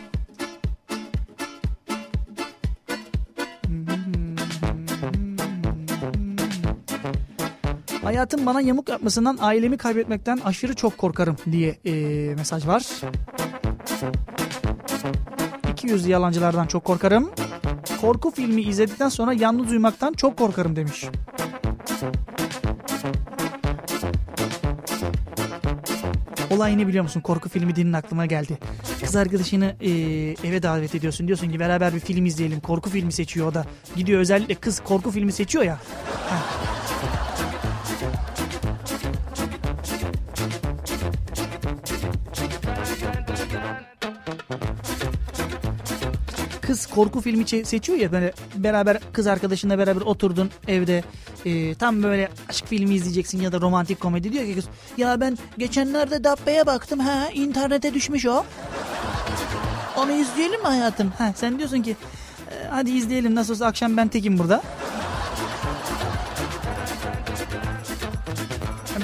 Hayatım 8.17 8.45
bana 8.45 8.61
yamuk 8.61 8.89
yapmasından 8.89 9.37
ailemi 9.41 9.77
kaybetmekten 9.77 10.39
aşırı 10.45 10.75
çok 10.75 10.97
korkarım 10.97 11.35
diye 11.51 11.77
e, 11.85 11.91
mesaj 12.35 12.67
var. 12.67 12.85
200 15.71 16.07
yalancılardan 16.07 16.67
çok 16.67 16.83
korkarım. 16.83 17.31
Korku 18.01 18.31
filmi 18.31 18.61
izledikten 18.61 19.09
sonra 19.09 19.33
yalnız 19.33 19.71
uyumaktan 19.71 20.13
çok 20.13 20.37
korkarım 20.37 20.75
demiş. 20.75 21.05
Olay 26.51 26.77
ne 26.77 26.87
biliyor 26.87 27.03
musun? 27.03 27.21
Korku 27.21 27.49
filmi 27.49 27.75
dinin 27.75 27.93
aklıma 27.93 28.25
geldi. 28.25 28.57
Kız 29.03 29.15
arkadaşını 29.15 29.75
e, 29.81 29.89
eve 30.47 30.63
davet 30.63 30.95
ediyorsun. 30.95 31.27
Diyorsun 31.27 31.51
ki 31.51 31.59
beraber 31.59 31.95
bir 31.95 31.99
film 31.99 32.25
izleyelim. 32.25 32.59
Korku 32.59 32.89
filmi 32.89 33.11
seçiyor 33.11 33.47
o 33.47 33.53
da. 33.53 33.65
Gidiyor 33.95 34.19
özellikle 34.19 34.55
kız 34.55 34.79
korku 34.79 35.11
filmi 35.11 35.31
seçiyor 35.31 35.63
ya. 35.63 35.79
Heh. 36.29 36.66
Korku 46.97 47.21
filmi 47.21 47.47
seçiyor 47.47 47.99
ya 47.99 48.11
böyle 48.11 48.33
beraber 48.55 48.99
kız 49.13 49.27
arkadaşınla 49.27 49.77
beraber 49.77 50.01
oturdun 50.01 50.49
evde 50.67 51.03
e, 51.45 51.75
tam 51.75 52.03
böyle 52.03 52.29
aşk 52.49 52.67
filmi 52.67 52.95
izleyeceksin 52.95 53.41
ya 53.41 53.51
da 53.51 53.61
romantik 53.61 53.99
komedi 53.99 54.33
diyor 54.33 54.45
ki 54.45 54.55
kız 54.55 54.65
ya 54.97 55.21
ben 55.21 55.37
geçenlerde 55.57 56.23
Dabbe'ye 56.23 56.65
baktım 56.65 56.99
ha 56.99 57.29
internete 57.33 57.93
düşmüş 57.93 58.25
o. 58.25 58.45
Onu 59.97 60.11
izleyelim 60.11 60.61
mi 60.61 60.67
hayatım? 60.67 61.13
Ha, 61.17 61.33
sen 61.35 61.57
diyorsun 61.57 61.81
ki 61.81 61.95
e, 62.51 62.67
hadi 62.69 62.91
izleyelim 62.91 63.35
nasıl 63.35 63.53
olsa 63.53 63.65
akşam 63.65 63.97
ben 63.97 64.07
tekim 64.07 64.39
burada. 64.39 64.61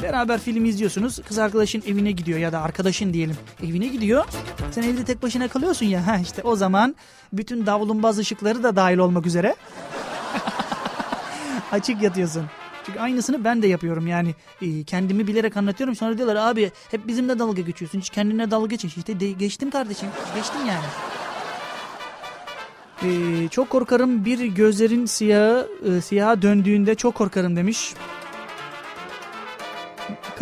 Beraber 0.04 0.40
film 0.40 0.66
izliyorsunuz. 0.66 1.20
Kız 1.28 1.38
arkadaşın 1.38 1.84
evine 1.88 2.12
gidiyor 2.12 2.40
ya 2.40 2.52
da 2.52 2.62
arkadaşın 2.62 3.14
diyelim 3.14 3.36
evine 3.64 3.88
gidiyor. 3.88 4.26
Sen 4.72 4.84
evde 4.84 5.06
tek 5.06 5.24
başına 5.24 5.48
kalıyorsun 5.48 5.86
ya. 5.86 6.08
Ha 6.08 6.18
işte 6.18 6.42
o 6.42 6.56
zaman 6.56 6.96
bütün 7.34 7.66
davlumbaz 7.66 8.18
ışıkları 8.18 8.64
da 8.64 8.76
dahil 8.76 8.98
olmak 8.98 9.26
üzere. 9.26 9.56
Açık 11.72 12.02
yatıyorsun. 12.02 12.46
Çünkü 12.86 13.00
aynısını 13.00 13.44
ben 13.44 13.62
de 13.62 13.68
yapıyorum 13.68 14.08
yani 14.08 14.36
e, 14.62 14.84
kendimi 14.84 15.28
bilerek 15.28 15.58
anlatıyorum 15.58 15.96
sonra 15.96 16.18
diyorlar 16.18 16.36
abi 16.36 16.72
hep 16.92 17.08
bizimle 17.08 17.40
dalga 17.40 17.62
geçiyorsun 17.62 18.00
hiç 18.00 18.10
kendine 18.10 18.52
dalga 18.52 18.68
geçin 18.68 18.88
işte 18.88 19.20
de, 19.20 19.32
geçtim 19.32 19.72
kardeşim 19.72 20.08
geçtim 20.36 20.62
yani. 20.68 20.86
Ee, 23.04 23.48
çok 23.50 23.70
korkarım 23.70 24.26
bir 24.26 24.46
gözlerin 24.46 25.06
siyahı 25.06 25.68
e, 25.86 26.02
siyaha 26.02 26.42
döndüğünde 26.42 26.96
çok 26.96 27.16
korkarım 27.16 27.56
demiş. 27.56 27.94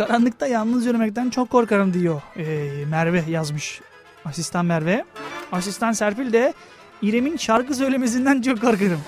Karanlıkta 0.06 0.46
yalnız 0.46 0.86
yürümekten 0.86 1.30
çok 1.30 1.50
korkarım 1.50 1.94
diyor 1.94 2.22
ee, 2.36 2.84
Merve 2.90 3.24
yazmış. 3.28 3.80
Asistan 4.24 4.66
Merve. 4.66 5.04
Asistan 5.52 5.92
Serpil 5.92 6.32
de 6.32 6.54
İrem'in 7.02 7.36
şarkı 7.36 7.74
söylemesinden 7.74 8.42
çok 8.42 8.60
korkarım. 8.60 9.00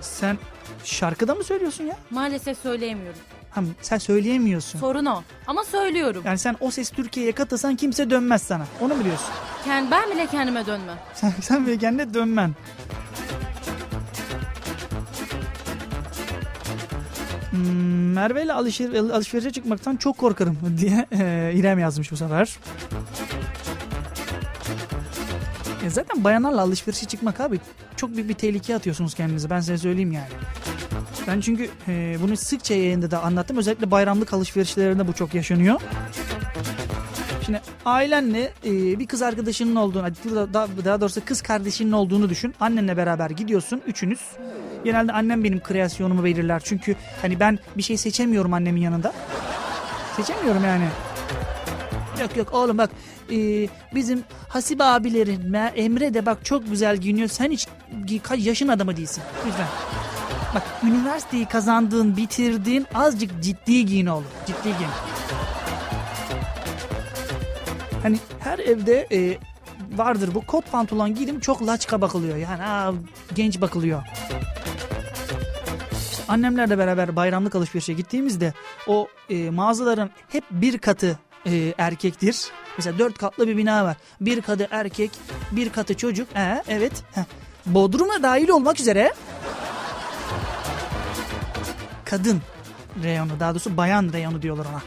Sen 0.00 0.38
şarkıda 0.84 1.34
mı 1.34 1.44
söylüyorsun 1.44 1.84
ya? 1.84 1.96
Maalesef 2.10 2.58
söyleyemiyorum. 2.58 3.20
Ha, 3.50 3.60
sen 3.82 3.98
söyleyemiyorsun. 3.98 4.78
Sorun 4.78 5.04
o. 5.06 5.22
Ama 5.46 5.64
söylüyorum. 5.64 6.22
Yani 6.26 6.38
sen 6.38 6.56
o 6.60 6.70
ses 6.70 6.90
Türkiye'ye 6.90 7.32
katılsan 7.32 7.76
kimse 7.76 8.10
dönmez 8.10 8.42
sana. 8.42 8.66
Onu 8.80 9.00
biliyorsun. 9.00 9.26
Kend, 9.64 9.90
ben 9.90 10.10
bile 10.10 10.26
kendime 10.26 10.66
dönmem. 10.66 10.96
Sen, 11.14 11.32
sen 11.42 11.66
bile 11.66 11.78
kendine 11.78 12.14
dönmen. 12.14 12.54
Merve 18.14 18.44
ile 18.44 18.52
alışver 18.52 18.94
alışverişe 18.94 19.50
çıkmaktan 19.50 19.96
çok 19.96 20.18
korkarım 20.18 20.58
diye 20.78 21.06
e, 21.12 21.52
İrem 21.54 21.78
yazmış 21.78 22.12
bu 22.12 22.16
sefer. 22.16 22.58
E 25.86 25.90
zaten 25.90 26.24
bayanlarla 26.24 26.60
alışverişe 26.60 27.06
çıkmak 27.06 27.40
abi 27.40 27.60
çok 27.96 28.16
büyük 28.16 28.28
bir 28.28 28.34
tehlikeye 28.34 28.76
atıyorsunuz 28.76 29.14
kendinizi 29.14 29.50
ben 29.50 29.60
size 29.60 29.78
söyleyeyim 29.78 30.12
yani. 30.12 30.28
Ben 31.26 31.40
çünkü 31.40 31.68
e, 31.88 32.16
bunu 32.22 32.36
sıkça 32.36 32.74
yayında 32.74 33.10
da 33.10 33.22
anlattım. 33.22 33.56
Özellikle 33.56 33.90
bayramlık 33.90 34.32
alışverişlerinde 34.32 35.08
bu 35.08 35.12
çok 35.12 35.34
yaşanıyor. 35.34 35.80
Şimdi 37.46 37.60
ailenle 37.84 38.52
e, 38.64 38.98
bir 38.98 39.06
kız 39.06 39.22
arkadaşının 39.22 39.76
olduğunu, 39.76 40.04
daha, 40.54 40.68
daha 40.84 41.00
doğrusu 41.00 41.24
kız 41.24 41.42
kardeşinin 41.42 41.92
olduğunu 41.92 42.28
düşün. 42.28 42.54
Annenle 42.60 42.96
beraber 42.96 43.30
gidiyorsun 43.30 43.82
üçünüz. 43.86 44.20
Genelde 44.86 45.12
annem 45.12 45.44
benim 45.44 45.60
kreasyonumu 45.60 46.24
belirler. 46.24 46.62
Çünkü 46.64 46.96
hani 47.22 47.40
ben 47.40 47.58
bir 47.76 47.82
şey 47.82 47.96
seçemiyorum 47.96 48.52
annemin 48.52 48.80
yanında. 48.80 49.12
Seçemiyorum 50.16 50.64
yani. 50.64 50.84
Yok 52.20 52.36
yok 52.36 52.52
oğlum 52.52 52.78
bak 52.78 52.90
e, 53.32 53.68
bizim 53.94 54.24
Hasibe 54.48 54.84
abilerin 54.84 55.52
Emre 55.76 56.14
de 56.14 56.26
bak 56.26 56.44
çok 56.44 56.70
güzel 56.70 56.96
giyiniyor. 56.96 57.28
Sen 57.28 57.50
hiç 57.50 57.68
kaç 58.22 58.46
yaşın 58.46 58.68
adamı 58.68 58.96
değilsin. 58.96 59.22
Lütfen. 59.46 59.66
Bak 60.54 60.62
üniversiteyi 60.84 61.46
kazandığın, 61.46 62.16
bitirdiğin 62.16 62.86
azıcık 62.94 63.42
ciddi 63.42 63.86
giyin 63.86 64.06
oğlum. 64.06 64.26
Ciddi 64.46 64.62
giyin. 64.62 64.92
Hani 68.02 68.18
her 68.40 68.58
evde 68.58 69.06
e, 69.12 69.38
vardır 69.92 70.30
bu 70.34 70.46
kot 70.46 70.72
pantolon 70.72 71.14
giydim 71.14 71.40
çok 71.40 71.66
laçka 71.66 72.00
bakılıyor. 72.00 72.36
Yani 72.36 72.62
aa, 72.62 72.92
genç 73.34 73.60
bakılıyor. 73.60 74.02
İşte 76.10 76.22
annemlerle 76.28 76.78
beraber 76.78 77.16
bayramlık 77.16 77.54
alışverişe 77.54 77.92
gittiğimizde 77.92 78.52
o 78.86 79.08
e, 79.30 79.50
mağazaların 79.50 80.10
hep 80.28 80.44
bir 80.50 80.78
katı 80.78 81.18
e, 81.46 81.74
erkektir. 81.78 82.50
Mesela 82.78 82.98
dört 82.98 83.18
katlı 83.18 83.48
bir 83.48 83.56
bina 83.56 83.84
var. 83.84 83.96
Bir 84.20 84.42
katı 84.42 84.68
erkek, 84.70 85.10
bir 85.52 85.70
katı 85.70 85.96
çocuk. 85.96 86.28
Ee, 86.36 86.62
evet. 86.68 86.92
Heh. 87.14 87.22
Bodrum'a 87.66 88.22
dahil 88.22 88.48
olmak 88.48 88.80
üzere 88.80 89.14
kadın 92.04 92.42
reyonu 93.02 93.40
daha 93.40 93.50
doğrusu 93.50 93.76
bayan 93.76 94.12
reyonu 94.12 94.42
diyorlar 94.42 94.66
ona. 94.72 94.82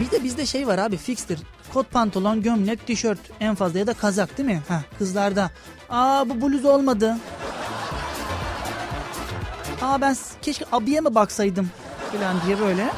Bir 0.00 0.10
de 0.10 0.24
bizde 0.24 0.46
şey 0.46 0.66
var 0.66 0.78
abi 0.78 0.96
fikstir. 0.96 1.40
Kot 1.76 1.90
pantolon, 1.90 2.42
gömlek, 2.42 2.86
tişört 2.86 3.18
en 3.40 3.54
fazla 3.54 3.78
ya 3.78 3.86
da 3.86 3.94
kazak 3.94 4.38
değil 4.38 4.48
mi? 4.48 4.62
Ha, 4.68 4.82
kızlarda. 4.98 5.50
Aa 5.90 6.28
bu 6.28 6.42
bluz 6.42 6.64
olmadı. 6.64 7.16
Aa 9.82 10.00
ben 10.00 10.16
keşke 10.42 10.64
abiye 10.72 11.00
mi 11.00 11.14
baksaydım 11.14 11.70
falan 12.12 12.36
diye 12.46 12.60
böyle. 12.60 12.90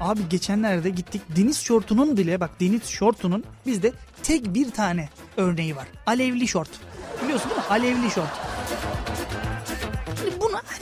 Abi 0.00 0.28
geçenlerde 0.28 0.90
gittik 0.90 1.22
deniz 1.36 1.60
şortunun 1.60 2.16
bile 2.16 2.40
bak 2.40 2.50
deniz 2.60 2.84
şortunun 2.88 3.44
bizde 3.66 3.92
tek 4.22 4.54
bir 4.54 4.70
tane 4.70 5.08
örneği 5.36 5.76
var. 5.76 5.86
Alevli 6.06 6.48
şort. 6.48 6.70
Biliyorsun 7.22 7.50
değil 7.50 7.60
mi? 7.60 7.66
Alevli 7.70 8.10
şort. 8.10 8.47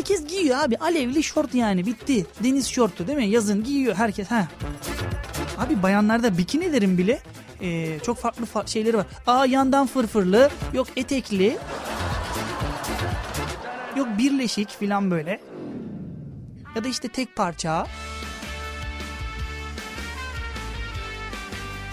Herkes 0.09 0.27
giyiyor 0.29 0.59
abi. 0.59 0.77
Alevli 0.77 1.23
şort 1.23 1.55
yani 1.55 1.87
bitti. 1.87 2.27
Deniz 2.45 2.69
şortu 2.69 3.07
değil 3.07 3.19
mi? 3.19 3.27
Yazın 3.27 3.65
giyiyor 3.65 3.95
herkes. 3.95 4.31
Ha. 4.31 4.49
Abi 5.59 5.83
bayanlarda 5.83 6.39
bikinilerin 6.39 6.99
bile 6.99 7.21
e, 7.61 7.99
çok 7.99 8.19
farklı 8.19 8.45
fa- 8.47 8.69
şeyleri 8.69 8.97
var. 8.97 9.07
Aa 9.27 9.47
yandan 9.47 9.87
fırfırlı, 9.87 10.51
yok 10.75 10.87
etekli, 10.97 11.59
yok 13.97 14.09
birleşik 14.19 14.79
filan 14.79 15.11
böyle. 15.11 15.41
Ya 16.77 16.85
da 16.85 16.89
işte 16.89 17.09
tek 17.09 17.37
parça. 17.37 17.87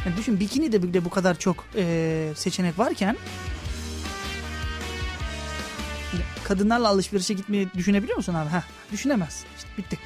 Yani 0.06 0.18
düşün 0.18 0.40
bikini 0.40 0.72
de 0.72 1.06
bu 1.06 1.10
kadar 1.10 1.40
çok 1.40 1.66
e, 1.76 2.30
seçenek 2.36 2.80
varken 2.80 3.18
kadınlarla 6.44 6.88
alışverişe 6.88 7.34
gitmeyi 7.34 7.70
düşünebiliyor 7.78 8.18
musun 8.18 8.34
abi? 8.34 8.50
Heh, 8.50 8.62
düşünemez. 8.92 9.44
İşte 9.58 9.70
bitti. 9.78 10.00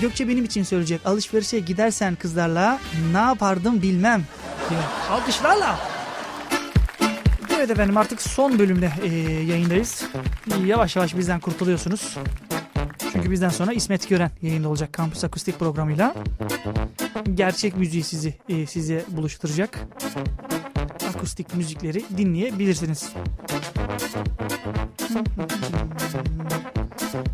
Gökçe 0.00 0.28
benim 0.28 0.44
için 0.44 0.62
söyleyecek. 0.62 1.00
Alışverişe 1.04 1.60
gidersen 1.60 2.14
kızlarla 2.14 2.80
ne 3.12 3.18
yapardım 3.18 3.82
bilmem. 3.82 4.24
Diyor. 4.70 4.82
Alkışlarla. 5.10 5.78
Evet 7.56 7.70
efendim 7.70 7.96
artık 7.96 8.22
son 8.22 8.58
bölümde 8.58 8.92
e, 9.02 9.08
yayındayız. 9.42 10.04
Yavaş 10.64 10.96
yavaş 10.96 11.16
bizden 11.16 11.40
kurtuluyorsunuz. 11.40 12.16
Çünkü 13.12 13.30
bizden 13.30 13.48
sonra 13.48 13.72
İsmet 13.72 14.08
Gören 14.08 14.30
yayında 14.42 14.68
olacak 14.68 14.92
Kampüs 14.92 15.24
Akustik 15.24 15.58
programıyla. 15.58 16.14
Gerçek 17.34 17.76
müziği 17.76 18.04
sizi 18.04 18.34
e, 18.48 18.66
size 18.66 19.04
buluşturacak. 19.08 19.78
Akustik 21.08 21.54
müzikleri 21.54 22.04
dinleyebilirsiniz. 22.16 23.12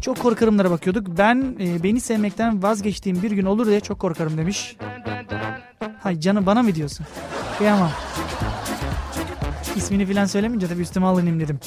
Çok 0.01 0.18
korkarımlara 0.18 0.70
bakıyorduk. 0.70 1.07
Ben 1.18 1.57
e, 1.61 1.82
beni 1.82 2.01
sevmekten 2.01 2.62
vazgeçtiğim 2.62 3.22
bir 3.22 3.30
gün 3.30 3.44
olur 3.44 3.66
diye 3.66 3.80
çok 3.80 3.98
korkarım 3.98 4.38
demiş. 4.38 4.76
Hay 6.03 6.20
canım 6.20 6.46
bana 6.46 6.62
mı 6.62 6.74
diyorsun? 6.74 7.07
Kıyamam. 7.59 7.90
İsmini 9.76 10.07
filan 10.07 10.26
söylemeyince 10.26 10.68
tabii 10.68 10.82
üstüme 10.82 11.07
alınayım 11.07 11.40
dedim. 11.40 11.61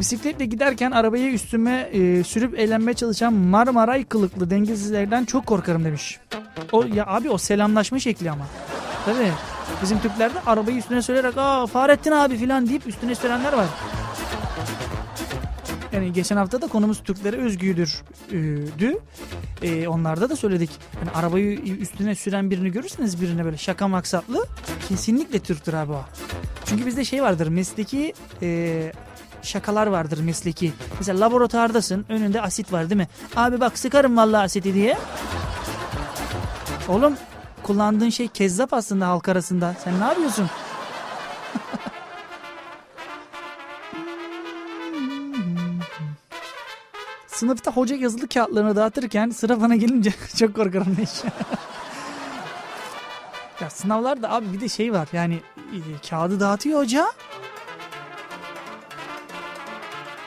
Bisikletle 0.00 0.44
giderken 0.46 0.90
arabayı 0.90 1.32
üstüme 1.32 1.88
e, 1.92 2.24
sürüp 2.24 2.58
eğlenmeye 2.58 2.94
çalışan 2.94 3.32
Marmaray 3.32 4.04
kılıklı 4.04 4.50
dengesizlerden 4.50 5.24
çok 5.24 5.46
korkarım 5.46 5.84
demiş. 5.84 6.20
O 6.72 6.84
ya 6.94 7.06
abi 7.06 7.30
o 7.30 7.38
selamlaşma 7.38 7.98
şekli 7.98 8.30
ama. 8.30 8.46
Tabii. 9.04 9.32
Bizim 9.82 10.00
Türklerde 10.00 10.38
arabayı 10.46 10.76
üstüne 10.76 11.02
söyleyerek 11.02 11.34
aa 11.36 11.66
Fahrettin 11.66 12.12
abi 12.12 12.36
filan 12.36 12.68
deyip 12.68 12.86
üstüne 12.86 13.14
söylenenler 13.14 13.52
var. 13.52 13.66
Yani 15.92 16.12
geçen 16.12 16.36
hafta 16.36 16.62
da 16.62 16.66
konumuz 16.66 17.02
Türklere 17.02 17.36
özgüdür 17.36 18.02
e, 18.28 18.32
dü. 18.78 18.98
E, 19.62 19.88
onlarda 19.88 20.30
da 20.30 20.36
söyledik. 20.36 20.70
Yani 21.00 21.10
arabayı 21.10 21.58
üstüne 21.58 22.14
süren 22.14 22.50
birini 22.50 22.72
görürseniz 22.72 23.20
birine 23.20 23.44
böyle 23.44 23.58
şaka 23.58 23.88
maksatlı 23.88 24.46
kesinlikle 24.88 25.38
Türktür 25.38 25.74
abi 25.74 25.92
o. 25.92 26.04
Çünkü 26.64 26.86
bizde 26.86 27.04
şey 27.04 27.22
vardır 27.22 27.46
mesleki 27.46 28.14
e, 28.42 28.92
şakalar 29.42 29.86
vardır 29.86 30.20
mesleki. 30.20 30.72
Mesela 30.98 31.20
laboratuvardasın 31.20 32.04
önünde 32.08 32.42
asit 32.42 32.72
var 32.72 32.90
değil 32.90 33.00
mi? 33.00 33.08
Abi 33.36 33.60
bak 33.60 33.78
sıkarım 33.78 34.16
vallahi 34.16 34.44
asiti 34.44 34.74
diye. 34.74 34.98
Oğlum 36.88 37.16
kullandığın 37.62 38.10
şey 38.10 38.28
kezzap 38.28 38.72
aslında 38.74 39.08
halk 39.08 39.28
arasında. 39.28 39.74
Sen 39.84 40.00
ne 40.00 40.04
yapıyorsun? 40.04 40.46
Sınıfta 47.26 47.70
hoca 47.70 47.96
yazılı 47.96 48.28
kağıtlarını 48.28 48.76
dağıtırken 48.76 49.30
sıra 49.30 49.60
bana 49.60 49.76
gelince 49.76 50.12
çok 50.38 50.54
korkarım 50.54 50.96
ne 50.98 51.02
iş. 51.02 51.10
ya 53.60 53.70
sınavlarda 53.70 54.32
abi 54.32 54.52
bir 54.52 54.60
de 54.60 54.68
şey 54.68 54.92
var 54.92 55.08
yani 55.12 55.40
e, 55.72 55.78
kağıdı 56.10 56.40
dağıtıyor 56.40 56.80
hoca. 56.80 57.06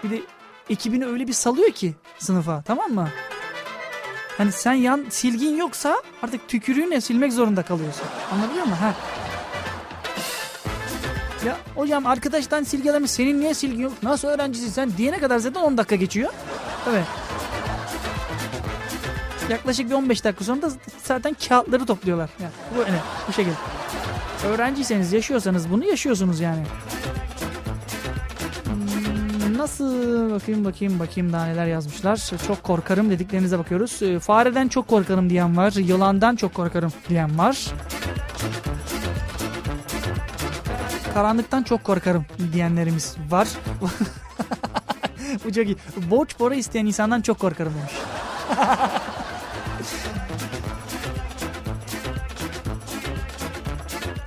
Bir 0.04 0.10
de 0.10 0.22
ekibini 0.70 1.06
öyle 1.06 1.28
bir 1.28 1.34
salıyor 1.34 1.72
ki 1.72 1.96
sınıfa 2.20 2.62
tamam 2.62 2.92
mı? 2.92 3.10
Hani 4.38 4.52
sen 4.52 4.74
yan 4.74 5.06
silgin 5.10 5.58
yoksa 5.58 6.02
artık 6.24 6.48
tükürüğünle 6.48 7.02
silmek 7.02 7.34
zorunda 7.34 7.64
kalıyorsun. 7.64 8.06
Anladın 8.34 8.70
mı? 8.70 8.76
Ha. 8.76 8.94
Ya 11.46 11.58
hocam 11.76 12.06
arkadaştan 12.06 12.64
silgi 12.64 13.08
senin 13.08 13.40
niye 13.40 13.54
silgin 13.54 13.82
yok? 13.84 13.94
Nasıl 14.04 14.28
öğrencisin 14.28 14.70
sen 14.70 14.98
diyene 14.98 15.20
kadar 15.20 15.38
zaten 15.38 15.62
10 15.62 15.78
dakika 15.78 15.96
geçiyor. 15.96 16.34
Evet. 16.90 17.06
Yaklaşık 19.50 19.90
bir 19.90 19.96
15 19.96 20.24
dakika 20.24 20.46
sonra 20.46 20.62
da 20.62 20.72
zaten 21.04 21.36
kağıtları 21.50 21.86
topluyorlar. 21.86 22.30
Yani 22.42 22.52
bu 22.76 22.80
öyle, 22.80 23.00
bu 23.28 23.34
şekilde. 23.34 23.56
Öğrenciyseniz 24.48 25.14
yaşıyorsanız 25.14 25.72
bunu 25.72 25.86
yaşıyorsunuz 25.86 26.40
yani. 26.40 26.64
Nasıl 29.58 30.32
bakayım 30.32 30.66
bakayım 30.66 31.00
bakayım 31.00 31.34
daha 31.34 31.46
neler 31.46 31.66
yazmışlar. 31.66 32.32
Çok 32.48 32.64
korkarım 32.64 33.10
dediklerinize 33.10 33.60
bakıyoruz. 33.60 34.02
Ee, 34.02 34.20
Fareden 34.20 34.68
çok 34.68 34.88
korkarım 34.88 35.30
diyen 35.30 35.58
var. 35.58 35.72
Yılandan 35.72 36.36
çok 36.36 36.54
korkarım 36.54 36.94
diyen 37.10 37.38
var. 37.38 37.66
Karanlıktan 41.14 41.64
çok 41.64 41.84
korkarım 41.84 42.26
diyenlerimiz 42.54 43.16
var. 43.30 43.48
Bu 45.46 45.54
çok 45.54 45.66
iyi. 45.66 45.78
Borç 46.12 46.38
para 46.38 46.56
isteyen 46.56 46.86
insandan 46.86 47.22
çok 47.22 47.40
korkarım 47.40 47.74
demiş. 47.74 47.94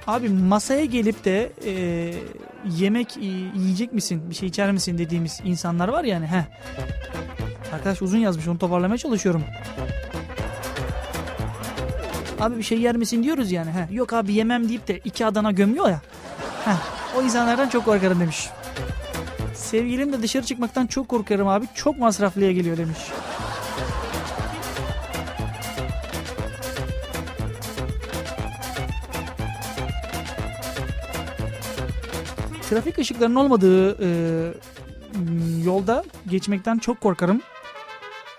Abi 0.07 0.29
masaya 0.29 0.85
gelip 0.85 1.25
de 1.25 1.53
e, 1.65 2.15
yemek 2.65 3.17
yiyecek 3.55 3.93
misin, 3.93 4.31
bir 4.31 4.35
şey 4.35 4.49
içer 4.49 4.73
misin 4.73 4.99
dediğimiz 4.99 5.41
insanlar 5.45 5.89
var 5.89 6.05
yani. 6.05 6.27
Heh. 6.27 6.45
Arkadaş 7.73 8.03
uzun 8.03 8.19
yazmış 8.19 8.49
onu 8.49 8.59
toparlamaya 8.59 8.99
çalışıyorum. 8.99 9.45
Abi 12.41 12.59
bir 12.59 12.63
şey 12.63 12.81
yer 12.81 12.97
misin 12.97 13.23
diyoruz 13.23 13.53
yani. 13.53 13.71
Heh. 13.71 13.93
Yok 13.93 14.13
abi 14.13 14.33
yemem 14.33 14.69
deyip 14.69 14.89
de 14.89 14.99
iki 14.99 15.27
Adana 15.27 15.51
gömüyor 15.51 15.89
ya. 15.89 16.01
Heh. 16.65 16.77
O 17.19 17.23
insanlardan 17.23 17.69
çok 17.69 17.85
korkarım 17.85 18.21
demiş. 18.21 18.49
Sevgilim 19.55 20.13
de 20.13 20.23
dışarı 20.23 20.47
çıkmaktan 20.47 20.87
çok 20.87 21.09
korkarım 21.09 21.49
abi. 21.49 21.67
Çok 21.75 21.99
masraflıya 21.99 22.53
geliyor 22.53 22.77
demiş. 22.77 22.99
Trafik 32.69 32.99
ışıklarının 32.99 33.35
olmadığı 33.35 34.05
e, 34.05 34.09
yolda 35.65 36.05
geçmekten 36.31 36.79
çok 36.79 37.01
korkarım. 37.01 37.41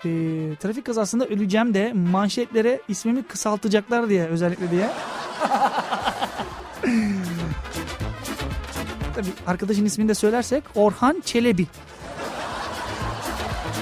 E, 0.04 0.08
trafik 0.56 0.84
kazasında 0.84 1.26
öleceğim 1.26 1.74
de 1.74 1.92
manşetlere 1.92 2.80
ismimi 2.88 3.22
kısaltacaklar 3.22 4.08
diye 4.08 4.26
özellikle 4.26 4.70
diye. 4.70 4.90
Tabii 9.14 9.30
arkadaşın 9.46 9.84
ismini 9.84 10.08
de 10.08 10.14
söylersek 10.14 10.64
Orhan 10.74 11.22
Çelebi. 11.24 11.66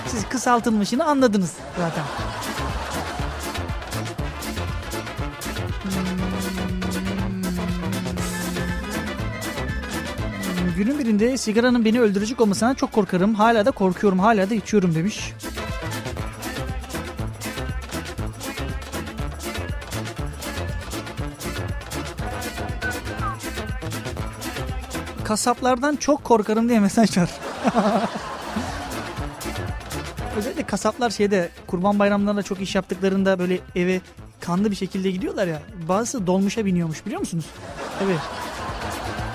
Siz 0.07 0.28
kısaltılmışını 0.28 1.05
anladınız 1.05 1.55
zaten. 1.78 2.05
Günün 10.78 10.98
birinde 10.98 11.36
sigaranın 11.36 11.84
beni 11.84 12.00
öldürecek 12.00 12.40
olmasına 12.40 12.74
çok 12.74 12.92
korkarım. 12.92 13.34
Hala 13.34 13.66
da 13.66 13.70
korkuyorum, 13.70 14.18
hala 14.18 14.50
da 14.50 14.54
içiyorum 14.54 14.94
demiş. 14.94 15.32
Kasaplardan 25.24 25.96
çok 25.96 26.24
korkarım 26.24 26.68
diye 26.68 26.80
mesaj 26.80 27.18
var. 27.18 27.30
Özellikle 30.36 30.62
kasaplar 30.62 31.10
şeyde 31.10 31.48
kurban 31.66 31.98
bayramlarında 31.98 32.42
çok 32.42 32.60
iş 32.60 32.74
yaptıklarında 32.74 33.38
böyle 33.38 33.60
eve 33.76 34.00
kanlı 34.40 34.70
bir 34.70 34.76
şekilde 34.76 35.10
gidiyorlar 35.10 35.46
ya. 35.46 35.62
Bazısı 35.88 36.26
dolmuşa 36.26 36.66
biniyormuş 36.66 37.06
biliyor 37.06 37.20
musunuz? 37.20 37.46
Evet. 38.04 38.47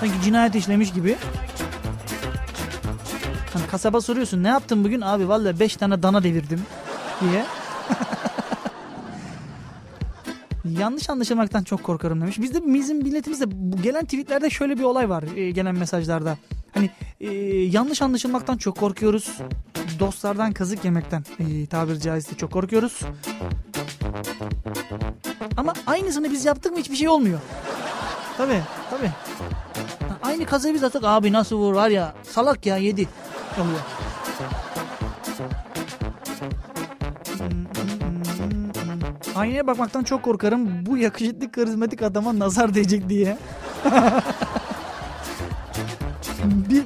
Sanki 0.00 0.22
cinayet 0.24 0.54
işlemiş 0.54 0.92
gibi. 0.92 1.16
Hani 3.54 3.66
kasaba 3.66 4.00
soruyorsun 4.00 4.42
ne 4.42 4.48
yaptın 4.48 4.84
bugün? 4.84 5.00
Abi 5.00 5.28
vallahi 5.28 5.60
5 5.60 5.76
tane 5.76 6.02
dana 6.02 6.22
devirdim 6.22 6.60
diye. 7.20 7.44
Yanlış 10.78 11.10
anlaşılmaktan 11.10 11.62
çok 11.64 11.82
korkarım 11.82 12.20
demiş. 12.20 12.38
Bizde 12.40 12.74
bizim 12.74 12.96
milletimizde 12.96 13.44
gelen 13.82 14.04
tweetlerde 14.04 14.50
şöyle 14.50 14.78
bir 14.78 14.82
olay 14.82 15.08
var 15.08 15.24
e, 15.36 15.50
gelen 15.50 15.74
mesajlarda. 15.74 16.36
Hani 16.74 16.90
e, 17.20 17.30
yanlış 17.64 18.02
anlaşılmaktan 18.02 18.56
çok 18.56 18.76
korkuyoruz. 18.78 19.38
dostlardan 19.98 20.52
kazık 20.52 20.84
yemekten 20.84 21.24
e, 21.38 21.66
tabiri 21.66 22.00
caizse 22.00 22.36
çok 22.36 22.52
korkuyoruz. 22.52 23.00
Ama 25.56 25.72
aynısını 25.86 26.32
biz 26.32 26.44
yaptık 26.44 26.72
mı 26.72 26.78
hiçbir 26.78 26.96
şey 26.96 27.08
olmuyor. 27.08 27.40
Tabii 28.36 28.62
tabii. 28.90 29.10
Aynı 30.22 30.46
kazayı 30.46 30.74
biz 30.74 30.84
attık 30.84 31.04
abi 31.04 31.32
nasıl 31.32 31.56
vur 31.56 31.74
var 31.74 31.88
ya 31.88 32.14
salak 32.22 32.66
ya 32.66 32.76
yedi 32.76 33.08
oluyor. 33.60 33.80
Aynaya 39.36 39.66
bakmaktan 39.66 40.02
çok 40.02 40.22
korkarım. 40.22 40.86
Bu 40.86 40.96
yakışıklı 40.96 41.52
karizmatik 41.52 42.02
adama 42.02 42.38
nazar 42.38 42.74
değecek 42.74 43.08
diye. 43.08 43.38
bir, 46.44 46.84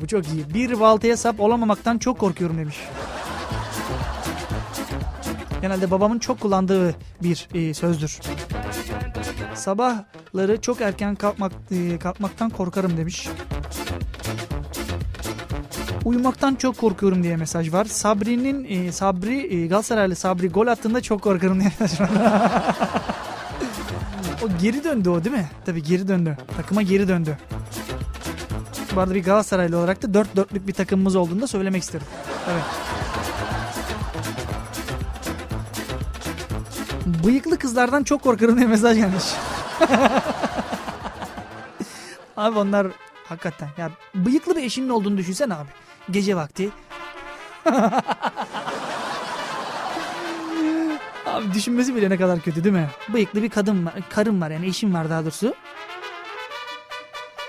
bu 0.00 0.06
çok 0.06 0.28
iyi. 0.28 0.54
Bir 0.54 0.80
baltaya 0.80 1.16
sap 1.16 1.40
olamamaktan 1.40 1.98
çok 1.98 2.18
korkuyorum 2.18 2.58
demiş. 2.58 2.76
Genelde 5.62 5.90
babamın 5.90 6.18
çok 6.18 6.40
kullandığı 6.40 6.94
bir 7.22 7.48
e, 7.54 7.74
sözdür. 7.74 8.20
Sabahları 9.64 10.60
çok 10.60 10.80
erken 10.80 11.14
kalkmak 11.14 11.52
e, 11.70 11.98
kalkmaktan 11.98 12.50
korkarım 12.50 12.96
demiş. 12.96 13.28
Uyumaktan 16.04 16.54
çok 16.54 16.78
korkuyorum 16.78 17.22
diye 17.22 17.36
mesaj 17.36 17.72
var. 17.72 17.84
Sabri'nin 17.84 18.64
e, 18.64 18.92
Sabri 18.92 19.54
e, 19.54 19.66
Galatasaraylı 19.66 20.16
Sabri 20.16 20.48
gol 20.48 20.66
attığında 20.66 21.00
çok 21.00 21.22
korkarım 21.22 21.60
diye 21.60 21.72
mesaj 21.80 22.00
var. 22.00 22.10
o 24.44 24.48
geri 24.62 24.84
döndü 24.84 25.08
o 25.08 25.24
değil 25.24 25.36
mi? 25.36 25.50
Tabii 25.66 25.82
geri 25.82 26.08
döndü. 26.08 26.38
Takıma 26.56 26.82
geri 26.82 27.08
döndü. 27.08 27.38
Bu 28.94 29.00
arada 29.00 29.14
bir 29.14 29.24
Galatasaraylı 29.24 29.78
olarak 29.78 30.02
da 30.02 30.14
dört 30.14 30.36
dörtlük 30.36 30.66
bir 30.66 30.72
takımımız 30.72 31.16
olduğunu 31.16 31.40
da 31.40 31.46
söylemek 31.46 31.82
isterim. 31.82 32.06
Evet. 32.52 32.64
Bıyıklı 37.24 37.58
kızlardan 37.58 38.04
çok 38.04 38.22
korkarım 38.22 38.56
diye 38.56 38.66
mesaj 38.66 38.96
gelmiş. 38.96 39.24
abi 42.36 42.58
onlar 42.58 42.86
hakikaten 43.28 43.68
ya 43.76 43.90
bıyıklı 44.14 44.56
bir 44.56 44.62
eşinin 44.62 44.88
olduğunu 44.88 45.16
düşünsen 45.16 45.50
abi. 45.50 45.68
Gece 46.10 46.36
vakti. 46.36 46.70
abi 51.26 51.54
düşünmesi 51.54 51.96
bile 51.96 52.10
ne 52.10 52.16
kadar 52.16 52.40
kötü 52.40 52.64
değil 52.64 52.74
mi? 52.74 52.88
Bıyıklı 53.08 53.42
bir 53.42 53.50
kadın 53.50 53.86
var, 53.86 53.94
karım 54.10 54.40
var 54.40 54.50
yani 54.50 54.66
eşim 54.66 54.94
var 54.94 55.10
daha 55.10 55.22
doğrusu. 55.22 55.54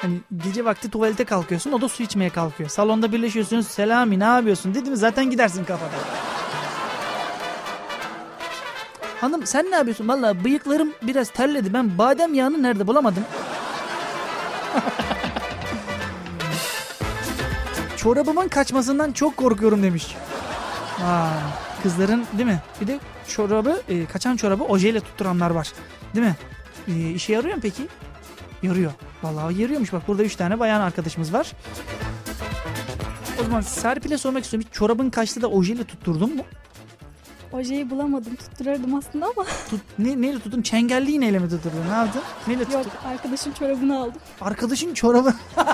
Hani 0.01 0.19
gece 0.43 0.65
vakti 0.65 0.91
tuvalete 0.91 1.25
kalkıyorsun 1.25 1.71
o 1.71 1.81
da 1.81 1.89
su 1.89 2.03
içmeye 2.03 2.29
kalkıyor. 2.29 2.69
Salonda 2.69 3.11
birleşiyorsunuz 3.11 3.67
selami 3.67 4.19
ne 4.19 4.23
yapıyorsun 4.23 4.75
dedi 4.75 4.89
mi 4.89 4.97
zaten 4.97 5.29
gidersin 5.29 5.65
kafada. 5.65 5.95
Hanım 9.21 9.45
sen 9.45 9.71
ne 9.71 9.75
yapıyorsun? 9.75 10.07
Valla 10.07 10.43
bıyıklarım 10.43 10.91
biraz 11.01 11.29
terledi. 11.29 11.73
Ben 11.73 11.97
badem 11.97 12.33
yağını 12.33 12.63
nerede 12.63 12.87
bulamadım. 12.87 13.23
Çorabımın 17.97 18.47
kaçmasından 18.47 19.11
çok 19.11 19.37
korkuyorum 19.37 19.83
demiş. 19.83 20.15
Aa, 21.03 21.29
kızların 21.83 22.25
değil 22.33 22.49
mi? 22.49 22.61
Bir 22.81 22.87
de 22.87 22.99
çorabı, 23.27 23.81
e, 23.89 24.05
kaçan 24.05 24.35
çorabı 24.37 24.63
ojeyle 24.63 24.99
tutturanlar 24.99 25.49
var. 25.49 25.73
Değil 26.15 26.25
mi? 26.25 26.35
E, 26.87 27.09
işe 27.09 27.33
yarıyor 27.33 27.55
mu 27.55 27.61
peki? 27.61 27.87
Yarıyor. 28.63 28.91
Vallahi 29.23 29.61
yarıyormuş. 29.61 29.93
Bak 29.93 30.07
burada 30.07 30.23
üç 30.23 30.35
tane 30.35 30.59
bayan 30.59 30.81
arkadaşımız 30.81 31.33
var. 31.33 31.51
O 33.39 33.43
zaman 33.43 33.61
Serpil'e 33.61 34.17
sormak 34.17 34.43
istiyorum. 34.43 34.67
Hiç 34.69 34.77
çorabın 34.77 35.09
kaçtı 35.09 35.41
da 35.41 35.47
ojeyle 35.47 35.83
tutturdun 35.83 36.35
mu? 36.35 36.43
Ojeyi 37.55 37.89
bulamadım. 37.89 38.35
Tutturardım 38.35 38.95
aslında 38.95 39.25
ama 39.25 39.45
Tut, 39.69 39.81
ne, 39.99 40.21
neyle 40.21 40.39
tuttun? 40.39 40.61
Çengelli 40.61 41.11
iğneyle 41.11 41.39
mi 41.39 41.49
tutturdun? 41.49 41.89
Ne 41.89 41.93
yaptın? 41.95 42.21
Neyle 42.47 42.63
tuttun? 42.63 42.77
yok. 42.77 42.87
Arkadaşım 43.05 43.53
çorabını 43.53 43.99
aldım. 43.99 44.21
Arkadaşın 44.41 44.93
çorabı. 44.93 45.33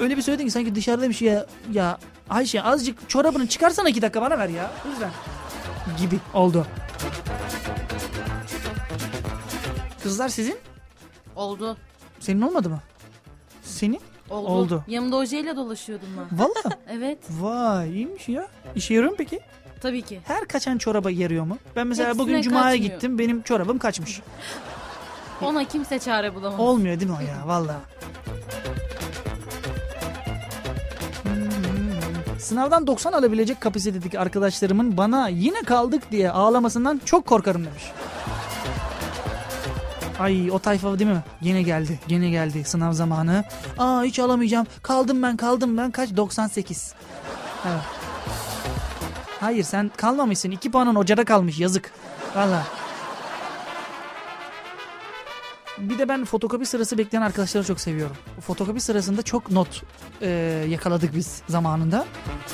Öyle 0.00 0.16
bir 0.16 0.22
söyledin 0.22 0.44
ki 0.44 0.50
sanki 0.50 0.74
dışarıda 0.74 1.08
bir 1.08 1.14
şey 1.14 1.28
ya. 1.28 1.46
Ya 1.72 1.98
Ayşe 2.30 2.62
azıcık 2.62 3.08
çorabını 3.08 3.46
çıkarsana 3.48 3.88
iki 3.88 4.02
dakika 4.02 4.22
bana 4.22 4.38
ver 4.38 4.48
ya. 4.48 4.70
Lütfen. 4.90 5.10
Gibi 5.98 6.18
oldu. 6.34 6.66
Kızlar 10.02 10.28
sizin? 10.28 10.56
Oldu. 11.36 11.76
Senin 12.20 12.40
olmadı 12.40 12.68
mı? 12.70 12.80
Senin? 13.62 14.00
Oldu. 14.30 14.48
Oldu. 14.48 14.84
Yanımda 14.88 15.16
ojeyle 15.16 15.56
dolaşıyordum 15.56 16.08
ben. 16.18 16.38
Valla. 16.38 16.76
Evet. 16.92 17.18
Vay 17.30 17.90
iyiymiş 17.90 18.28
ya. 18.28 18.48
İşe 18.74 18.94
yarıyor 18.94 19.10
mu 19.10 19.16
peki? 19.18 19.40
Tabii 19.80 20.02
ki. 20.02 20.20
Her 20.24 20.44
kaçan 20.44 20.78
çoraba 20.78 21.10
yarıyor 21.10 21.44
mu? 21.44 21.58
Ben 21.76 21.86
mesela 21.86 22.08
Hepsine 22.08 22.22
bugün 22.22 22.42
Cuma'ya 22.42 22.64
kaçmıyor. 22.70 22.92
gittim. 22.92 23.18
Benim 23.18 23.42
çorabım 23.42 23.78
kaçmış. 23.78 24.20
Ona 25.42 25.64
kimse 25.64 25.98
çare 25.98 26.34
bulamaz. 26.34 26.60
Olmuyor 26.60 27.00
değil 27.00 27.10
mi 27.10 27.16
o 27.18 27.22
ya? 27.22 27.46
Valla. 27.46 27.80
Sınavdan 32.38 32.86
90 32.86 33.12
alabilecek 33.12 33.60
kapasitedeki 33.60 34.20
arkadaşlarımın 34.20 34.96
bana 34.96 35.28
yine 35.28 35.62
kaldık 35.62 36.02
diye 36.10 36.30
ağlamasından 36.30 37.00
çok 37.04 37.26
korkarım 37.26 37.64
demiş. 37.64 37.82
Ay 40.20 40.50
o 40.50 40.58
tayfa 40.58 40.98
değil 40.98 41.10
mi? 41.10 41.22
Yine 41.40 41.62
geldi. 41.62 42.00
Yine 42.08 42.30
geldi 42.30 42.64
sınav 42.64 42.92
zamanı. 42.92 43.44
Aa 43.78 44.02
hiç 44.02 44.18
alamayacağım. 44.18 44.66
Kaldım 44.82 45.22
ben 45.22 45.36
kaldım 45.36 45.76
ben. 45.76 45.90
Kaç? 45.90 46.16
98. 46.16 46.94
Evet. 47.68 47.80
Hayır 49.40 49.64
sen 49.64 49.90
kalmamışsın. 49.96 50.50
2 50.50 50.70
puanın 50.70 50.94
hocada 50.94 51.24
kalmış. 51.24 51.58
Yazık. 51.58 51.92
Valla. 52.36 52.66
Bir 55.78 55.98
de 55.98 56.08
ben 56.08 56.24
fotokopi 56.24 56.66
sırası 56.66 56.98
bekleyen 56.98 57.22
arkadaşları 57.22 57.64
çok 57.64 57.80
seviyorum. 57.80 58.16
Fotokopi 58.40 58.80
sırasında 58.80 59.22
çok 59.22 59.50
not 59.50 59.82
e, 60.22 60.28
yakaladık 60.68 61.14
biz 61.14 61.42
zamanında. 61.48 62.04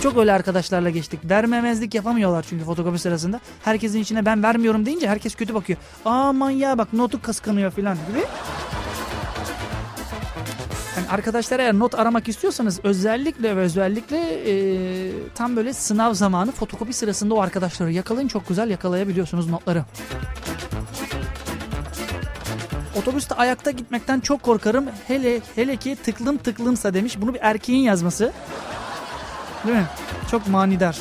Çok 0.03 0.17
öyle 0.17 0.33
arkadaşlarla 0.33 0.91
geçtik. 0.91 1.21
Vermemezlik 1.25 1.95
yapamıyorlar 1.95 2.47
çünkü 2.49 2.65
fotokopi 2.65 2.99
sırasında. 2.99 3.41
Herkesin 3.65 4.01
içine 4.01 4.27
ben 4.27 4.43
vermiyorum 4.43 4.87
deyince 4.87 5.09
herkes 5.09 5.35
kötü 5.35 5.55
bakıyor. 5.55 5.79
Aman 6.05 6.51
ya 6.51 6.79
bak 6.79 6.93
notu 6.93 7.23
kıskanıyor 7.23 7.71
falan 7.71 7.99
gibi. 8.09 8.25
Yani 10.97 11.09
arkadaşlar 11.09 11.61
eğer 11.61 11.75
not 11.75 11.95
aramak 11.95 12.29
istiyorsanız 12.29 12.81
özellikle 12.85 13.57
ve 13.57 13.61
özellikle 13.61 14.19
e, 14.19 14.55
tam 15.35 15.57
böyle 15.57 15.73
sınav 15.73 16.15
zamanı 16.15 16.53
fotokopi 16.53 16.93
sırasında 16.93 17.35
o 17.35 17.41
arkadaşları 17.41 17.93
yakalayın. 17.93 18.29
Çok 18.29 18.49
güzel 18.49 18.71
yakalayabiliyorsunuz 18.71 19.51
notları. 19.51 19.85
Otobüste 22.97 23.35
ayakta 23.35 23.71
gitmekten 23.71 24.21
çok 24.21 24.43
korkarım. 24.43 24.85
Hele 25.07 25.41
hele 25.55 25.77
ki 25.77 25.97
tıklım 26.05 26.37
tıklımsa 26.37 26.95
demiş. 26.95 27.21
Bunu 27.21 27.35
bir 27.35 27.41
erkeğin 27.43 27.83
yazması. 27.83 28.33
Değil 29.67 29.77
mi? 29.77 29.87
Çok 30.31 30.49
manidar. 30.49 30.99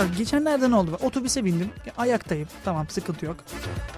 Bak 0.00 0.08
geçenlerde 0.18 0.70
ne 0.70 0.74
oldu? 0.74 0.98
Otobüse 1.02 1.44
bindim. 1.44 1.70
Ayaktayım. 1.98 2.48
Tamam 2.64 2.86
sıkıntı 2.88 3.26
yok. 3.26 3.36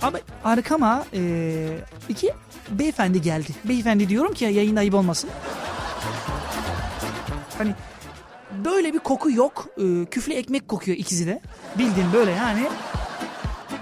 Ama 0.02 0.18
arkama 0.44 1.04
eee, 1.12 1.78
iki 2.08 2.30
beyefendi 2.70 3.20
geldi. 3.22 3.48
Beyefendi 3.64 4.08
diyorum 4.08 4.34
ki 4.34 4.44
yayında 4.44 4.80
ayıp 4.80 4.94
olmasın. 4.94 5.30
Hani 7.58 7.74
böyle 8.64 8.92
bir 8.94 8.98
koku 8.98 9.30
yok. 9.30 9.66
Ee, 9.78 10.04
küflü 10.04 10.32
ekmek 10.32 10.68
kokuyor 10.68 10.98
ikisi 10.98 11.26
de. 11.26 11.40
Bildiğin 11.78 12.12
böyle 12.12 12.30
yani. 12.30 12.62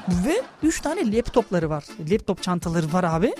Ve 0.08 0.42
3 0.62 0.80
tane 0.80 1.16
laptopları 1.16 1.70
var. 1.70 1.84
Laptop 2.10 2.42
çantaları 2.42 2.92
var 2.92 3.04
abi. 3.04 3.34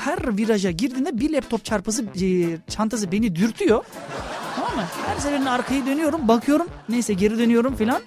Her 0.00 0.36
viraja 0.38 0.70
girdiğinde 0.70 1.18
bir 1.20 1.32
laptop 1.32 1.64
çarpısı 1.64 2.04
e, 2.22 2.56
çantası 2.70 3.12
beni 3.12 3.36
dürtüyor. 3.36 3.84
Mı? 4.76 4.82
Her 5.06 5.16
seferinde 5.18 5.50
arkayı 5.50 5.86
dönüyorum, 5.86 6.28
bakıyorum. 6.28 6.66
Neyse 6.88 7.14
geri 7.14 7.38
dönüyorum 7.38 7.76
filan. 7.76 8.02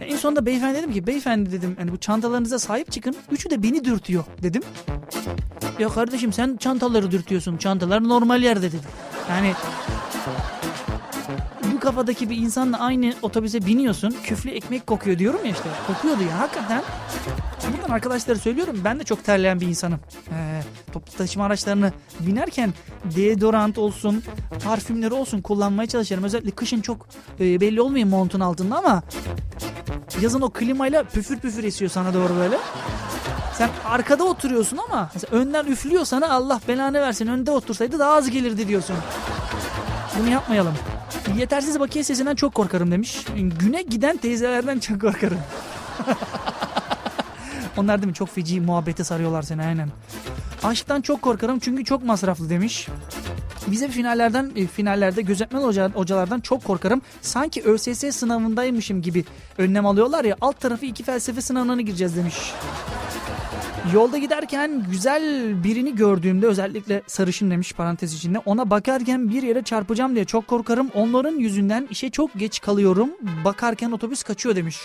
En 0.00 0.16
sonunda 0.16 0.46
beyefendi 0.46 0.78
dedim 0.78 0.92
ki 0.92 1.06
beyefendi 1.06 1.52
dedim 1.52 1.76
hani 1.78 1.92
bu 1.92 1.96
çantalarınıza 1.96 2.58
sahip 2.58 2.92
çıkın. 2.92 3.16
Üçü 3.30 3.50
de 3.50 3.62
beni 3.62 3.84
dürtüyor 3.84 4.24
dedim. 4.42 4.62
Ya 5.78 5.88
kardeşim 5.88 6.32
sen 6.32 6.56
çantaları 6.56 7.10
dürtüyorsun. 7.10 7.56
Çantalar 7.56 8.08
normal 8.08 8.42
yerde 8.42 8.62
dedim. 8.62 8.80
Yani 9.30 9.52
kafadaki 11.86 12.30
bir 12.30 12.36
insanla 12.36 12.80
aynı 12.80 13.14
otobüse 13.22 13.66
biniyorsun. 13.66 14.14
Küflü 14.24 14.50
ekmek 14.50 14.86
kokuyor 14.86 15.18
diyorum 15.18 15.44
ya 15.44 15.50
işte. 15.50 15.68
Kokuyordu 15.86 16.22
ya 16.22 16.38
hakikaten. 16.38 16.82
Buradan 17.72 17.94
arkadaşlara 17.94 18.38
söylüyorum 18.38 18.80
ben 18.84 19.00
de 19.00 19.04
çok 19.04 19.24
terleyen 19.24 19.60
bir 19.60 19.66
insanım. 19.66 20.00
Ee, 20.30 20.62
toplu 20.92 21.12
taşıma 21.12 21.44
araçlarını 21.44 21.92
binerken 22.20 22.74
deodorant 23.16 23.78
olsun, 23.78 24.22
parfümleri 24.64 25.14
olsun 25.14 25.40
kullanmaya 25.40 25.88
çalışırım. 25.88 26.24
Özellikle 26.24 26.50
kışın 26.50 26.80
çok 26.80 27.06
e, 27.40 27.60
belli 27.60 27.80
olmuyor 27.80 28.08
montun 28.08 28.40
altında 28.40 28.78
ama 28.78 29.02
yazın 30.20 30.40
o 30.40 30.50
klimayla 30.50 31.04
püfür 31.04 31.38
püfür 31.38 31.64
esiyor 31.64 31.90
sana 31.90 32.14
doğru 32.14 32.36
böyle. 32.36 32.58
Sen 33.58 33.70
arkada 33.84 34.24
oturuyorsun 34.24 34.78
ama 34.88 35.10
önden 35.30 35.66
üflüyor 35.66 36.04
sana 36.04 36.30
Allah 36.30 36.60
belanı 36.68 37.00
versin 37.00 37.26
önde 37.26 37.50
otursaydı 37.50 37.98
daha 37.98 38.12
az 38.12 38.30
gelirdi 38.30 38.68
diyorsun. 38.68 38.96
Bunu 40.20 40.30
yapmayalım. 40.30 40.74
Yetersiz 41.38 41.80
bakiye 41.80 42.04
sesinden 42.04 42.34
çok 42.34 42.54
korkarım 42.54 42.90
demiş. 42.90 43.24
Güne 43.60 43.82
giden 43.82 44.16
teyzelerden 44.16 44.78
çok 44.78 45.00
korkarım. 45.00 45.38
Onlar 47.76 47.98
değil 47.98 48.08
mi 48.08 48.14
çok 48.14 48.28
feci 48.28 48.60
muhabbete 48.60 49.04
sarıyorlar 49.04 49.42
seni 49.42 49.62
aynen. 49.62 49.88
Aşktan 50.64 51.00
çok 51.00 51.22
korkarım 51.22 51.58
çünkü 51.58 51.84
çok 51.84 52.04
masraflı 52.04 52.50
demiş. 52.50 52.88
Vize 53.68 53.88
finallerden 53.88 54.52
e, 54.56 54.66
finallerde 54.66 55.22
gözetmen 55.22 55.60
hoca, 55.60 55.90
hocalardan 55.94 56.40
çok 56.40 56.64
korkarım. 56.64 57.02
Sanki 57.20 57.62
ÖSS 57.62 58.16
sınavındaymışım 58.16 59.02
gibi 59.02 59.24
önlem 59.58 59.86
alıyorlar 59.86 60.24
ya 60.24 60.36
alt 60.40 60.60
tarafı 60.60 60.86
iki 60.86 61.02
felsefe 61.02 61.40
sınavına 61.40 61.80
gireceğiz 61.82 62.16
demiş. 62.16 62.52
Yolda 63.92 64.18
giderken 64.18 64.84
güzel 64.90 65.54
birini 65.64 65.96
gördüğümde 65.96 66.46
özellikle 66.46 67.02
sarışın 67.06 67.50
demiş 67.50 67.72
parantez 67.72 68.14
içinde 68.14 68.38
ona 68.38 68.70
bakarken 68.70 69.30
bir 69.30 69.42
yere 69.42 69.62
çarpacağım 69.62 70.14
diye 70.14 70.24
çok 70.24 70.46
korkarım. 70.46 70.90
Onların 70.94 71.38
yüzünden 71.38 71.88
işe 71.90 72.10
çok 72.10 72.34
geç 72.34 72.60
kalıyorum. 72.60 73.10
Bakarken 73.44 73.90
otobüs 73.90 74.22
kaçıyor 74.22 74.56
demiş. 74.56 74.78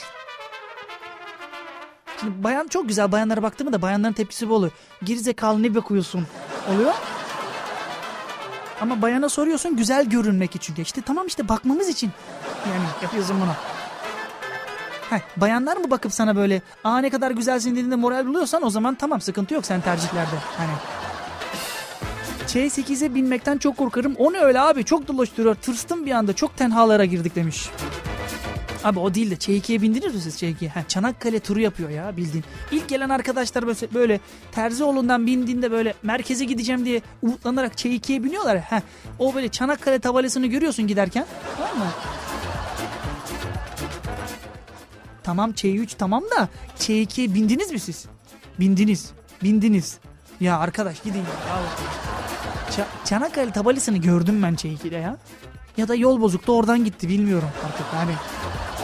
Şimdi 2.20 2.44
bayan 2.44 2.68
çok 2.68 2.88
güzel 2.88 3.12
bayanlara 3.12 3.44
baktığımda 3.44 3.74
da 3.74 3.82
bayanların 3.82 4.14
tepkisi 4.14 4.50
bu 4.50 4.54
oluyor. 4.54 4.72
Gerizekalı 5.04 5.64
ne 5.64 5.76
bakıyorsun 5.76 6.28
oluyor. 6.74 6.94
Ama 8.82 9.02
bayana 9.02 9.30
soruyorsun 9.30 9.78
güzel 9.78 10.06
görünmek 10.06 10.56
için. 10.56 10.76
İşte 10.76 11.02
tamam 11.02 11.28
işte 11.28 11.50
bakmamız 11.50 11.90
için. 11.90 12.12
Yani 12.74 12.84
yapıyorsun 13.04 13.42
bunu. 13.42 13.81
Heh, 15.12 15.20
bayanlar 15.38 15.78
mı 15.78 15.92
bakıp 15.92 16.14
sana 16.14 16.36
böyle 16.36 16.62
aa 16.84 16.98
ne 17.00 17.10
kadar 17.10 17.32
güzelsin 17.32 17.72
dediğinde 17.72 17.96
moral 17.96 18.26
buluyorsan 18.28 18.64
o 18.64 18.70
zaman 18.70 18.96
tamam 18.96 19.22
sıkıntı 19.22 19.54
yok 19.54 19.66
sen 19.66 19.82
tercihlerde. 19.82 20.36
Hani 20.58 20.72
Ç8'e 22.48 23.16
binmekten 23.16 23.58
çok 23.58 23.78
korkarım. 23.78 24.16
O 24.18 24.34
ne 24.34 24.40
öyle 24.40 24.60
abi 24.60 24.84
çok 24.84 25.08
dolaştırıyor. 25.08 25.56
Tırstım 25.56 26.06
bir 26.06 26.12
anda 26.12 26.34
çok 26.34 26.58
tenhalara 26.58 27.06
girdik 27.06 27.36
demiş. 27.36 27.70
Abi 28.84 29.00
o 29.00 29.14
değil 29.14 29.32
de 29.32 29.36
Ç2'ye 29.36 29.82
bindiniz 29.82 30.16
mi 30.16 30.22
siz 30.22 30.44
Ç2'ye? 30.44 30.70
Ha, 30.70 30.80
Çanakkale 30.88 31.40
turu 31.40 31.60
yapıyor 31.60 31.90
ya 31.90 32.18
bildiğin. 32.18 32.44
İlk 32.72 32.88
gelen 32.90 33.10
arkadaşlar 33.10 33.68
böyle, 33.68 33.94
böyle 33.94 34.20
Terzioğlu'ndan 34.52 35.28
bindiğinde 35.28 35.72
böyle 35.72 35.94
merkeze 36.04 36.46
gideceğim 36.46 36.86
diye 36.86 37.02
umutlanarak 37.22 37.74
Ç2'ye 37.74 38.24
biniyorlar. 38.24 38.60
Ha, 38.60 38.82
o 39.20 39.36
böyle 39.36 39.50
Çanakkale 39.50 40.00
tabelasını 40.00 40.48
görüyorsun 40.48 40.88
giderken. 40.88 41.26
Tamam 41.58 41.78
mı? 41.78 41.92
Tamam 45.24 45.52
Ç3 45.52 45.90
tamam 45.98 46.24
da 46.38 46.50
Ç2'ye 46.80 47.34
bindiniz 47.34 47.72
mi 47.72 47.80
siz? 47.80 48.06
Bindiniz. 48.60 49.12
Bindiniz. 49.44 49.98
Ya 50.40 50.60
arkadaş 50.60 51.04
gidin 51.04 51.18
ya. 51.20 51.26
Ç- 52.72 53.06
Çanakkale 53.10 53.52
tabelasını 53.52 53.98
gördüm 53.98 54.44
ben 54.44 54.54
Ç2'de 54.56 54.96
ya. 54.98 55.18
Ya 55.78 55.88
da 55.88 55.96
yol 55.96 56.22
bozuktu 56.22 56.54
oradan 56.58 56.86
gitti 56.86 57.10
bilmiyorum 57.10 57.50
artık 57.66 57.86
yani. 57.96 58.12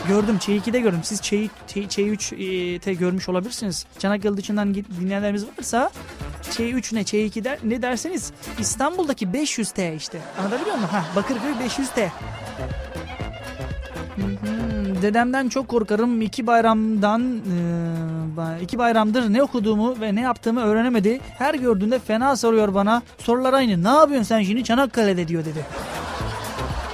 Gördüm 0.08 0.38
Ç2'de 0.42 0.80
gördüm. 0.80 1.00
Siz 1.04 1.20
Ç, 1.22 1.34
Ç, 1.68 1.78
Ç3'te 1.78 2.94
görmüş 2.94 3.30
olabilirsiniz. 3.30 3.86
Çanakkale 4.00 4.38
dışından 4.38 4.74
dinleyenlerimiz 4.74 5.46
varsa 5.58 5.90
Ç3 6.44 6.96
ne 6.96 7.02
Ç2 7.02 7.44
der, 7.44 7.60
ne 7.64 7.82
derseniz 7.82 8.32
İstanbul'daki 8.60 9.26
500T 9.28 9.96
işte. 9.96 10.22
Anlatabiliyor 10.40 10.76
muyum? 10.76 10.90
Ha, 10.92 11.06
Bakırköy 11.16 11.52
500T. 11.52 12.10
Dedemden 15.02 15.50
çok 15.50 15.68
korkarım. 15.68 16.22
İki 16.22 16.48
bayramdan 16.48 17.38
e, 17.38 18.62
iki 18.62 18.78
bayramdır 18.78 19.34
ne 19.34 19.44
okuduğumu 19.44 20.02
ve 20.02 20.16
ne 20.16 20.22
yaptığımı 20.22 20.62
öğrenemedi. 20.62 21.20
Her 21.38 21.54
gördüğünde 21.54 22.00
fena 22.00 22.36
soruyor 22.36 22.74
bana. 22.74 23.02
Sorular 23.18 23.54
aynı. 23.54 23.84
Ne 23.84 23.88
yapıyorsun 23.88 24.24
sen 24.24 24.44
şimdi 24.44 24.64
Çanakkale'de 24.64 25.28
diyor 25.28 25.46
dedi. 25.46 25.66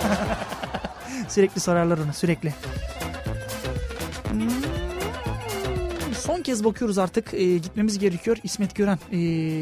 sürekli 1.29 1.61
sorarlar 1.61 1.97
onu 1.97 2.13
sürekli. 2.13 2.53
Hmm. 4.31 4.49
Son 6.13 6.41
kez 6.41 6.63
bakıyoruz 6.63 6.97
artık 6.97 7.33
e, 7.33 7.57
gitmemiz 7.57 7.99
gerekiyor. 7.99 8.37
İsmet 8.43 8.75
Gören 8.75 8.99
e, 9.11 9.17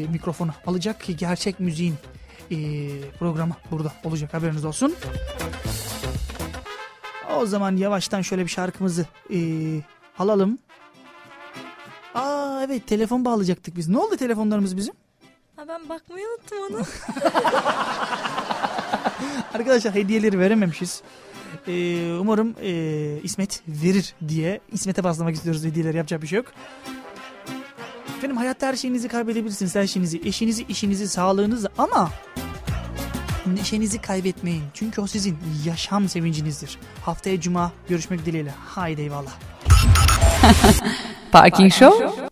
mikrofonu 0.08 0.50
alacak 0.66 1.00
ki 1.00 1.16
gerçek 1.16 1.60
müziğin 1.60 1.94
e, 2.50 2.56
programı 3.18 3.54
burada 3.70 3.92
olacak 4.04 4.34
haberiniz 4.34 4.64
olsun. 4.64 4.94
O 7.40 7.46
zaman 7.46 7.76
yavaştan 7.76 8.22
şöyle 8.22 8.42
bir 8.42 8.50
şarkımızı 8.50 9.06
e, 9.34 9.38
alalım. 10.18 10.58
Aa 12.14 12.62
evet 12.64 12.86
telefon 12.86 13.24
bağlayacaktık 13.24 13.76
biz. 13.76 13.88
Ne 13.88 13.98
oldu 13.98 14.16
telefonlarımız 14.16 14.76
bizim? 14.76 14.94
Ha, 15.56 15.68
ben 15.68 15.88
bakmayı 15.88 16.26
unuttum 16.26 16.58
onu. 16.70 16.82
Arkadaşlar 19.54 19.94
hediyeleri 19.94 20.38
verememişiz. 20.38 21.02
Ee, 21.68 22.16
umarım 22.20 22.54
e, 22.62 22.72
İsmet 23.22 23.62
verir 23.68 24.14
diye 24.28 24.60
İsmet'e 24.72 25.04
baslamak 25.04 25.34
istiyoruz 25.34 25.64
hediyeleri 25.64 25.96
yapacak 25.96 26.22
bir 26.22 26.26
şey 26.26 26.36
yok. 26.36 26.46
Efendim 28.18 28.36
hayatta 28.36 28.66
her 28.66 28.76
şeyinizi 28.76 29.08
kaybedebilirsiniz. 29.08 29.74
Her 29.74 29.86
şeyinizi, 29.86 30.20
eşinizi, 30.24 30.62
işinizi, 30.62 31.08
sağlığınızı 31.08 31.68
ama 31.78 32.10
neşenizi 33.46 34.00
kaybetmeyin. 34.00 34.62
Çünkü 34.74 35.00
o 35.00 35.06
sizin 35.06 35.38
yaşam 35.64 36.08
sevincinizdir. 36.08 36.78
Haftaya 37.04 37.40
cuma 37.40 37.72
görüşmek 37.88 38.26
dileğiyle. 38.26 38.54
Haydi 38.66 39.00
eyvallah. 39.00 39.32
Parking 41.32 41.72
Show 41.72 42.28